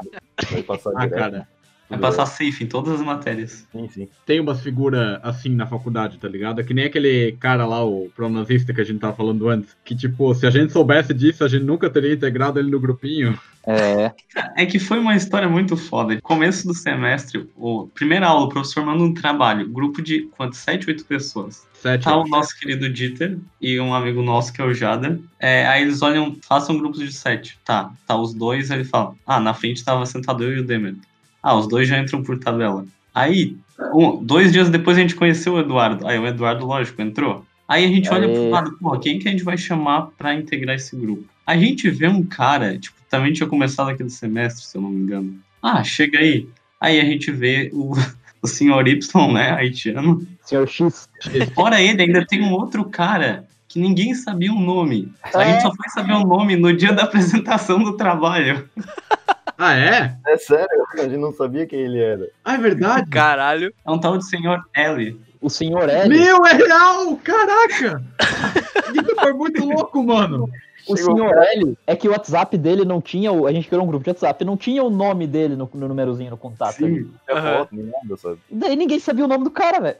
Vai 0.51 0.63
passar 0.63 0.91
Ah, 0.95 1.05
direto. 1.05 1.19
cara, 1.19 1.47
Vai 1.89 1.99
passar 1.99 2.25
safe 2.27 2.63
em 2.63 2.67
todas 2.67 2.93
as 2.93 3.01
matérias. 3.01 3.67
Sim, 3.71 3.87
sim. 3.89 4.07
tem 4.25 4.39
umas 4.39 4.61
figuras 4.61 5.19
assim 5.23 5.49
na 5.49 5.65
faculdade, 5.65 6.19
tá 6.19 6.27
ligado? 6.27 6.61
É 6.61 6.63
que 6.63 6.73
nem 6.73 6.85
aquele 6.85 7.31
cara 7.39 7.65
lá, 7.65 7.83
o 7.83 8.09
pronazista 8.15 8.73
que 8.73 8.81
a 8.81 8.83
gente 8.83 8.99
tava 8.99 9.15
falando 9.15 9.49
antes. 9.49 9.75
Que, 9.83 9.95
tipo, 9.95 10.33
se 10.35 10.45
a 10.45 10.51
gente 10.51 10.71
soubesse 10.71 11.13
disso, 11.13 11.43
a 11.43 11.47
gente 11.47 11.63
nunca 11.63 11.89
teria 11.89 12.13
integrado 12.13 12.59
ele 12.59 12.69
no 12.69 12.79
grupinho. 12.79 13.37
É, 13.65 14.11
É 14.55 14.65
que 14.65 14.79
foi 14.79 14.99
uma 14.99 15.15
história 15.15 15.49
muito 15.49 15.75
foda. 15.75 16.19
Começo 16.21 16.67
do 16.67 16.73
semestre, 16.73 17.49
o 17.55 17.87
primeira 17.87 18.27
aula, 18.27 18.45
o 18.45 18.49
professor 18.49 18.85
manda 18.85 19.03
um 19.03 19.13
trabalho, 19.13 19.67
grupo 19.67 20.01
de 20.01 20.21
quantos? 20.37 20.59
Sete, 20.59 20.87
oito 20.87 21.05
pessoas. 21.05 21.67
Sete. 21.73 22.03
Tá 22.03 22.17
o 22.17 22.27
nosso 22.27 22.57
querido 22.59 22.89
Dieter 22.89 23.37
e 23.61 23.79
um 23.79 23.93
amigo 23.93 24.21
nosso 24.21 24.51
que 24.51 24.61
é 24.61 24.65
o 24.65 24.73
Jader. 24.73 25.19
É, 25.39 25.65
aí 25.65 25.81
eles 25.83 26.01
olham, 26.01 26.37
façam 26.41 26.77
grupos 26.77 26.99
de 26.99 27.11
sete. 27.11 27.57
Tá, 27.63 27.91
tá 28.05 28.19
os 28.19 28.33
dois, 28.33 28.69
aí 28.69 28.79
ele 28.79 28.87
fala: 28.87 29.15
Ah, 29.25 29.39
na 29.39 29.53
frente 29.53 29.83
tava 29.83 30.05
sentado 30.05 30.43
eu 30.43 30.57
e 30.57 30.59
o 30.59 30.65
Demer. 30.65 30.95
Ah, 31.41 31.55
os 31.55 31.67
dois 31.67 31.87
já 31.87 31.99
entram 31.99 32.21
por 32.23 32.37
tabela. 32.39 32.85
Aí, 33.13 33.55
um- 33.93 34.23
dois 34.23 34.51
dias 34.51 34.69
depois 34.69 34.97
a 34.97 35.01
gente 35.01 35.15
conheceu 35.15 35.53
o 35.53 35.59
Eduardo. 35.59 36.07
Aí 36.07 36.17
o 36.19 36.27
Eduardo, 36.27 36.65
lógico, 36.65 37.01
entrou. 37.01 37.45
Aí 37.67 37.85
a 37.85 37.87
gente 37.87 38.09
olha 38.09 38.27
Aê. 38.27 38.33
pro 38.33 38.49
lado, 38.49 38.77
pô, 38.79 38.97
quem 38.99 39.19
que 39.19 39.27
a 39.27 39.31
gente 39.31 39.43
vai 39.43 39.57
chamar 39.57 40.07
pra 40.17 40.33
integrar 40.33 40.75
esse 40.75 40.95
grupo? 40.95 41.23
A 41.45 41.55
gente 41.57 41.89
vê 41.89 42.07
um 42.07 42.23
cara, 42.23 42.77
tipo, 42.77 42.95
também 43.09 43.31
tinha 43.33 43.47
começado 43.47 43.89
aquele 43.89 44.09
semestre, 44.09 44.65
se 44.65 44.75
eu 44.77 44.81
não 44.81 44.89
me 44.89 45.01
engano. 45.01 45.35
Ah, 45.61 45.83
chega 45.83 46.19
aí. 46.19 46.47
Aí 46.79 46.99
a 46.99 47.05
gente 47.05 47.31
vê 47.31 47.69
o, 47.73 47.93
o 48.41 48.47
senhor 48.47 48.87
Y, 48.87 49.33
né, 49.33 49.51
haitiano. 49.51 50.25
senhor 50.43 50.67
X. 50.67 51.07
Fora 51.53 51.81
ele, 51.81 52.01
ainda 52.01 52.25
tem 52.25 52.41
um 52.41 52.51
outro 52.53 52.85
cara 52.85 53.45
que 53.67 53.79
ninguém 53.79 54.15
sabia 54.15 54.51
o 54.51 54.59
nome. 54.59 55.11
A 55.23 55.43
gente 55.45 55.61
só 55.61 55.73
foi 55.75 55.89
saber 55.89 56.13
o 56.13 56.25
nome 56.25 56.55
no 56.55 56.75
dia 56.75 56.91
da 56.91 57.03
apresentação 57.03 57.83
do 57.83 57.95
trabalho. 57.95 58.67
Ah, 59.61 59.75
é? 59.77 60.15
É 60.25 60.37
sério, 60.37 60.85
a 60.93 61.01
gente 61.03 61.17
não 61.17 61.33
sabia 61.33 61.65
quem 61.67 61.81
ele 61.81 61.99
era. 62.01 62.29
Ah, 62.45 62.55
é 62.55 62.57
verdade? 62.57 63.09
Caralho. 63.09 63.73
É 63.85 63.91
um 63.91 63.99
tal 63.99 64.17
de 64.17 64.25
senhor 64.25 64.63
L. 64.73 65.19
O 65.41 65.49
senhor 65.49 65.89
L. 65.89 66.07
Meu, 66.09 66.45
é 66.45 66.53
real! 66.53 67.17
Caraca! 67.17 68.01
Isso 68.95 69.15
foi 69.19 69.33
muito 69.33 69.63
louco, 69.65 70.01
mano. 70.03 70.49
O 70.87 70.97
Chegou 70.97 71.15
senhor 71.17 71.35
L 71.37 71.77
é 71.85 71.95
que 71.95 72.07
o 72.07 72.11
WhatsApp 72.11 72.57
dele 72.57 72.83
não 72.83 72.99
tinha. 72.99 73.31
o- 73.31 73.45
A 73.45 73.51
gente 73.51 73.67
criou 73.67 73.83
um 73.83 73.87
grupo 73.87 74.03
de 74.03 74.09
WhatsApp, 74.09 74.43
não 74.43 74.57
tinha 74.57 74.81
o 74.83 74.89
nome 74.89 75.27
dele 75.27 75.55
no, 75.55 75.69
no 75.73 75.87
númerozinho 75.87 76.31
no 76.31 76.37
contato. 76.37 76.83
ali. 76.83 77.03
Sim. 77.03 77.11
Não 77.27 77.35
foto, 77.41 77.75
nem 77.75 77.85
nada, 77.85 78.17
sabe? 78.17 78.37
Daí 78.49 78.75
ninguém 78.75 78.97
sabia 78.99 79.25
o 79.25 79.27
nome 79.27 79.43
do 79.43 79.51
cara, 79.51 79.79
velho. 79.79 79.97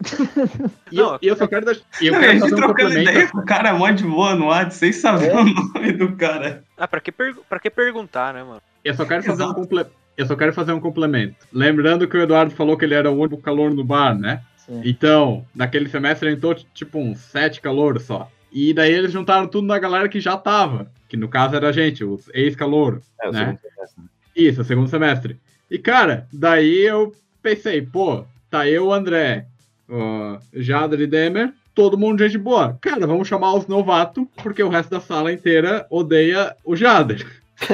E 0.91 0.97
eu, 0.97 1.19
e 1.21 1.27
eu 1.27 1.35
só 1.35 1.47
quero 1.47 1.65
deixar. 1.65 1.83
e 2.01 2.07
eu 2.07 2.15
a 2.15 2.19
quero 2.19 2.31
gente 2.31 2.41
fazer 2.41 2.53
um 2.55 2.57
trocando 2.57 2.87
complemento. 2.89 3.11
ideia 3.11 3.27
com 3.31 3.37
o 3.39 3.45
cara 3.45 3.73
mó 3.73 3.89
de 3.91 4.03
boa 4.03 4.35
no 4.35 4.47
WhatsApp, 4.47 4.73
sem 4.75 4.93
saber 4.93 5.35
o 5.35 5.43
nome 5.43 5.91
do 5.91 6.15
cara. 6.15 6.63
Ah, 6.77 6.87
pra 6.87 6.99
que, 7.01 7.11
pergu- 7.11 7.43
pra 7.47 7.59
que 7.59 7.69
perguntar, 7.69 8.33
né, 8.33 8.41
mano? 8.43 8.61
Eu 8.83 8.93
só 8.93 9.05
quero 9.05 9.23
fazer 9.23 9.43
um 9.43 9.45
Exato. 9.47 9.61
comple... 9.61 9.85
Eu 10.17 10.25
só 10.25 10.35
quero 10.35 10.53
fazer 10.53 10.73
um 10.73 10.79
complemento. 10.81 11.35
Lembrando 11.53 12.07
que 12.07 12.17
o 12.17 12.21
Eduardo 12.21 12.53
falou 12.53 12.77
que 12.77 12.83
ele 12.83 12.93
era 12.93 13.09
o 13.09 13.17
único 13.17 13.37
calor 13.41 13.73
no 13.73 13.83
bar, 13.85 14.17
né? 14.17 14.41
Sim. 14.57 14.81
Então, 14.83 15.45
naquele 15.55 15.87
semestre 15.87 16.29
entrou 16.29 16.53
tipo 16.73 16.99
uns 16.99 17.19
sete 17.19 17.61
calouros 17.61 18.03
só. 18.03 18.29
E 18.51 18.73
daí 18.73 18.91
eles 18.91 19.11
juntaram 19.11 19.47
tudo 19.47 19.67
na 19.67 19.79
galera 19.79 20.09
que 20.09 20.19
já 20.19 20.35
tava. 20.35 20.91
Que 21.07 21.15
no 21.15 21.27
caso 21.29 21.55
era 21.55 21.69
a 21.69 21.71
gente, 21.71 22.03
os 22.03 22.29
ex-calouro. 22.33 23.01
É, 23.21 23.29
o 23.29 23.31
Né? 23.31 23.39
segundo 23.39 23.59
semestre. 23.61 24.03
Isso, 24.35 24.63
segundo 24.63 24.89
semestre. 24.89 25.39
E 25.71 25.77
cara, 25.77 26.27
daí 26.33 26.79
eu 26.85 27.13
pensei, 27.41 27.81
pô, 27.81 28.25
tá 28.49 28.67
eu, 28.67 28.87
o 28.87 28.93
André, 28.93 29.45
o 29.87 30.37
Jader 30.53 30.99
e 30.99 31.07
Demer, 31.07 31.53
todo 31.73 31.97
mundo 31.97 32.19
gente 32.23 32.37
boa. 32.37 32.77
Cara, 32.81 33.07
vamos 33.07 33.27
chamar 33.27 33.53
os 33.55 33.67
novatos, 33.67 34.25
porque 34.43 34.61
o 34.61 34.69
resto 34.69 34.89
da 34.89 34.99
sala 34.99 35.31
inteira 35.31 35.85
odeia 35.89 36.55
o 36.65 36.75
Jader. 36.75 37.25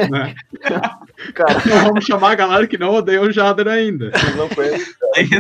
Né? 0.10 0.36
Cara, 1.34 1.62
Então 1.66 1.84
vamos 1.86 2.06
chamar 2.06 2.32
a 2.32 2.36
galera 2.36 2.68
que 2.68 2.78
não 2.78 2.94
odeia 2.94 3.22
o 3.22 3.32
Jader 3.32 3.68
ainda. 3.68 4.12
vocês 4.12 4.36
não 4.36 4.50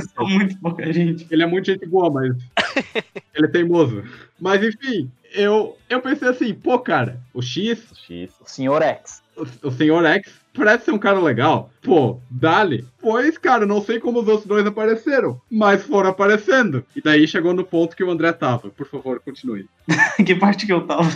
só 0.02 0.24
muito 0.26 0.58
pouca 0.60 0.92
gente. 0.92 1.28
Ele 1.30 1.44
é 1.44 1.46
muito 1.46 1.66
gente 1.66 1.86
boa, 1.86 2.10
mas 2.10 2.36
ele 3.34 3.48
é 3.48 3.50
teimoso. 3.50 4.04
Mas 4.40 4.64
enfim, 4.64 5.12
eu, 5.34 5.78
eu 5.90 6.02
pensei 6.02 6.30
assim, 6.30 6.54
pô, 6.54 6.80
cara, 6.80 7.20
o 7.34 7.42
X, 7.42 7.86
X. 8.08 8.32
O 8.40 8.50
senhor 8.50 8.82
X. 8.82 9.22
o, 9.38 9.68
o 9.68 9.72
senhor 9.72 10.06
X, 10.06 10.32
parece 10.54 10.86
ser 10.86 10.92
um 10.92 10.98
cara 10.98 11.20
legal. 11.20 11.70
Pô, 11.82 12.20
dali. 12.30 12.86
Pois, 13.00 13.38
cara, 13.38 13.66
não 13.66 13.82
sei 13.82 14.00
como 14.00 14.22
os 14.22 14.28
outros 14.28 14.48
dois 14.48 14.66
apareceram, 14.66 15.40
mas 15.50 15.84
foram 15.84 16.10
aparecendo. 16.10 16.86
E 16.96 17.02
daí 17.02 17.28
chegou 17.28 17.54
no 17.54 17.66
ponto 17.66 17.96
que 17.96 18.04
o 18.04 18.10
André 18.10 18.32
tava. 18.34 18.70
Por 18.70 18.88
favor, 18.88 19.20
continue. 19.20 19.68
que 20.26 20.36
parte 20.36 20.66
que 20.66 20.74
eu 20.74 20.86
tava? 20.86 21.10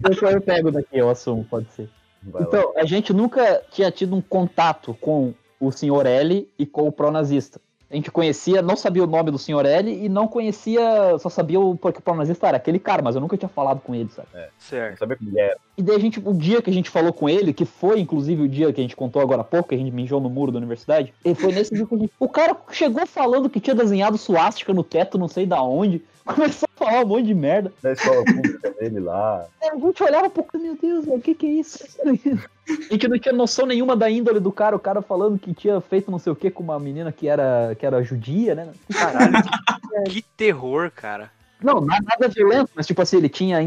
Deixa 0.00 0.30
eu 0.30 0.40
pego 0.40 0.70
daqui, 0.70 0.98
eu 0.98 1.10
assumo, 1.10 1.44
pode 1.44 1.70
ser. 1.72 1.88
Vai 2.22 2.42
lá. 2.42 2.48
Então, 2.48 2.72
a 2.76 2.84
gente 2.84 3.12
nunca 3.12 3.62
tinha 3.70 3.90
tido 3.90 4.14
um 4.14 4.20
contato 4.20 4.94
com 5.00 5.34
o 5.60 5.70
senhor 5.70 6.06
L 6.06 6.48
e 6.58 6.66
com 6.66 6.86
o 6.86 6.92
pronazista. 6.92 7.60
A 7.94 7.96
gente 7.96 8.10
conhecia, 8.10 8.60
não 8.60 8.74
sabia 8.74 9.04
o 9.04 9.06
nome 9.06 9.30
do 9.30 9.38
senhor 9.38 9.64
L 9.64 9.88
e 9.88 10.08
não 10.08 10.26
conhecia, 10.26 11.16
só 11.20 11.28
sabia 11.28 11.60
o 11.60 11.76
porque 11.76 12.00
o 12.00 12.02
pronazista 12.02 12.48
era 12.48 12.56
aquele 12.56 12.80
cara, 12.80 13.00
mas 13.00 13.14
eu 13.14 13.20
nunca 13.20 13.36
tinha 13.36 13.48
falado 13.48 13.80
com 13.80 13.94
ele, 13.94 14.08
sabe? 14.10 14.26
Não 14.34 14.40
Certo. 14.58 14.98
sabia 14.98 15.16
como 15.16 15.30
ele 15.30 15.38
era. 15.38 15.56
E 15.78 15.82
daí 15.82 15.94
a 15.94 16.00
gente, 16.00 16.20
o 16.24 16.34
dia 16.34 16.60
que 16.60 16.68
a 16.68 16.72
gente 16.72 16.90
falou 16.90 17.12
com 17.12 17.28
ele, 17.28 17.52
que 17.52 17.64
foi 17.64 18.00
inclusive 18.00 18.42
o 18.42 18.48
dia 18.48 18.72
que 18.72 18.80
a 18.80 18.82
gente 18.82 18.96
contou 18.96 19.22
agora 19.22 19.42
há 19.42 19.44
pouco, 19.44 19.68
que 19.68 19.76
a 19.76 19.78
gente 19.78 19.92
mijou 19.92 20.20
no 20.20 20.28
muro 20.28 20.50
da 20.50 20.58
universidade, 20.58 21.14
e 21.24 21.36
foi 21.36 21.52
nesse 21.52 21.72
dia 21.72 21.86
que 21.86 21.94
a 21.94 21.98
gente. 21.98 22.12
O 22.18 22.28
cara 22.28 22.56
chegou 22.72 23.06
falando 23.06 23.48
que 23.48 23.60
tinha 23.60 23.76
desenhado 23.76 24.18
suástica 24.18 24.74
no 24.74 24.82
teto, 24.82 25.16
não 25.16 25.28
sei 25.28 25.46
da 25.46 25.62
onde. 25.62 26.02
Começou 26.26 26.63
falar 26.76 27.04
um 27.04 27.06
monte 27.08 27.26
de 27.26 27.34
merda. 27.34 27.72
Da 27.82 27.92
escola 27.92 28.24
pública 28.24 28.70
dele 28.72 29.00
lá. 29.00 29.46
É, 29.62 29.70
A 29.70 29.78
gente 29.78 30.02
olhava 30.02 30.28
pro 30.30 30.42
cara, 30.44 30.62
meu 30.62 30.76
Deus, 30.80 31.06
o 31.06 31.20
que 31.20 31.34
que 31.34 31.46
é 31.46 31.50
isso? 31.50 31.84
A 32.66 32.92
gente 32.94 33.08
não 33.08 33.18
tinha 33.18 33.34
noção 33.34 33.66
nenhuma 33.66 33.94
da 33.94 34.08
índole 34.10 34.40
do 34.40 34.50
cara, 34.50 34.74
o 34.74 34.78
cara 34.80 35.02
falando 35.02 35.38
que 35.38 35.52
tinha 35.52 35.80
feito 35.82 36.10
não 36.10 36.18
sei 36.18 36.32
o 36.32 36.36
que 36.36 36.50
com 36.50 36.62
uma 36.62 36.80
menina 36.80 37.12
que 37.12 37.28
era, 37.28 37.74
que 37.78 37.84
era 37.84 38.02
judia, 38.02 38.54
né? 38.54 38.68
Caralho, 38.90 39.34
que, 39.42 40.10
que 40.10 40.22
terror, 40.34 40.90
cara. 40.90 41.30
Não, 41.62 41.80
na- 41.80 42.00
nada 42.02 42.26
violento, 42.28 42.70
mas 42.74 42.86
tipo 42.86 43.00
assim, 43.02 43.18
ele 43.18 43.28
tinha 43.28 43.58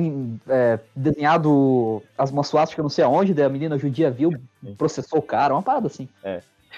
é, 0.50 0.80
desenhado 0.96 2.02
as 2.18 2.32
uma 2.32 2.44
suástica 2.44 2.82
não 2.82 2.90
sei 2.90 3.04
aonde, 3.04 3.34
daí 3.36 3.46
a 3.46 3.50
menina 3.50 3.78
judia 3.78 4.10
viu, 4.10 4.32
processou 4.78 5.20
o 5.20 5.24
cara, 5.24 5.54
uma 5.54 5.62
parada 5.64 5.86
assim. 5.88 6.08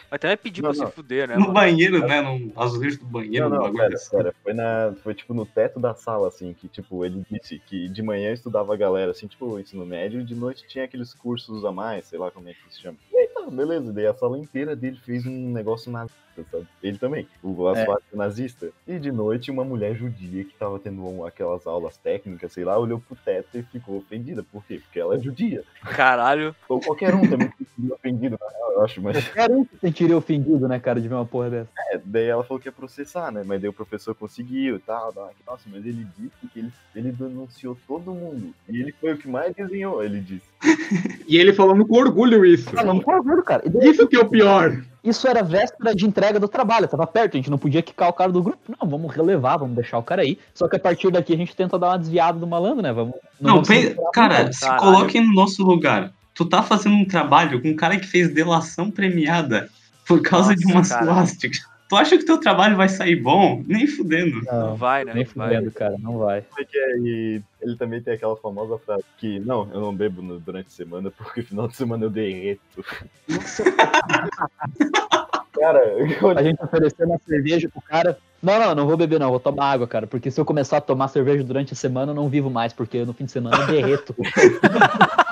Mas 0.10 0.20
também 0.20 0.38
pediu 0.38 0.64
Não, 0.64 0.72
pra 0.72 0.80
não. 0.80 0.88
se 0.88 0.96
fuder, 0.96 1.28
né? 1.28 1.36
No 1.36 1.42
mano? 1.42 1.54
banheiro, 1.54 2.00
né? 2.08 2.22
No 2.22 2.52
azulejo 2.62 3.00
do 3.00 3.06
banheiro, 3.06 3.48
Não, 3.48 3.48
um 3.48 3.50
não, 3.56 3.62
bagulho 3.64 3.84
pera, 3.84 3.96
assim. 3.96 4.18
pera. 4.18 4.36
Foi, 4.44 4.54
na, 4.54 4.94
foi 5.04 5.14
tipo 5.14 5.34
no 5.34 5.46
teto 5.46 5.80
da 5.80 5.94
sala, 5.94 6.28
assim, 6.28 6.54
que 6.54 6.68
tipo, 6.68 7.04
ele 7.06 7.24
disse 7.30 7.60
que 7.60 7.88
de 7.90 8.02
manhã 8.02 8.32
estudava 8.32 8.74
a 8.74 8.78
galera, 8.78 9.12
assim, 9.12 9.28
tipo, 9.28 9.60
ensino 9.60 9.86
médio, 9.86 10.22
e 10.22 10.24
de 10.24 10.36
noite 10.36 10.68
tinha 10.68 10.86
aqueles 10.86 11.14
cursos 11.14 11.64
a 11.66 11.72
mais, 11.72 12.06
sei 12.06 12.20
lá 12.20 12.32
como 12.32 12.50
é 12.50 12.54
que 12.54 12.74
se 12.74 12.82
chama. 12.82 12.98
E 13.12 13.18
aí 13.18 13.28
tá, 13.28 13.50
beleza, 13.50 13.92
daí 13.94 14.08
a 14.08 14.14
sala 14.14 14.38
inteira 14.38 14.76
dele 14.76 14.98
fez 15.06 15.26
um 15.26 15.52
negócio 15.52 15.92
nazista, 16.40 16.58
sabe? 16.58 16.68
Ele 16.84 16.98
também, 16.98 17.28
o 17.44 17.70
É. 17.70 17.80
asfalto 17.82 18.04
nazista. 18.14 18.70
E 18.88 18.98
de 19.00 19.12
noite 19.12 19.52
uma 19.52 19.64
mulher 19.64 19.96
judia 19.96 20.44
que 20.44 20.54
tava 20.58 20.80
tendo 20.80 21.06
um- 21.06 21.26
aquelas 21.26 21.66
aulas 21.68 21.98
técnicas, 21.98 22.52
sei 22.52 22.64
lá, 22.64 22.78
olhou 22.78 23.00
pro 23.00 23.16
teto 23.16 23.58
e 23.58 23.64
ficou 23.64 23.98
ofendida. 23.98 24.44
Por 24.52 24.64
quê? 24.66 24.80
Porque 24.84 25.00
ela 25.00 25.16
é 25.16 25.20
judia. 25.20 25.64
Caralho. 25.84 26.56
Ou 26.68 26.80
qualquer 26.80 27.14
um 27.14 27.22
também 27.22 27.50
ficaria 27.58 27.94
ofendido, 27.94 28.38
na 28.40 28.50
real, 28.50 28.72
eu 28.74 28.82
acho, 28.84 29.02
mas. 29.02 29.24
Qualquer 29.28 29.52
um 29.52 29.64
se 29.66 29.78
sentiria 29.80 30.18
ofendido, 30.18 30.68
né, 30.68 30.80
cara, 30.80 31.00
de 31.02 31.08
ver 31.08 31.16
uma 31.16 31.26
porra 31.26 31.50
dessa. 31.50 31.70
É, 31.92 32.00
daí 32.04 32.26
ela 32.28 32.44
falou 32.44 32.60
que 32.60 32.68
ia 32.68 32.72
processar, 32.72 33.32
né? 33.32 33.44
Mas 33.46 33.62
daí 33.62 33.70
o 33.70 33.74
professor 33.74 34.16
conseguiu 34.16 34.76
e 34.78 34.80
tal. 34.80 35.12
tal. 35.14 35.32
Nossa, 35.46 35.64
mas 35.72 35.86
ele 35.86 36.06
disse 36.18 36.48
que 36.54 36.60
ele, 36.60 36.72
ele 36.96 37.12
denunciou 37.12 37.78
todo 37.88 38.14
mundo. 38.14 38.54
E 38.68 38.80
ele 38.82 38.94
foi 39.00 39.14
o 39.14 39.18
que 39.18 39.28
mais 39.28 39.54
desenhou, 39.56 40.04
ele 40.04 40.20
disse. 40.20 40.46
E 41.30 41.38
ele 41.38 41.54
falando 41.54 41.86
com 41.86 41.96
orgulho 41.96 42.44
isso. 42.44 42.72
Falando 42.72 43.04
com 43.04 43.12
orgulho, 43.12 43.44
cara. 43.44 43.62
Isso 43.84 44.08
que 44.08 44.16
é 44.16 44.20
o 44.20 44.28
pior. 44.28 44.82
Isso 45.10 45.28
era 45.28 45.42
véspera 45.44 45.96
de 45.96 46.06
entrega 46.06 46.40
do 46.40 46.48
trabalho, 46.48 46.88
tava 46.88 47.08
perto, 47.08 47.36
a 47.36 47.38
gente 47.38 47.50
não 47.50 47.58
podia 47.58 47.82
quicar 47.82 48.10
o 48.10 48.14
cara 48.14 48.32
do 48.32 48.44
grupo. 48.44 48.60
Não, 48.80 48.88
vamos 48.88 49.14
relevar, 49.14 49.58
vamos 49.58 49.76
deixar 49.76 49.98
o 49.98 50.04
cara 50.04 50.22
aí. 50.22 50.38
Só 50.54 50.68
que 50.68 50.76
a 50.76 50.80
partir 50.80 51.12
daqui 51.12 51.34
a 51.34 51.38
gente 51.38 51.56
tenta 51.56 51.80
dar 51.80 51.88
uma 51.88 51.98
desviada 51.98 52.38
do 52.38 52.46
malandro, 52.46 52.82
né? 52.82 52.94
Vamos. 52.94 53.16
Não, 53.42 53.64
segurar 53.64 54.12
cara, 54.12 54.42
muito. 54.42 54.54
se 54.54 54.62
Caralho. 54.62 54.82
coloque 54.82 55.20
no 55.20 55.34
nosso 55.34 55.64
lugar. 55.64 56.12
Tu 56.34 56.46
tá 56.46 56.62
fazendo 56.62 56.96
um 56.96 57.06
trabalho 57.06 57.62
com 57.62 57.70
um 57.70 57.76
cara 57.76 58.00
que 58.00 58.08
fez 58.08 58.34
delação 58.34 58.90
premiada 58.92 59.70
por 60.08 60.22
causa 60.22 60.56
de 60.56 60.66
uma 60.66 60.76
Nossa, 60.76 60.94
cara. 60.94 61.06
suástica. 61.06 61.69
Tu 61.90 61.96
acha 61.96 62.18
que 62.20 62.24
teu 62.24 62.40
trabalho 62.40 62.78
vai 62.78 62.88
sair 62.88 63.16
bom? 63.16 63.64
Nem 63.66 63.88
fudendo. 63.88 64.44
Não 64.46 64.68
Não, 64.70 64.76
vai, 64.76 65.04
né? 65.04 65.12
nem 65.16 65.26
Não 65.26 65.32
vai. 65.36 65.56
fudendo, 65.56 65.72
cara, 65.72 65.96
não 65.98 66.20
vai. 66.20 66.42
Porque 66.42 66.78
aí 66.78 67.42
ele 67.60 67.76
também 67.78 68.00
tem 68.00 68.14
aquela 68.14 68.38
famosa 68.38 68.78
frase 68.78 69.04
que, 69.18 69.40
não, 69.40 69.68
eu 69.74 69.82
não 69.82 69.96
bebo 69.96 70.22
no- 70.22 70.40
durante 70.40 70.68
a 70.68 70.72
semana 70.72 71.10
porque 71.10 71.42
final 71.42 71.68
de 71.68 71.76
semana 71.76 72.06
eu 72.06 72.10
derreto. 72.12 72.86
Cara, 75.60 75.80
eu 75.84 76.30
A 76.38 76.44
gente 76.44 76.64
ofereceu 76.64 77.08
uma 77.08 77.18
cerveja 77.28 77.68
pro 77.70 77.82
cara. 77.82 78.18
Não, 78.42 78.58
não, 78.60 78.76
não 78.76 78.88
vou 78.88 78.96
beber, 78.96 79.20
não, 79.20 79.30
vou 79.32 79.40
tomar 79.40 79.72
água, 79.72 79.88
cara. 79.88 80.08
Porque 80.08 80.32
se 80.32 80.40
eu 80.40 80.46
começar 80.46 80.78
a 80.78 80.82
tomar 80.82 81.08
cerveja 81.10 81.44
durante 81.44 81.74
a 81.74 81.76
semana, 81.76 82.12
eu 82.12 82.16
não 82.16 82.30
vivo 82.30 82.50
mais, 82.50 82.72
porque 82.72 83.04
no 83.04 83.14
fim 83.14 83.26
de 83.26 83.32
semana 83.32 83.58
eu 83.64 83.68
derreto. 83.68 84.16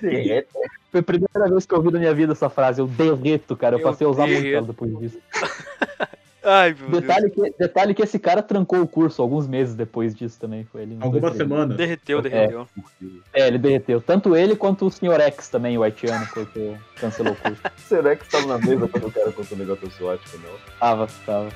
derreto. 0.00 0.48
Foi 0.90 1.00
a 1.00 1.02
primeira 1.02 1.48
vez 1.48 1.64
que 1.66 1.72
eu 1.72 1.78
ouvi 1.78 1.90
na 1.90 1.98
minha 1.98 2.14
vida 2.14 2.32
essa 2.32 2.50
frase, 2.50 2.80
eu 2.80 2.86
derreto, 2.86 3.56
cara. 3.56 3.76
Eu 3.76 3.80
Eu 3.80 3.84
passei 3.84 4.06
a 4.06 4.10
usar 4.10 4.26
muito 4.26 4.42
derreto. 4.42 4.56
ela 4.58 4.66
depois 4.66 4.98
disso. 4.98 5.18
Ai, 6.44 6.74
meu 6.88 7.00
Detalhe 7.00 7.30
que, 7.30 7.54
detalhe 7.56 7.94
que 7.94 8.02
esse 8.02 8.18
cara 8.18 8.42
trancou 8.42 8.80
o 8.82 8.86
curso 8.88 9.22
alguns 9.22 9.46
meses 9.46 9.76
depois 9.76 10.12
disso 10.12 10.40
também. 10.40 10.64
Foi 10.64 10.82
ele. 10.82 10.96
Deus. 10.96 11.36
semanas. 11.36 11.76
Derreteu, 11.76 12.20
derreteu. 12.20 12.66
É, 13.32 13.46
ele 13.46 13.58
derreteu. 13.58 14.00
Tanto 14.00 14.34
ele 14.36 14.56
quanto 14.56 14.84
o 14.86 14.90
Sr. 14.90 15.20
X 15.20 15.48
também, 15.48 15.78
o 15.78 15.84
haitiano, 15.84 16.26
porque 16.34 16.74
cancelou 16.96 17.34
o 17.34 17.36
curso. 17.36 17.62
Será 17.76 18.16
que 18.16 18.24
estava 18.24 18.46
na 18.46 18.58
mesa 18.58 18.88
quando 18.88 19.06
o 19.06 19.12
cara 19.12 19.30
contou 19.30 19.56
o 19.56 19.60
negócio 19.60 19.86
do 19.86 19.92
SWAT, 19.94 20.20
não? 20.42 20.50
Tava, 20.80 21.06
tava. 21.24 21.48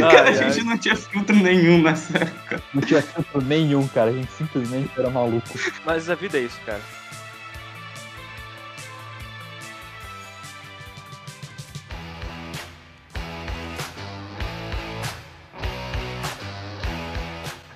cara, 0.00 0.20
a 0.22 0.24
Ai, 0.30 0.34
gente 0.34 0.58
ai. 0.58 0.64
não 0.64 0.78
tinha 0.78 0.96
filtro 0.96 1.36
nenhum 1.36 1.80
nessa 1.82 2.18
época. 2.18 2.60
Não 2.74 2.82
tinha 2.82 3.00
filtro 3.00 3.40
nenhum, 3.40 3.86
cara. 3.86 4.10
A 4.10 4.14
gente 4.14 4.32
simplesmente 4.32 4.90
era 4.98 5.10
maluco. 5.10 5.46
Mas 5.86 6.10
a 6.10 6.16
vida 6.16 6.38
é 6.38 6.40
isso, 6.40 6.60
cara. 6.66 6.80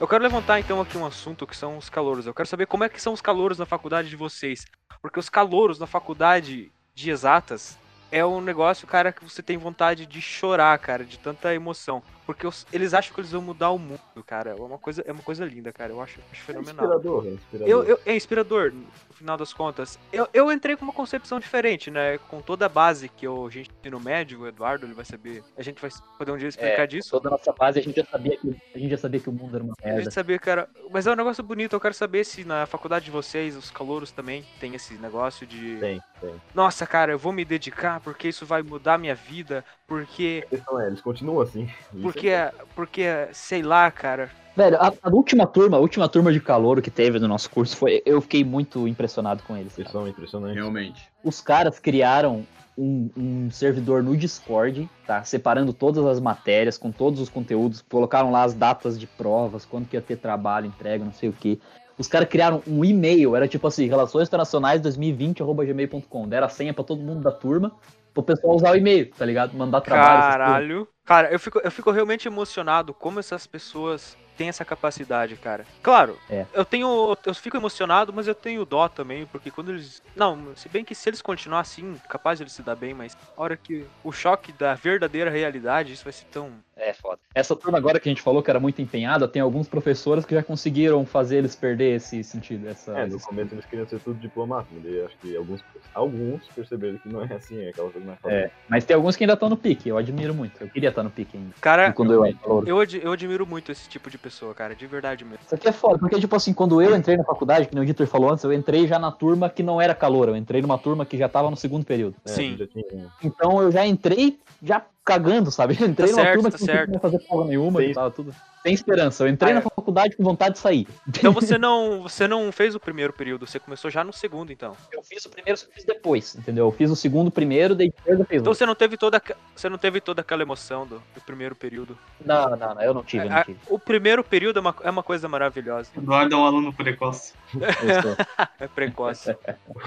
Eu 0.03 0.09
quero 0.09 0.25
levantar 0.25 0.59
então 0.59 0.81
aqui 0.81 0.99
um 0.99 1.07
assunto 1.07 1.47
que 1.47 1.57
são 1.57 1.79
os 1.79 1.89
calouros. 1.89 2.27
Eu 2.27 2.35
quero 2.35 2.49
saber 2.49 2.67
como 2.67 2.83
é 2.83 2.89
que 2.89 3.01
são 3.01 3.13
os 3.13 3.21
calouros 3.21 3.61
na 3.61 3.65
faculdade 3.65 4.11
de 4.11 4.17
vocês. 4.17 4.67
Porque 5.01 5.21
os 5.21 5.29
calouros 5.29 5.79
na 5.79 5.87
faculdade 5.87 6.73
de 6.93 7.09
exatas 7.09 7.79
é 8.11 8.27
um 8.27 8.41
negócio, 8.41 8.85
cara, 8.85 9.13
que 9.13 9.23
você 9.23 9.41
tem 9.45 9.57
vontade 9.57 10.05
de 10.05 10.21
chorar, 10.21 10.77
cara, 10.81 11.05
de 11.05 11.21
tanta 11.21 11.55
emoção. 11.55 12.03
Porque 12.25 12.47
os- 12.47 12.67
eles 12.73 12.95
acham 12.95 13.13
que 13.15 13.21
eles 13.21 13.33
vão 13.33 13.43
mudar 13.43 13.71
o 13.71 13.79
mundo, 13.79 13.99
cara. 14.25 14.51
É 14.51 14.55
uma 14.55 14.79
coisa, 14.79 15.03
é 15.07 15.11
uma 15.13 15.23
coisa 15.23 15.45
linda, 15.45 15.73
cara. 15.73 15.93
Eu 15.93 16.01
acho, 16.01 16.21
acho 16.31 16.41
É 16.43 16.45
fenomenal. 16.45 16.73
inspirador, 16.85 17.27
é 17.27 17.31
inspirador. 17.31 17.69
Eu, 17.69 17.83
eu- 17.85 18.01
é 18.07 18.17
inspirador, 18.17 18.73
no 18.73 18.87
final 19.15 19.37
das 19.37 19.53
contas. 19.53 19.99
Eu, 20.13 20.29
eu 20.33 20.51
entrei 20.53 20.77
com 20.77 20.85
uma 20.85 20.93
concepção 20.93 21.41
diferente, 21.41 21.91
né? 21.91 22.19
Com 22.29 22.41
toda 22.41 22.67
a 22.67 22.69
base 22.69 23.09
que 23.09 23.27
eu, 23.27 23.45
a 23.47 23.51
gente 23.51 23.71
tem 23.71 23.91
no 23.91 23.99
médio, 23.99 24.41
o 24.41 24.47
Eduardo 24.47 24.87
ele 24.87 24.95
vai 24.95 25.05
saber. 25.05 25.43
A 25.57 25.63
gente 25.63 25.81
vai 25.83 25.91
poder 26.17 26.31
um 26.33 26.37
dia 26.39 26.49
explicar 26.49 26.87
disso. 26.87 27.11
Toda 27.11 27.29
a 27.29 27.33
nossa 27.33 27.53
base 27.53 27.81
a 27.81 27.83
gente 27.83 27.97
já 27.97 28.05
sabia 28.07 28.37
que, 28.37 28.57
a 28.75 28.79
gente 28.79 28.91
já 28.91 28.99
sabia 28.99 29.19
que 29.21 29.29
o 29.29 29.33
mundo 29.33 29.57
era 29.57 29.65
uma 29.65 29.75
A 29.83 29.85
merda. 29.87 30.03
gente 30.05 30.15
sabia, 30.15 30.39
cara. 30.39 30.69
Mas 30.93 31.07
é 31.07 31.13
um 31.13 31.17
negócio 31.17 31.43
bonito. 31.43 31.75
Eu 31.75 31.81
quero 31.81 31.95
saber 31.95 32.25
se 32.25 32.45
na 32.45 32.67
faculdade 32.67 33.05
de 33.07 33.11
vocês, 33.11 33.57
os 33.57 33.71
calouros 33.71 34.13
também, 34.13 34.45
tem 34.61 34.75
esse 34.77 34.95
negócio 34.95 35.45
de. 35.47 35.77
Tem, 35.79 36.01
tem. 36.21 36.35
Nossa, 36.55 36.87
cara, 36.87 37.11
eu 37.13 37.19
vou 37.19 37.33
me 37.33 37.45
dedicar 37.45 37.99
porque 38.01 38.29
isso 38.29 38.47
vai 38.47 38.63
mudar 38.63 38.97
minha 38.97 39.15
vida. 39.15 39.65
Porque. 39.87 40.43
A 40.47 40.51
questão 40.51 40.81
é, 40.81 40.87
eles 40.87 41.01
continuam 41.01 41.41
assim. 41.41 41.69
Isso 41.95 42.12
Porque. 42.13 42.31
Porque, 42.75 43.29
sei 43.33 43.63
lá, 43.63 43.91
cara. 43.91 44.31
Velho, 44.55 44.77
a, 44.77 44.93
a 45.03 45.11
última 45.11 45.47
turma, 45.47 45.79
a 45.79 45.81
última 45.81 46.09
turma 46.09 46.33
de 46.33 46.41
calor 46.41 46.83
que 46.83 46.91
teve 46.91 47.19
no 47.19 47.29
nosso 47.29 47.49
curso 47.51 47.77
foi. 47.77 48.03
Eu 48.05 48.21
fiquei 48.21 48.45
muito 48.45 48.87
impressionado 48.87 49.43
com 49.45 49.57
eles. 49.57 49.79
Eles 49.79 49.91
são 49.91 50.07
impressionantes. 50.07 50.57
Realmente. 50.57 51.11
Os 51.25 51.41
caras 51.41 51.79
criaram 51.79 52.47
um, 52.77 53.11
um 53.17 53.51
servidor 53.51 54.03
no 54.03 54.17
Discord, 54.17 54.89
tá? 55.07 55.23
Separando 55.25 55.73
todas 55.73 56.05
as 56.07 56.21
matérias, 56.21 56.79
com 56.79 56.91
todos 56.91 57.21
os 57.21 57.29
conteúdos, 57.29 57.83
colocaram 57.83 58.31
lá 58.31 58.43
as 58.45 58.55
datas 58.55 58.99
de 58.99 59.07
provas, 59.07 59.65
quando 59.65 59.87
que 59.89 59.97
ia 59.97 60.03
ter 60.03 60.17
trabalho, 60.17 60.67
entrega, 60.67 61.05
não 61.05 61.13
sei 61.13 61.29
o 61.29 61.33
que. 61.33 61.61
Os 61.99 62.09
caras 62.09 62.29
criaram 62.29 62.63
um 62.67 62.85
e-mail, 62.85 63.37
era 63.37 63.47
tipo 63.47 63.67
assim, 63.67 63.87
relações 63.87 64.27
internacionais 64.29 64.81
2020.gmail.com. 64.81 66.29
Deram 66.29 66.47
a 66.47 66.51
senha 66.51 66.73
pra 66.73 66.83
todo 66.83 67.03
mundo 67.03 67.21
da 67.21 67.31
turma, 67.31 67.73
pro 68.13 68.23
pessoal 68.23 68.57
usar 68.57 68.73
o 68.73 68.77
e-mail, 68.77 69.11
tá 69.11 69.25
ligado? 69.25 69.55
Mandar 69.55 69.81
trabalho. 69.81 70.21
Caralho. 70.21 70.89
Cara, 71.05 71.33
eu 71.33 71.39
fico, 71.39 71.59
eu 71.59 71.71
fico 71.71 71.91
realmente 71.91 72.29
emocionado 72.29 72.95
como 72.95 73.19
essas 73.19 73.47
pessoas 73.47 74.17
têm 74.43 74.49
essa 74.49 74.65
capacidade, 74.65 75.37
cara. 75.37 75.65
Claro, 75.83 76.19
É. 76.29 76.45
eu 76.53 76.65
tenho. 76.65 77.17
Eu 77.25 77.35
fico 77.35 77.57
emocionado, 77.57 78.13
mas 78.13 78.27
eu 78.27 78.35
tenho 78.35 78.65
dó 78.65 78.89
também, 78.89 79.25
porque 79.27 79.51
quando 79.53 79.71
eles. 79.71 80.03
Não, 80.17 80.55
se 80.57 80.69
bem 80.69 80.85
que 80.85 80.95
se 80.97 81.09
eles 81.09 81.23
continuar 81.23 81.61
assim, 81.61 81.95
capaz 82.09 82.39
de 82.39 82.43
eles 82.45 82.53
se 82.53 82.63
dar 82.63 82.75
bem, 82.75 82.93
mas 82.93 83.17
a 83.37 83.41
hora 83.43 83.57
que 83.57 83.87
o 84.03 84.11
choque 84.11 84.53
da 84.53 84.75
verdadeira 84.75 85.31
realidade, 85.31 85.93
isso 85.93 86.03
vai 86.05 86.13
ser 86.13 86.25
tão. 86.33 86.51
É 86.77 86.93
foda. 86.93 87.19
Essa 87.35 87.55
turma 87.55 87.79
agora 87.79 88.01
que 88.01 88.09
a 88.09 88.11
gente 88.13 88.21
falou 88.23 88.43
que 88.43 88.51
era 88.51 88.59
muito 88.59 88.83
empenhada, 88.83 89.29
tem 89.29 89.41
alguns 89.41 89.69
professores 89.69 90.25
que 90.25 90.35
já 90.35 90.43
conseguiram 90.43 91.07
fazer 91.07 91.37
eles 91.37 91.55
perder 91.55 91.97
esse 91.97 92.25
sentido. 92.25 92.69
Essa, 92.69 92.99
É, 92.99 93.07
no 93.07 93.17
esse- 93.17 93.25
começo 93.27 93.55
eles 93.55 93.65
queriam 93.67 93.87
ser 93.87 94.01
tudo 94.01 94.19
diplomata, 94.19 94.69
mas 94.73 94.85
acho 95.05 95.17
que 95.19 95.37
alguns, 95.37 95.65
alguns 95.95 96.49
perceberam 96.49 96.99
que 96.99 97.09
não 97.09 97.23
é 97.23 97.33
assim, 97.35 97.61
é 97.63 97.69
aquela 97.69 97.91
coisa 97.91 98.05
mais 98.07 98.19
fácil. 98.21 98.37
É, 98.37 98.51
mas 98.69 98.85
tem 98.85 98.97
alguns 98.97 99.15
que 99.15 99.23
ainda 99.23 99.35
estão 99.35 99.49
no 99.49 99.57
pique, 99.57 99.89
eu 99.89 99.97
admiro 99.97 100.35
muito. 100.35 100.61
Eu 100.61 100.69
queria 100.69 100.89
estar 100.89 101.03
no 101.05 101.11
pique 101.11 101.37
ainda. 101.37 101.55
Cara, 101.61 101.93
quando 101.93 102.13
eu 102.13 102.23
eu, 102.67 102.81
ad- 102.81 103.01
eu 103.03 103.13
admiro 103.13 103.47
muito 103.47 103.71
esse 103.71 103.89
tipo 103.89 104.11
de 104.11 104.19
pessoa, 104.19 104.32
cara, 104.55 104.75
de 104.75 104.87
verdade 104.87 105.25
mesmo. 105.25 105.41
Isso 105.45 105.55
aqui 105.55 105.69
é 105.69 105.73
foda, 105.73 105.99
porque, 105.99 106.19
tipo 106.19 106.35
assim, 106.35 106.53
quando 106.53 106.81
eu 106.81 106.97
entrei 106.97 107.17
na 107.17 107.25
faculdade, 107.25 107.67
que 107.67 107.75
nem 107.75 107.83
o 107.83 107.85
Dieter 107.85 108.07
falou 108.07 108.31
antes, 108.31 108.45
eu 108.45 108.53
entrei 108.53 108.87
já 108.87 108.99
na 108.99 109.13
turma 109.13 109.49
que 109.49 109.63
não 109.63 109.81
era 109.81 109.95
calor, 109.95 110.29
eu 110.29 110.37
entrei 110.37 110.63
numa 110.63 110.79
turma 110.79 111.05
que 111.05 111.17
já 111.17 111.29
tava 111.29 111.51
no 111.51 111.57
segundo 111.57 111.85
período. 111.85 112.17
É, 112.25 112.31
Sim. 112.31 112.57
Tinha, 112.73 113.13
Então 113.23 113.61
eu 113.61 113.71
já 113.71 113.87
entrei 113.87 114.39
já 114.63 114.83
cagando, 115.05 115.51
sabe? 115.51 115.77
Eu 115.81 115.87
entrei 115.89 116.09
Tá 116.11 116.13
numa 116.17 116.23
certo, 116.25 116.35
turma 116.35 116.51
tá 116.51 116.59
que 116.59 116.65
não 116.67 116.75
certo. 116.75 116.99
fazer 117.01 117.19
porra 117.21 117.45
nenhuma, 117.47 117.81
Sim. 117.81 117.87
que 117.89 117.95
tava 117.95 118.11
tudo. 118.11 118.35
Sem 118.63 118.73
esperança. 118.75 119.25
Eu 119.25 119.29
entrei 119.29 119.51
Ah, 119.51 119.55
na 119.55 119.61
é. 119.61 119.63
faculdade 119.65 120.15
com 120.17 120.23
vontade 120.23 120.55
de 120.55 120.61
sair. 120.61 120.87
Então 121.09 121.33
você 121.33 121.59
não, 121.59 122.03
você 122.03 122.29
não 122.29 122.53
fez 122.53 122.75
o 122.77 122.81
primeiro 122.81 123.13
período, 123.13 123.45
você 123.45 123.59
começou 123.59 123.91
já 123.91 124.05
no 124.05 124.13
segundo, 124.13 124.53
então. 124.53 124.77
Eu 124.93 125.03
fiz 125.03 125.25
o 125.25 125.31
primeiro, 125.31 125.59
só 125.59 125.67
fiz 125.75 125.85
depois, 125.85 126.37
entendeu? 126.37 126.67
Eu 126.67 126.71
fiz 126.73 126.89
o 126.91 126.95
segundo 126.95 127.29
primeiro, 127.31 127.75
daí 127.75 127.89
depois 127.91 128.21
eu 128.21 128.25
fiz 128.27 128.41
Então 128.41 128.53
o... 128.53 128.55
você 128.55 128.65
não 128.65 128.75
teve 128.77 128.97
toda, 128.97 129.21
você 129.57 129.69
não 129.69 129.79
teve 129.79 130.01
toda 130.01 130.21
aquela 130.21 130.43
emoção 130.43 130.87
do, 130.87 131.03
do 131.15 131.21
primeiro 131.27 131.57
período. 131.57 131.99
Não, 132.25 132.51
não, 132.51 132.75
não, 132.75 132.83
eu 132.83 132.95
não 132.95 133.03
tive, 133.03 133.27
eu 133.27 133.33
A- 133.33 133.35
não 133.37 133.43
tive. 133.45 133.59
o 133.69 133.79
primeiro 133.81 134.23
período 134.23 134.59
é 134.59 134.61
uma, 134.61 134.75
é 134.85 134.91
uma 134.91 135.03
coisa 135.03 135.29
maravilhosa. 135.29 135.91
Eduardo 135.97 136.33
é 136.33 136.39
um 136.39 136.45
aluno 136.47 136.73
precoce. 136.73 137.33
Eu, 137.55 137.61
É 138.61 138.69
precoce. 138.69 139.37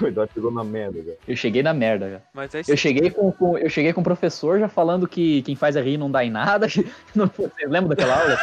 O 0.00 0.06
Eduardo 0.06 0.32
chegou 0.34 0.50
na 0.50 0.62
merda, 0.62 1.02
já. 1.02 1.12
eu 1.26 1.34
cheguei 1.36 1.62
na 1.62 1.72
merda, 1.72 2.10
já. 2.10 2.20
Mas 2.34 2.54
é 2.54 2.60
isso. 2.60 2.70
Eu 2.70 2.76
cheguei 2.76 3.08
com, 3.10 3.32
com- 3.32 3.56
eu 3.56 3.70
cheguei 3.70 3.94
com 3.94 4.02
o 4.02 4.04
professor 4.04 4.58
já 4.60 4.68
falando 4.68 5.05
que 5.08 5.42
quem 5.42 5.54
faz 5.54 5.76
é 5.76 5.82
rir 5.82 5.96
não 5.96 6.10
dá 6.10 6.24
em 6.24 6.30
nada. 6.30 6.66
Não, 7.14 7.26
vocês 7.26 7.70
lembram 7.70 7.88
daquela 7.88 8.20
aula? 8.20 8.38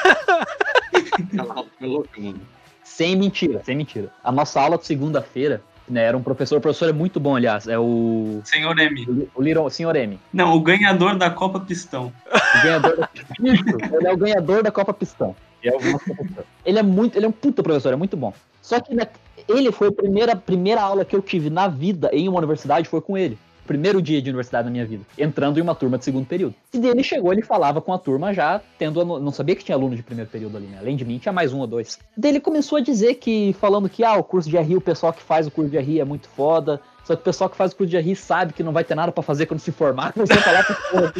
Aquela 1.14 1.53
aula 1.53 1.68
foi 1.78 1.88
louca, 1.88 2.22
mano. 2.22 2.41
Sem 2.84 3.16
mentira, 3.16 3.61
sem 3.64 3.76
mentira. 3.76 4.09
A 4.24 4.32
nossa 4.32 4.59
aula 4.59 4.78
de 4.78 4.86
segunda-feira, 4.86 5.61
né, 5.88 6.03
era 6.03 6.18
um 6.18 6.24
professor, 6.24 6.57
o 6.57 6.61
professor 6.61 6.89
é 6.89 6.93
muito 6.93 7.20
bom, 7.20 7.36
aliás, 7.36 7.68
é 7.68 7.78
o, 7.78 8.41
Senhor 8.43 8.78
M. 8.78 9.30
o 9.34 9.41
Little, 9.41 9.70
senhor 9.70 9.95
M. 9.95 10.20
Não, 10.32 10.53
o 10.53 10.59
ganhador 10.59 11.18
da 11.18 11.30
Copa 11.30 11.59
Pistão. 11.59 12.14
O 12.32 12.64
ganhador 12.64 12.97
da... 12.97 13.09
Ele 13.97 14.07
é 14.07 14.14
o 14.14 14.18
ganhador 14.18 14.64
da 14.64 14.72
Copa 14.72 14.93
Pistão. 14.93 15.36
E 15.64 15.70
é 15.70 15.76
o 15.76 15.91
nosso 15.91 16.05
professor. 16.05 16.45
Ele 16.66 16.80
é 16.80 16.84
muito, 16.84 17.18
ele 17.18 17.26
é 17.26 17.30
um 17.30 17.34
puta 17.34 17.64
professor, 17.64 17.93
é 17.93 17.95
muito 17.95 18.18
bom. 18.18 18.34
Só 18.61 18.80
que 18.80 18.93
né, 18.93 19.07
ele 19.47 19.72
foi 19.72 19.88
a 19.88 19.91
primeira, 19.91 20.36
primeira 20.36 20.82
aula 20.82 21.05
que 21.05 21.16
eu 21.16 21.22
tive 21.22 21.49
na 21.49 21.68
vida 21.68 22.09
em 22.14 22.28
uma 22.28 22.38
universidade 22.38 22.88
foi 22.88 23.01
com 23.01 23.18
ele. 23.18 23.38
Primeiro 23.66 24.01
dia 24.01 24.22
de 24.22 24.30
universidade 24.30 24.66
na 24.66 24.72
minha 24.72 24.86
vida, 24.86 25.03
entrando 25.18 25.57
em 25.57 25.61
uma 25.61 25.74
turma 25.74 25.97
de 25.97 26.05
segundo 26.05 26.26
período. 26.26 26.53
E 26.74 26.86
ele 26.86 27.03
chegou, 27.03 27.32
ele 27.32 27.41
falava 27.41 27.82
com 27.82 27.93
a 27.93 27.97
turma 27.97 28.34
já, 28.34 28.61
tendo. 28.78 29.03
Não 29.20 29.32
sabia 29.32 29.55
que 29.55 29.64
tinha 29.64 29.76
aluno 29.76 29.95
de 29.95 30.03
primeiro 30.03 30.30
período 30.30 30.57
ali, 30.57 30.68
né? 30.68 30.78
Além 30.80 30.95
de 30.95 31.05
mim, 31.05 31.18
tinha 31.18 31.32
mais 31.32 31.53
um 31.53 31.59
ou 31.59 31.68
dois. 31.68 31.99
Daí 32.16 32.32
ele 32.32 32.39
começou 32.39 32.78
a 32.78 32.82
dizer 32.82 33.16
que, 33.16 33.55
falando 33.59 33.89
que, 33.89 34.03
ah, 34.03 34.16
o 34.16 34.24
curso 34.24 34.49
de 34.49 34.57
RI, 34.57 34.76
o 34.76 34.82
pessoal 34.82 35.14
que 35.14 35.22
faz 35.22 35.47
o 35.47 35.51
curso 35.51 35.72
de 35.72 35.78
RI 35.78 35.99
é 35.99 36.05
muito 36.05 36.28
foda. 36.30 36.82
Só 37.03 37.16
que 37.16 37.22
o 37.22 37.26
pessoal 37.26 37.49
que 37.49 37.57
faz 37.57 37.74
o 37.74 37.76
curso 37.76 37.91
de 37.91 37.97
RI 37.97 38.16
sabe 38.16 38.53
que 38.53 38.64
não 38.64 38.72
vai 38.72 38.84
ter 38.84 38.95
nada 38.95 39.11
pra 39.11 39.22
fazer 39.22 39.45
quando 39.45 39.59
se 39.59 39.72
formar. 39.72 40.11
Começou 40.14 40.38
a 40.38 40.41
falar 40.41 40.66
com 40.66 40.74
porra. 40.74 41.14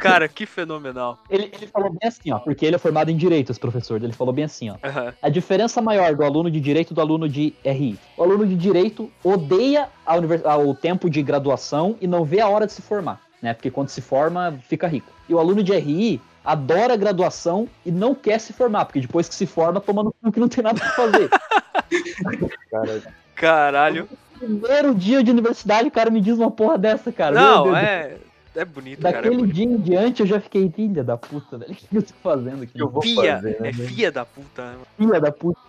Cara, 0.00 0.28
que 0.28 0.46
fenomenal. 0.46 1.18
Ele, 1.30 1.50
ele 1.52 1.66
falou 1.66 1.90
bem 1.90 2.08
assim, 2.08 2.32
ó, 2.32 2.38
porque 2.38 2.64
ele 2.66 2.76
é 2.76 2.78
formado 2.78 3.10
em 3.10 3.16
direito, 3.16 3.50
esse 3.50 3.60
professor. 3.60 4.02
Ele 4.02 4.12
falou 4.12 4.32
bem 4.32 4.44
assim, 4.44 4.70
ó. 4.70 4.76
Aham. 4.82 5.14
A 5.22 5.28
diferença 5.28 5.80
maior 5.80 6.14
do 6.14 6.24
aluno 6.24 6.50
de 6.50 6.60
direito 6.60 6.92
do 6.94 7.00
aluno 7.00 7.28
de 7.28 7.54
RI. 7.64 7.98
O 8.16 8.22
aluno 8.22 8.46
de 8.46 8.56
direito 8.56 9.10
odeia 9.22 9.88
a 10.04 10.16
univers- 10.16 10.42
o 10.44 10.74
tempo 10.74 11.08
de 11.08 11.22
graduação 11.22 11.96
e 12.00 12.06
não 12.06 12.24
vê 12.24 12.40
a 12.40 12.48
hora 12.48 12.66
de 12.66 12.72
se 12.72 12.82
formar, 12.82 13.20
né? 13.40 13.54
Porque 13.54 13.70
quando 13.70 13.88
se 13.88 14.00
forma, 14.00 14.58
fica 14.68 14.86
rico. 14.86 15.10
E 15.28 15.34
o 15.34 15.38
aluno 15.38 15.62
de 15.62 15.72
RI 15.72 16.20
adora 16.44 16.94
a 16.94 16.96
graduação 16.96 17.68
e 17.84 17.90
não 17.90 18.14
quer 18.14 18.38
se 18.40 18.52
formar, 18.52 18.84
porque 18.84 19.00
depois 19.00 19.28
que 19.28 19.34
se 19.34 19.46
forma, 19.46 19.80
toma 19.80 20.02
no 20.04 20.12
cu 20.12 20.30
que 20.32 20.40
não 20.40 20.48
tem 20.48 20.62
nada 20.62 20.78
pra 20.78 20.90
fazer. 20.90 21.28
Cara, 22.70 23.02
Caralho. 23.34 24.08
Primeiro 24.38 24.94
dia 24.94 25.22
de 25.22 25.30
universidade, 25.30 25.88
o 25.88 25.90
cara 25.90 26.10
me 26.10 26.20
diz 26.20 26.36
uma 26.38 26.50
porra 26.50 26.76
dessa, 26.76 27.10
cara. 27.10 27.34
Meu 27.34 27.42
Não, 27.42 27.62
Deus, 27.64 27.76
é. 27.76 28.16
É 28.56 28.64
bonito, 28.64 29.02
cara. 29.02 29.18
É 29.18 29.22
Daquele 29.22 29.36
bonito. 29.36 29.54
dia 29.54 29.64
em 29.64 29.76
diante 29.76 30.20
eu 30.22 30.26
já 30.26 30.40
fiquei 30.40 30.70
filha 30.70 31.04
da 31.04 31.16
puta, 31.16 31.58
velho. 31.58 31.72
O 31.72 31.76
que 31.76 31.96
eu 31.96 32.02
tô 32.02 32.14
fazendo 32.22 32.62
aqui? 32.62 32.72
Eu 32.80 32.88
vou 32.88 33.02
Fia, 33.02 33.36
fazer, 33.36 33.60
né? 33.60 33.68
é 33.68 33.72
fia 33.72 34.10
da 34.10 34.24
puta. 34.24 34.62
né? 34.72 34.78
Filha 34.96 35.20
da 35.20 35.30
puta. 35.30 35.60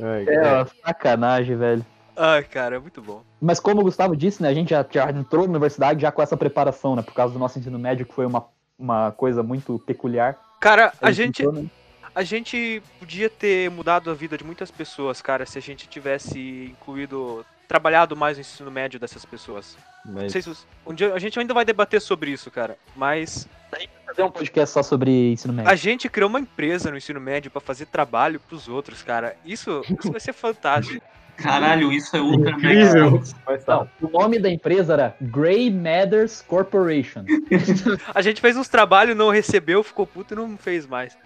Ai, 0.00 0.22
É, 0.22 0.34
cara. 0.34 0.56
uma 0.58 0.66
sacanagem, 0.86 1.56
velho. 1.56 1.84
Ai, 2.16 2.42
cara, 2.44 2.76
é 2.76 2.78
muito 2.78 3.00
bom. 3.00 3.22
Mas 3.40 3.58
como 3.58 3.80
o 3.80 3.84
Gustavo 3.84 4.14
disse, 4.16 4.42
né, 4.42 4.48
a 4.48 4.54
gente 4.54 4.70
já, 4.70 4.84
já 4.90 5.10
entrou 5.10 5.44
na 5.44 5.50
universidade 5.50 6.02
já 6.02 6.12
com 6.12 6.20
essa 6.22 6.36
preparação, 6.36 6.94
né, 6.94 7.02
por 7.02 7.14
causa 7.14 7.32
do 7.32 7.38
nosso 7.38 7.58
ensino 7.58 7.78
médio, 7.78 8.04
que 8.06 8.14
foi 8.14 8.26
uma, 8.26 8.44
uma 8.78 9.10
coisa 9.12 9.42
muito 9.42 9.78
peculiar. 9.80 10.38
Cara, 10.60 10.92
a 11.00 11.06
Ele 11.08 11.14
gente, 11.14 11.42
entrou, 11.42 11.62
né? 11.62 11.68
a 12.14 12.22
gente 12.22 12.82
podia 12.98 13.30
ter 13.30 13.70
mudado 13.70 14.10
a 14.10 14.14
vida 14.14 14.36
de 14.36 14.44
muitas 14.44 14.70
pessoas, 14.70 15.22
cara, 15.22 15.46
se 15.46 15.56
a 15.58 15.62
gente 15.62 15.88
tivesse 15.88 16.74
incluído, 16.78 17.44
trabalhado 17.68 18.16
mais 18.16 18.36
no 18.36 18.40
ensino 18.42 18.70
médio 18.70 18.98
dessas 19.00 19.24
pessoas. 19.24 19.76
Não 20.04 20.14
Mas, 20.22 20.32
sei 20.32 20.42
se 20.42 20.50
os- 20.50 20.66
um 20.86 20.92
dia 20.94 21.14
a 21.14 21.18
gente 21.18 21.38
ainda 21.38 21.54
vai 21.54 21.64
debater 21.64 22.00
sobre 22.00 22.30
isso, 22.30 22.50
cara. 22.50 22.76
Mas 22.96 23.48
fazer 24.06 24.22
um 24.24 24.30
podcast 24.30 24.72
só 24.74 24.82
sobre 24.82 25.32
ensino 25.32 25.54
médio. 25.54 25.70
a 25.70 25.74
gente 25.74 26.08
criou 26.08 26.28
uma 26.28 26.40
empresa 26.40 26.90
no 26.90 26.96
ensino 26.98 27.20
médio 27.20 27.50
pra 27.50 27.60
fazer 27.60 27.86
trabalho 27.86 28.38
pros 28.40 28.68
outros, 28.68 29.02
cara. 29.02 29.36
Isso, 29.44 29.82
isso 29.98 30.10
vai 30.12 30.20
ser 30.20 30.32
fantástico. 30.32 31.04
Caralho, 31.34 31.90
isso 31.90 32.14
é 32.14 32.20
ultra 32.20 32.50
Incrível. 32.50 33.22
Não, 33.66 33.88
o 34.02 34.08
nome 34.08 34.38
da 34.38 34.50
empresa 34.50 34.92
era 34.92 35.16
Grey 35.18 35.70
Matters 35.70 36.42
Corporation. 36.42 37.24
A 38.14 38.20
gente 38.20 38.38
fez 38.40 38.54
uns 38.54 38.68
trabalhos, 38.68 39.16
não 39.16 39.30
recebeu, 39.30 39.82
ficou 39.82 40.06
puto 40.06 40.34
e 40.34 40.36
não 40.36 40.58
fez 40.58 40.86
mais. 40.86 41.16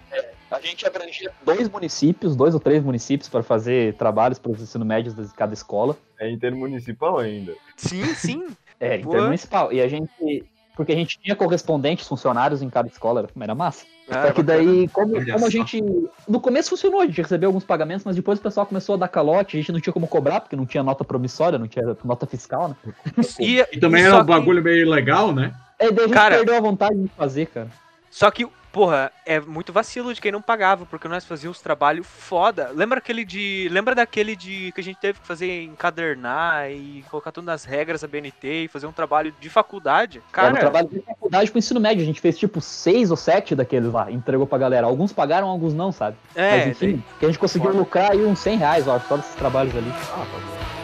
A 0.51 0.61
gente 0.61 0.87
abrangia 0.87 1.31
dois 1.45 1.69
municípios, 1.69 2.37
dois 2.37 2.55
ou 2.55 2.61
três 2.61 2.83
municípios, 2.83 3.29
para 3.29 3.43
fazer 3.43 3.95
trabalhos 3.95 4.39
para 4.39 4.53
os 4.53 4.61
ensino 4.63 4.85
médios 4.85 5.15
de 5.15 5.27
cada 5.35 5.53
escola. 5.53 5.97
É 6.21 6.31
intermunicipal 6.31 7.19
ainda. 7.19 7.53
Sim, 7.77 8.05
sim. 8.15 8.47
É, 8.79 8.97
intermunicipal. 8.99 9.73
E 9.73 9.81
a 9.81 9.89
gente. 9.89 10.45
Porque 10.77 10.93
a 10.93 10.95
gente 10.95 11.19
tinha 11.19 11.35
correspondentes, 11.35 12.07
funcionários 12.07 12.61
em 12.61 12.69
cada 12.69 12.87
escola, 12.87 13.21
era, 13.21 13.31
era 13.45 13.55
massa. 13.55 13.87
Ah, 14.11 14.27
Só 14.27 14.33
que 14.35 14.43
daí, 14.43 14.87
como, 14.89 15.15
como 15.33 15.47
a 15.47 15.51
gente. 15.51 15.83
No 16.29 16.39
começo 16.39 16.69
funcionou, 16.69 17.01
a 17.01 17.07
gente 17.07 17.21
recebeu 17.23 17.49
alguns 17.49 17.65
pagamentos, 17.65 18.05
mas 18.05 18.15
depois 18.15 18.39
o 18.39 18.43
pessoal 18.43 18.67
começou 18.67 18.95
a 18.95 18.99
dar 18.99 19.09
calote, 19.09 19.57
a 19.57 19.61
gente 19.61 19.73
não 19.73 19.81
tinha 19.81 19.93
como 19.93 20.07
cobrar, 20.07 20.43
porque 20.43 20.55
não 20.55 20.67
tinha 20.67 20.83
nota 20.83 21.03
promissória, 21.03 21.59
não 21.59 21.67
tinha 21.67 21.97
nota 22.05 22.27
fiscal, 22.27 22.69
né? 22.69 22.77
E, 23.41 23.59
E 23.73 23.81
também 23.81 24.05
era 24.05 24.17
um 24.17 24.21
que- 24.21 24.27
bagulho 24.27 24.63
meio 24.63 24.89
legal, 24.91 25.33
né? 25.33 25.55
Aí 25.81 25.91
daí 25.91 26.05
a 26.05 26.09
gente 26.09 26.15
Cara- 26.15 26.37
perdeu 26.37 26.57
a 26.57 26.61
vontade 26.61 26.95
de 26.95 27.09
fazer, 27.09 27.47
cara. 27.47 27.69
Só 28.11 28.31
que, 28.31 28.47
porra, 28.77 29.11
é 29.25 29.41
muito 29.41 29.73
vacilo 29.73 30.13
de 30.13 30.21
quem 30.21 30.31
não 30.31 30.43
pagava, 30.43 30.85
porque 30.85 31.09
nós 31.09 31.25
fazíamos 31.25 31.63
trabalho 31.63 32.05
foda. 32.05 32.71
Lembra 32.75 32.99
aquele 32.99 33.25
de. 33.25 33.71
Lembra 33.73 33.95
daquele 33.95 34.37
de 34.37 34.71
que 34.73 34.81
a 34.83 34.85
gente 34.85 34.99
teve 34.99 35.19
que 35.19 35.27
fazer 35.27 35.63
encadernar 35.63 36.71
e 36.71 37.03
colocar 37.11 37.33
tudo 37.33 37.47
nas 37.47 37.65
regras 37.65 38.03
da 38.03 38.07
BNT 38.07 38.65
e 38.65 38.69
fazer 38.69 38.87
um 38.87 38.93
trabalho 38.93 39.33
de 39.41 39.49
faculdade? 39.49 40.19
Era 40.19 40.49
um 40.49 40.53
Cara, 40.53 40.61
trabalho 40.61 40.89
de 40.91 41.01
faculdade 41.01 41.51
pro 41.51 41.59
ensino 41.59 41.81
médio, 41.81 42.03
a 42.03 42.07
gente 42.07 42.21
fez 42.21 42.37
tipo 42.37 42.61
seis 42.61 43.11
ou 43.11 43.17
sete 43.17 43.55
daqueles 43.55 43.91
lá, 43.91 44.13
entregou 44.13 44.47
pra 44.47 44.59
galera. 44.59 44.87
Alguns 44.87 45.11
pagaram, 45.11 45.49
alguns 45.49 45.73
não, 45.73 45.91
sabe? 45.91 46.19
é. 46.35 46.59
mas 46.59 46.67
enfim, 46.67 47.03
que 47.19 47.25
a 47.25 47.29
gente 47.29 47.39
conseguiu 47.39 47.71
Foda. 47.71 47.79
lucrar 47.79 48.13
aí 48.13 48.27
uns 48.27 48.41
100 48.41 48.59
reais, 48.59 48.87
eu 48.87 48.93
acho, 48.93 49.09
só 49.09 49.17
desses 49.17 49.35
trabalhos 49.37 49.75
ali. 49.75 49.91
Ah, 50.13 50.19
tá 50.19 50.25
bom. 50.25 50.76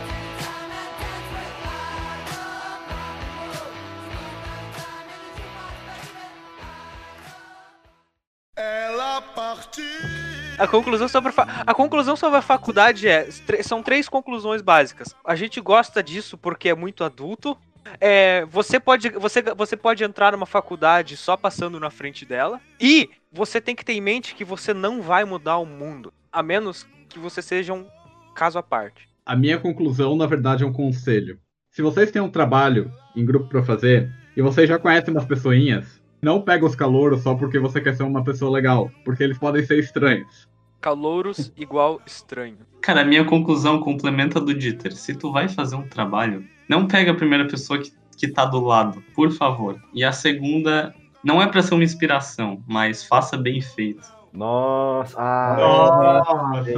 A 10.59 10.67
conclusão 10.67 11.09
sobre 11.09 11.33
a, 11.37 11.63
a 11.67 11.75
conclusão 11.75 12.17
sobre 12.17 12.39
a 12.39 12.43
faculdade 12.43 13.09
é 13.09 13.29
são 13.63 13.83
três 13.83 14.09
conclusões 14.09 14.63
básicas. 14.63 15.15
A 15.25 15.35
gente 15.35 15.61
gosta 15.61 16.03
disso 16.03 16.39
porque 16.39 16.69
é 16.69 16.75
muito 16.75 17.05
adulto. 17.05 17.57
É, 18.01 18.45
você 18.47 18.79
pode 18.79 19.09
você, 19.11 19.43
você 19.43 19.77
pode 19.77 20.05
entrar 20.05 20.33
numa 20.33 20.47
faculdade 20.47 21.17
só 21.17 21.37
passando 21.37 21.81
na 21.81 21.91
frente 21.91 22.25
dela 22.25 22.61
e 22.81 23.11
você 23.33 23.61
tem 23.61 23.75
que 23.75 23.85
ter 23.85 23.95
em 23.95 24.01
mente 24.01 24.35
que 24.35 24.45
você 24.45 24.73
não 24.73 25.03
vai 25.03 25.25
mudar 25.25 25.59
o 25.59 25.67
mundo, 25.67 26.13
a 26.31 26.43
menos 26.43 26.87
que 27.09 27.19
você 27.19 27.43
seja 27.43 27.73
um 27.73 27.87
caso 28.35 28.59
à 28.59 28.63
parte. 28.63 29.09
A 29.25 29.37
minha 29.37 29.59
conclusão, 29.59 30.17
na 30.17 30.27
verdade, 30.27 30.65
é 30.65 30.67
um 30.67 30.73
conselho. 30.73 31.39
Se 31.71 31.83
vocês 31.83 32.11
têm 32.11 32.21
um 32.21 32.31
trabalho 32.31 32.93
em 33.17 33.25
grupo 33.25 33.49
pra 33.49 33.63
fazer 33.63 34.11
e 34.37 34.43
vocês 34.43 34.69
já 34.69 34.79
conhecem 34.79 35.13
umas 35.13 35.25
pessoinhas, 35.25 36.02
não 36.23 36.41
pega 36.41 36.65
os 36.65 36.77
calouros 36.77 37.23
só 37.23 37.35
porque 37.35 37.59
você 37.59 37.81
quer 37.81 37.97
ser 37.97 38.05
uma 38.05 38.23
pessoa 38.23 38.51
legal, 38.51 38.91
porque 39.05 39.25
eles 39.25 39.37
podem 39.37 39.67
ser 39.67 39.81
estranhos. 39.81 40.49
Calouros 40.81 41.53
igual 41.57 42.01
estranho. 42.07 42.59
Cara, 42.81 43.03
a 43.03 43.05
minha 43.05 43.25
conclusão 43.25 43.81
complementa 43.81 44.41
do 44.41 44.55
Dieter. 44.55 44.95
Se 44.95 45.15
tu 45.15 45.33
vai 45.33 45.49
fazer 45.49 45.75
um 45.75 45.89
trabalho, 45.89 46.45
não 46.69 46.87
pega 46.87 47.11
a 47.11 47.15
primeira 47.15 47.47
pessoa 47.47 47.79
que, 47.81 47.93
que 48.17 48.29
tá 48.29 48.45
do 48.45 48.61
lado, 48.61 49.03
por 49.15 49.33
favor. 49.33 49.81
E 49.93 50.05
a 50.05 50.13
segunda, 50.13 50.95
não 51.25 51.43
é 51.43 51.47
pra 51.47 51.63
ser 51.63 51.75
uma 51.75 51.85
inspiração, 51.85 52.63
mas 52.67 53.05
faça 53.05 53.37
bem 53.37 53.61
feito. 53.61 54.13
Nossa, 54.33 55.17
ah, 55.21 56.23
Nossa, 56.25 56.71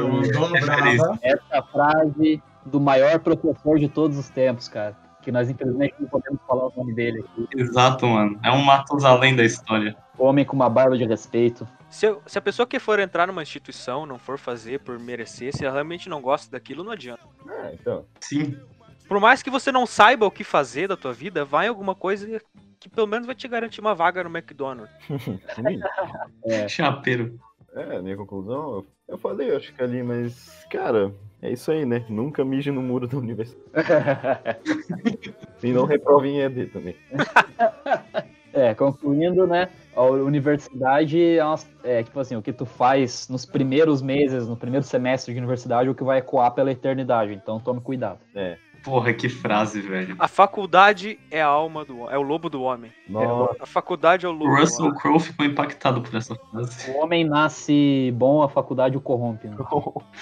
é. 1.22 1.32
Essa 1.32 1.62
frase 1.62 2.42
do 2.66 2.80
maior 2.80 3.20
professor 3.20 3.78
de 3.78 3.88
todos 3.88 4.18
os 4.18 4.28
tempos, 4.28 4.68
cara. 4.68 5.03
Que 5.24 5.32
nós 5.32 5.48
infelizmente 5.48 5.94
não 5.98 6.06
podemos 6.08 6.38
falar 6.46 6.66
o 6.66 6.72
nome 6.76 6.92
dele 6.94 7.20
aqui. 7.24 7.48
Exato, 7.56 8.06
mano. 8.06 8.38
É 8.44 8.50
um 8.50 8.62
Matusalém 8.62 9.34
da 9.34 9.42
história. 9.44 9.96
Homem 10.18 10.44
com 10.44 10.54
uma 10.54 10.68
barba 10.68 10.96
de 10.98 11.04
respeito. 11.04 11.66
Se, 11.88 12.06
eu- 12.06 12.20
se 12.26 12.36
a 12.36 12.42
pessoa 12.42 12.66
que 12.66 12.78
for 12.78 12.98
entrar 13.00 13.26
numa 13.26 13.42
instituição 13.42 14.04
não 14.04 14.18
for 14.18 14.38
fazer 14.38 14.80
por 14.80 14.98
merecer, 14.98 15.56
se 15.56 15.64
ela 15.64 15.74
realmente 15.74 16.08
não 16.08 16.20
gosta 16.20 16.50
daquilo, 16.50 16.84
não 16.84 16.92
adianta. 16.92 17.22
é, 17.48 17.72
então. 17.74 18.04
Sim. 18.20 18.54
Por 19.08 19.18
mais 19.20 19.42
que 19.42 19.50
você 19.50 19.70
não 19.72 19.86
saiba 19.86 20.26
o 20.26 20.30
que 20.30 20.44
fazer 20.44 20.88
da 20.88 20.96
tua 20.96 21.12
vida, 21.12 21.44
vai 21.44 21.66
em 21.66 21.68
alguma 21.68 21.94
coisa 21.94 22.40
que 22.80 22.88
pelo 22.88 23.06
menos 23.06 23.26
vai 23.26 23.34
te 23.34 23.46
garantir 23.48 23.80
uma 23.80 23.94
vaga 23.94 24.22
no 24.24 24.30
McDonald's. 24.30 24.94
Sim. 25.54 26.68
Chapeiro. 26.68 27.38
É, 27.74 28.00
minha 28.00 28.16
conclusão, 28.16 28.74
eu- 28.76 28.86
eu 29.08 29.18
falei, 29.18 29.50
eu 29.50 29.56
acho 29.56 29.74
que 29.74 29.82
ali, 29.82 30.02
mas, 30.02 30.64
cara, 30.70 31.12
é 31.42 31.50
isso 31.52 31.70
aí, 31.70 31.84
né? 31.84 32.04
Nunca 32.08 32.44
mije 32.44 32.70
no 32.70 32.80
muro 32.82 33.06
da 33.08 33.16
universidade. 33.18 33.64
E 35.62 35.72
não 35.72 35.84
reprove 35.86 36.28
em 36.28 36.40
ED 36.40 36.66
também. 36.66 36.94
É, 38.56 38.72
concluindo, 38.72 39.48
né? 39.48 39.68
A 39.96 40.02
universidade 40.04 41.20
é, 41.20 41.44
uma- 41.44 41.58
é, 41.82 42.04
tipo 42.04 42.20
assim, 42.20 42.36
o 42.36 42.42
que 42.42 42.52
tu 42.52 42.64
faz 42.64 43.28
nos 43.28 43.44
primeiros 43.44 44.00
meses, 44.00 44.46
no 44.46 44.56
primeiro 44.56 44.86
semestre 44.86 45.32
de 45.34 45.40
universidade, 45.40 45.88
é 45.88 45.90
o 45.90 45.94
que 45.94 46.04
vai 46.04 46.18
ecoar 46.18 46.52
pela 46.52 46.70
eternidade. 46.70 47.32
Então 47.32 47.58
tome 47.58 47.80
cuidado. 47.80 48.20
Porra, 48.84 49.14
que 49.14 49.30
frase, 49.30 49.80
velho. 49.80 50.14
A 50.18 50.28
faculdade 50.28 51.18
é 51.30 51.40
a 51.40 51.46
alma 51.46 51.86
do 51.86 52.08
é 52.10 52.18
o 52.18 52.22
lobo 52.22 52.50
do 52.50 52.62
homem. 52.62 52.92
Nossa, 53.08 53.56
A 53.60 53.66
faculdade 53.66 54.26
é 54.26 54.28
o 54.28 54.32
lobo 54.32 54.44
O 54.44 54.54
do 54.54 54.60
Russell. 54.60 54.94
Crowe 54.94 55.18
ficou 55.18 55.46
impactado 55.46 56.02
por 56.02 56.14
essa 56.14 56.34
frase. 56.34 56.90
O 56.90 57.02
homem 57.02 57.24
nasce 57.24 58.12
bom, 58.14 58.42
a 58.42 58.48
faculdade 58.48 58.96
o 58.96 59.00
corrompe. 59.00 59.48
Né? 59.48 59.56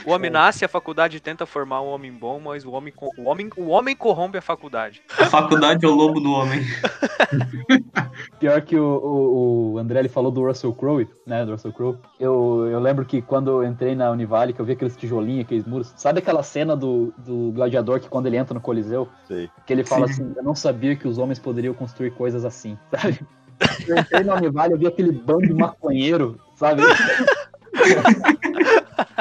O 0.07 0.11
homem 0.13 0.31
nasce, 0.31 0.65
a 0.65 0.69
faculdade 0.69 1.21
tenta 1.21 1.45
formar 1.45 1.81
um 1.81 1.89
homem 1.89 2.13
bom, 2.13 2.41
mas 2.41 2.65
o 2.65 2.71
homem, 2.71 2.93
o 3.19 3.29
homem, 3.29 3.51
o 3.57 3.69
homem 3.69 3.97
corrompe 3.97 4.39
a 4.39 4.43
faculdade. 4.43 5.03
A 5.19 5.27
faculdade 5.27 5.85
é 5.85 5.89
o 5.89 5.93
lobo 5.93 6.21
do 6.21 6.33
homem. 6.33 6.61
Pior 8.39 8.61
que 8.63 8.77
o, 8.77 8.85
o, 8.85 9.73
o 9.73 9.79
André 9.79 10.01
ele 10.01 10.09
falou 10.09 10.31
do 10.31 10.45
Russell 10.45 10.73
Crowe, 10.73 11.09
né? 11.27 11.45
Do 11.45 11.53
Russell 11.53 11.73
Crowe. 11.73 11.99
Eu, 12.19 12.69
eu 12.71 12.81
lembro 12.81 13.05
que 13.05 13.23
quando 13.23 13.63
eu 13.63 13.69
entrei 13.69 13.95
na 13.95 14.11
Univale, 14.11 14.53
que 14.53 14.61
eu 14.61 14.65
vi 14.65 14.73
aqueles 14.73 14.97
tijolinhos, 14.97 15.45
aqueles 15.45 15.65
muros. 15.65 15.93
Sabe 15.97 16.19
aquela 16.19 16.43
cena 16.43 16.77
do, 16.77 17.13
do 17.19 17.53
gladiador 17.53 18.01
que 18.01 18.09
quando 18.09 18.27
ele 18.27 18.37
entra 18.37 18.52
no 18.53 18.61
Coliseu, 18.61 19.09
sei. 19.27 19.51
que 19.67 19.73
ele 19.73 19.85
fala 19.85 20.07
Sim. 20.07 20.13
assim, 20.13 20.33
eu 20.37 20.43
não 20.43 20.55
sabia 20.55 20.97
que 20.97 21.07
os 21.09 21.19
homens 21.19 21.39
poderiam 21.39 21.75
construir 21.75 22.11
coisas 22.13 22.45
assim, 22.45 22.79
sabe? 22.91 23.21
Eu 23.87 23.97
entrei 23.97 24.25
na 24.25 24.35
Univale, 24.35 24.73
eu 24.73 24.79
vi 24.79 24.89
aquele 24.89 25.13
bando 25.13 25.47
de 25.47 25.55
maconheiro, 25.55 26.41
sabe? 26.57 26.83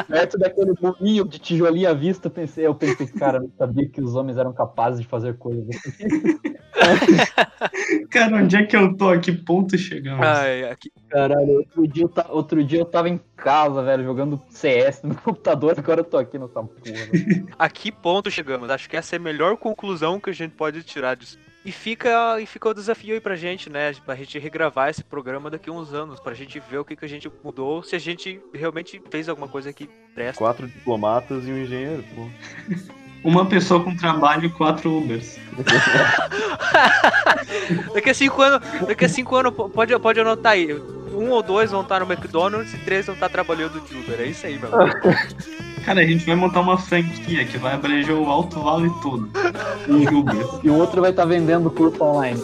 Perto 0.08 0.38
daquele 0.38 0.74
murinho 0.82 1.26
de 1.26 1.40
tijolinho 1.40 1.90
à 1.90 1.94
vista, 1.94 2.28
eu 2.28 2.32
pensei, 2.32 2.66
eu 2.68 2.76
pensei, 2.76 3.08
cara, 3.08 3.38
eu 3.38 3.44
não 3.44 3.52
sabia 3.58 3.88
que 3.90 4.02
os 4.02 4.16
homens 4.16 4.38
eram 4.38 4.54
capazes 4.54 5.02
de 5.02 5.08
fazer 5.08 5.38
coisas 5.38 5.68
assim. 5.70 6.40
Cara, 8.10 8.38
onde 8.38 8.56
é 8.56 8.66
que 8.66 8.76
eu 8.76 8.96
tô? 8.98 9.10
A 9.10 9.20
que 9.20 9.32
ponto 9.32 9.78
chegamos? 9.78 10.26
Ai, 10.26 10.64
aqui, 10.64 10.92
Caralho, 11.10 11.58
outro 11.58 11.88
dia, 11.88 12.04
eu 12.04 12.10
ta- 12.10 12.28
outro 12.30 12.64
dia 12.64 12.80
eu 12.80 12.86
tava 12.86 13.08
em 13.10 13.20
casa, 13.36 13.84
velho, 13.84 14.04
jogando 14.04 14.42
CS 14.50 15.04
no 15.04 15.14
computador, 15.22 15.76
agora 15.78 16.00
eu 16.02 16.04
tô 16.06 16.18
aqui 16.18 16.40
nessa 16.40 16.54
porra. 16.64 16.72
velho. 17.12 17.48
a 17.58 17.70
que 17.70 17.92
ponto 17.92 18.32
chegamos? 18.32 18.70
Acho 18.70 18.90
que 18.90 18.98
essa 18.98 19.16
é 19.16 19.18
a 19.18 19.22
melhor 19.22 19.58
conclusão 19.58 20.20
que 20.20 20.30
a 20.30 20.34
gente 20.34 20.56
pode 20.56 20.82
tirar 20.84 21.16
disso. 21.16 21.38
E 21.64 21.72
fica, 21.72 22.42
e 22.42 22.46
fica 22.48 22.70
o 22.70 22.74
desafio 22.74 23.14
aí 23.14 23.22
pra 23.22 23.36
gente, 23.36 23.70
né? 23.70 23.94
Pra 24.04 24.16
gente 24.16 24.40
regravar 24.40 24.90
esse 24.90 25.04
programa 25.04 25.48
daqui 25.50 25.70
a 25.70 25.74
uns 25.74 25.94
anos, 25.94 26.20
pra 26.20 26.34
gente 26.34 26.60
ver 26.60 26.80
o 26.80 26.86
que, 26.86 26.96
que 26.96 27.06
a 27.06 27.08
gente 27.08 27.32
mudou, 27.44 27.84
se 27.84 27.96
a 27.96 28.00
gente 28.00 28.42
realmente 28.52 29.00
fez 29.12 29.30
alguma 29.30 29.48
coisa 29.48 29.72
que 29.72 29.88
presta. 30.16 30.40
Quatro 30.40 30.66
diplomatas 30.68 31.48
e 31.48 31.52
um 31.52 31.62
engenheiro, 31.62 32.04
pô. 32.16 32.28
Uma 33.24 33.46
pessoa 33.46 33.84
com 33.84 33.96
trabalho 33.96 34.46
e 34.46 34.50
quatro 34.50 34.98
Ubers. 34.98 35.38
Daqui 37.94 38.10
a 38.10 38.14
cinco 38.16 38.42
anos, 38.42 38.68
daqui 38.88 39.06
a 39.06 39.10
cinco 39.10 39.36
anos 39.36 39.54
po- 39.54 39.70
pode, 39.70 40.00
pode 40.00 40.20
anotar 40.20 40.54
aí. 40.54 40.74
Um 40.74 41.30
ou 41.30 41.44
dois 41.44 41.70
vão 41.70 41.82
estar 41.82 42.00
no 42.00 42.12
McDonald's 42.12 42.74
e 42.74 42.80
três 42.80 43.06
vão 43.06 43.14
estar 43.14 43.30
trabalhando 43.30 43.80
de 43.82 43.96
Uber. 43.96 44.20
É 44.20 44.26
isso 44.26 44.48
aí, 44.48 44.58
meu. 44.58 44.72
Cara, 45.86 46.02
a 46.02 46.06
gente 46.06 46.26
vai 46.26 46.36
montar 46.36 46.62
uma 46.62 46.78
franquia 46.78 47.46
que 47.46 47.58
vai 47.58 47.74
abranger 47.74 48.16
o 48.16 48.30
Alto 48.30 48.60
Vale 48.62 48.90
todo. 49.02 49.30
Um 49.90 50.20
Uber. 50.20 50.36
E 50.64 50.70
o 50.70 50.76
outro 50.76 51.02
vai 51.02 51.10
estar 51.10 51.26
vendendo 51.26 51.70
curso 51.72 52.04
online. 52.04 52.40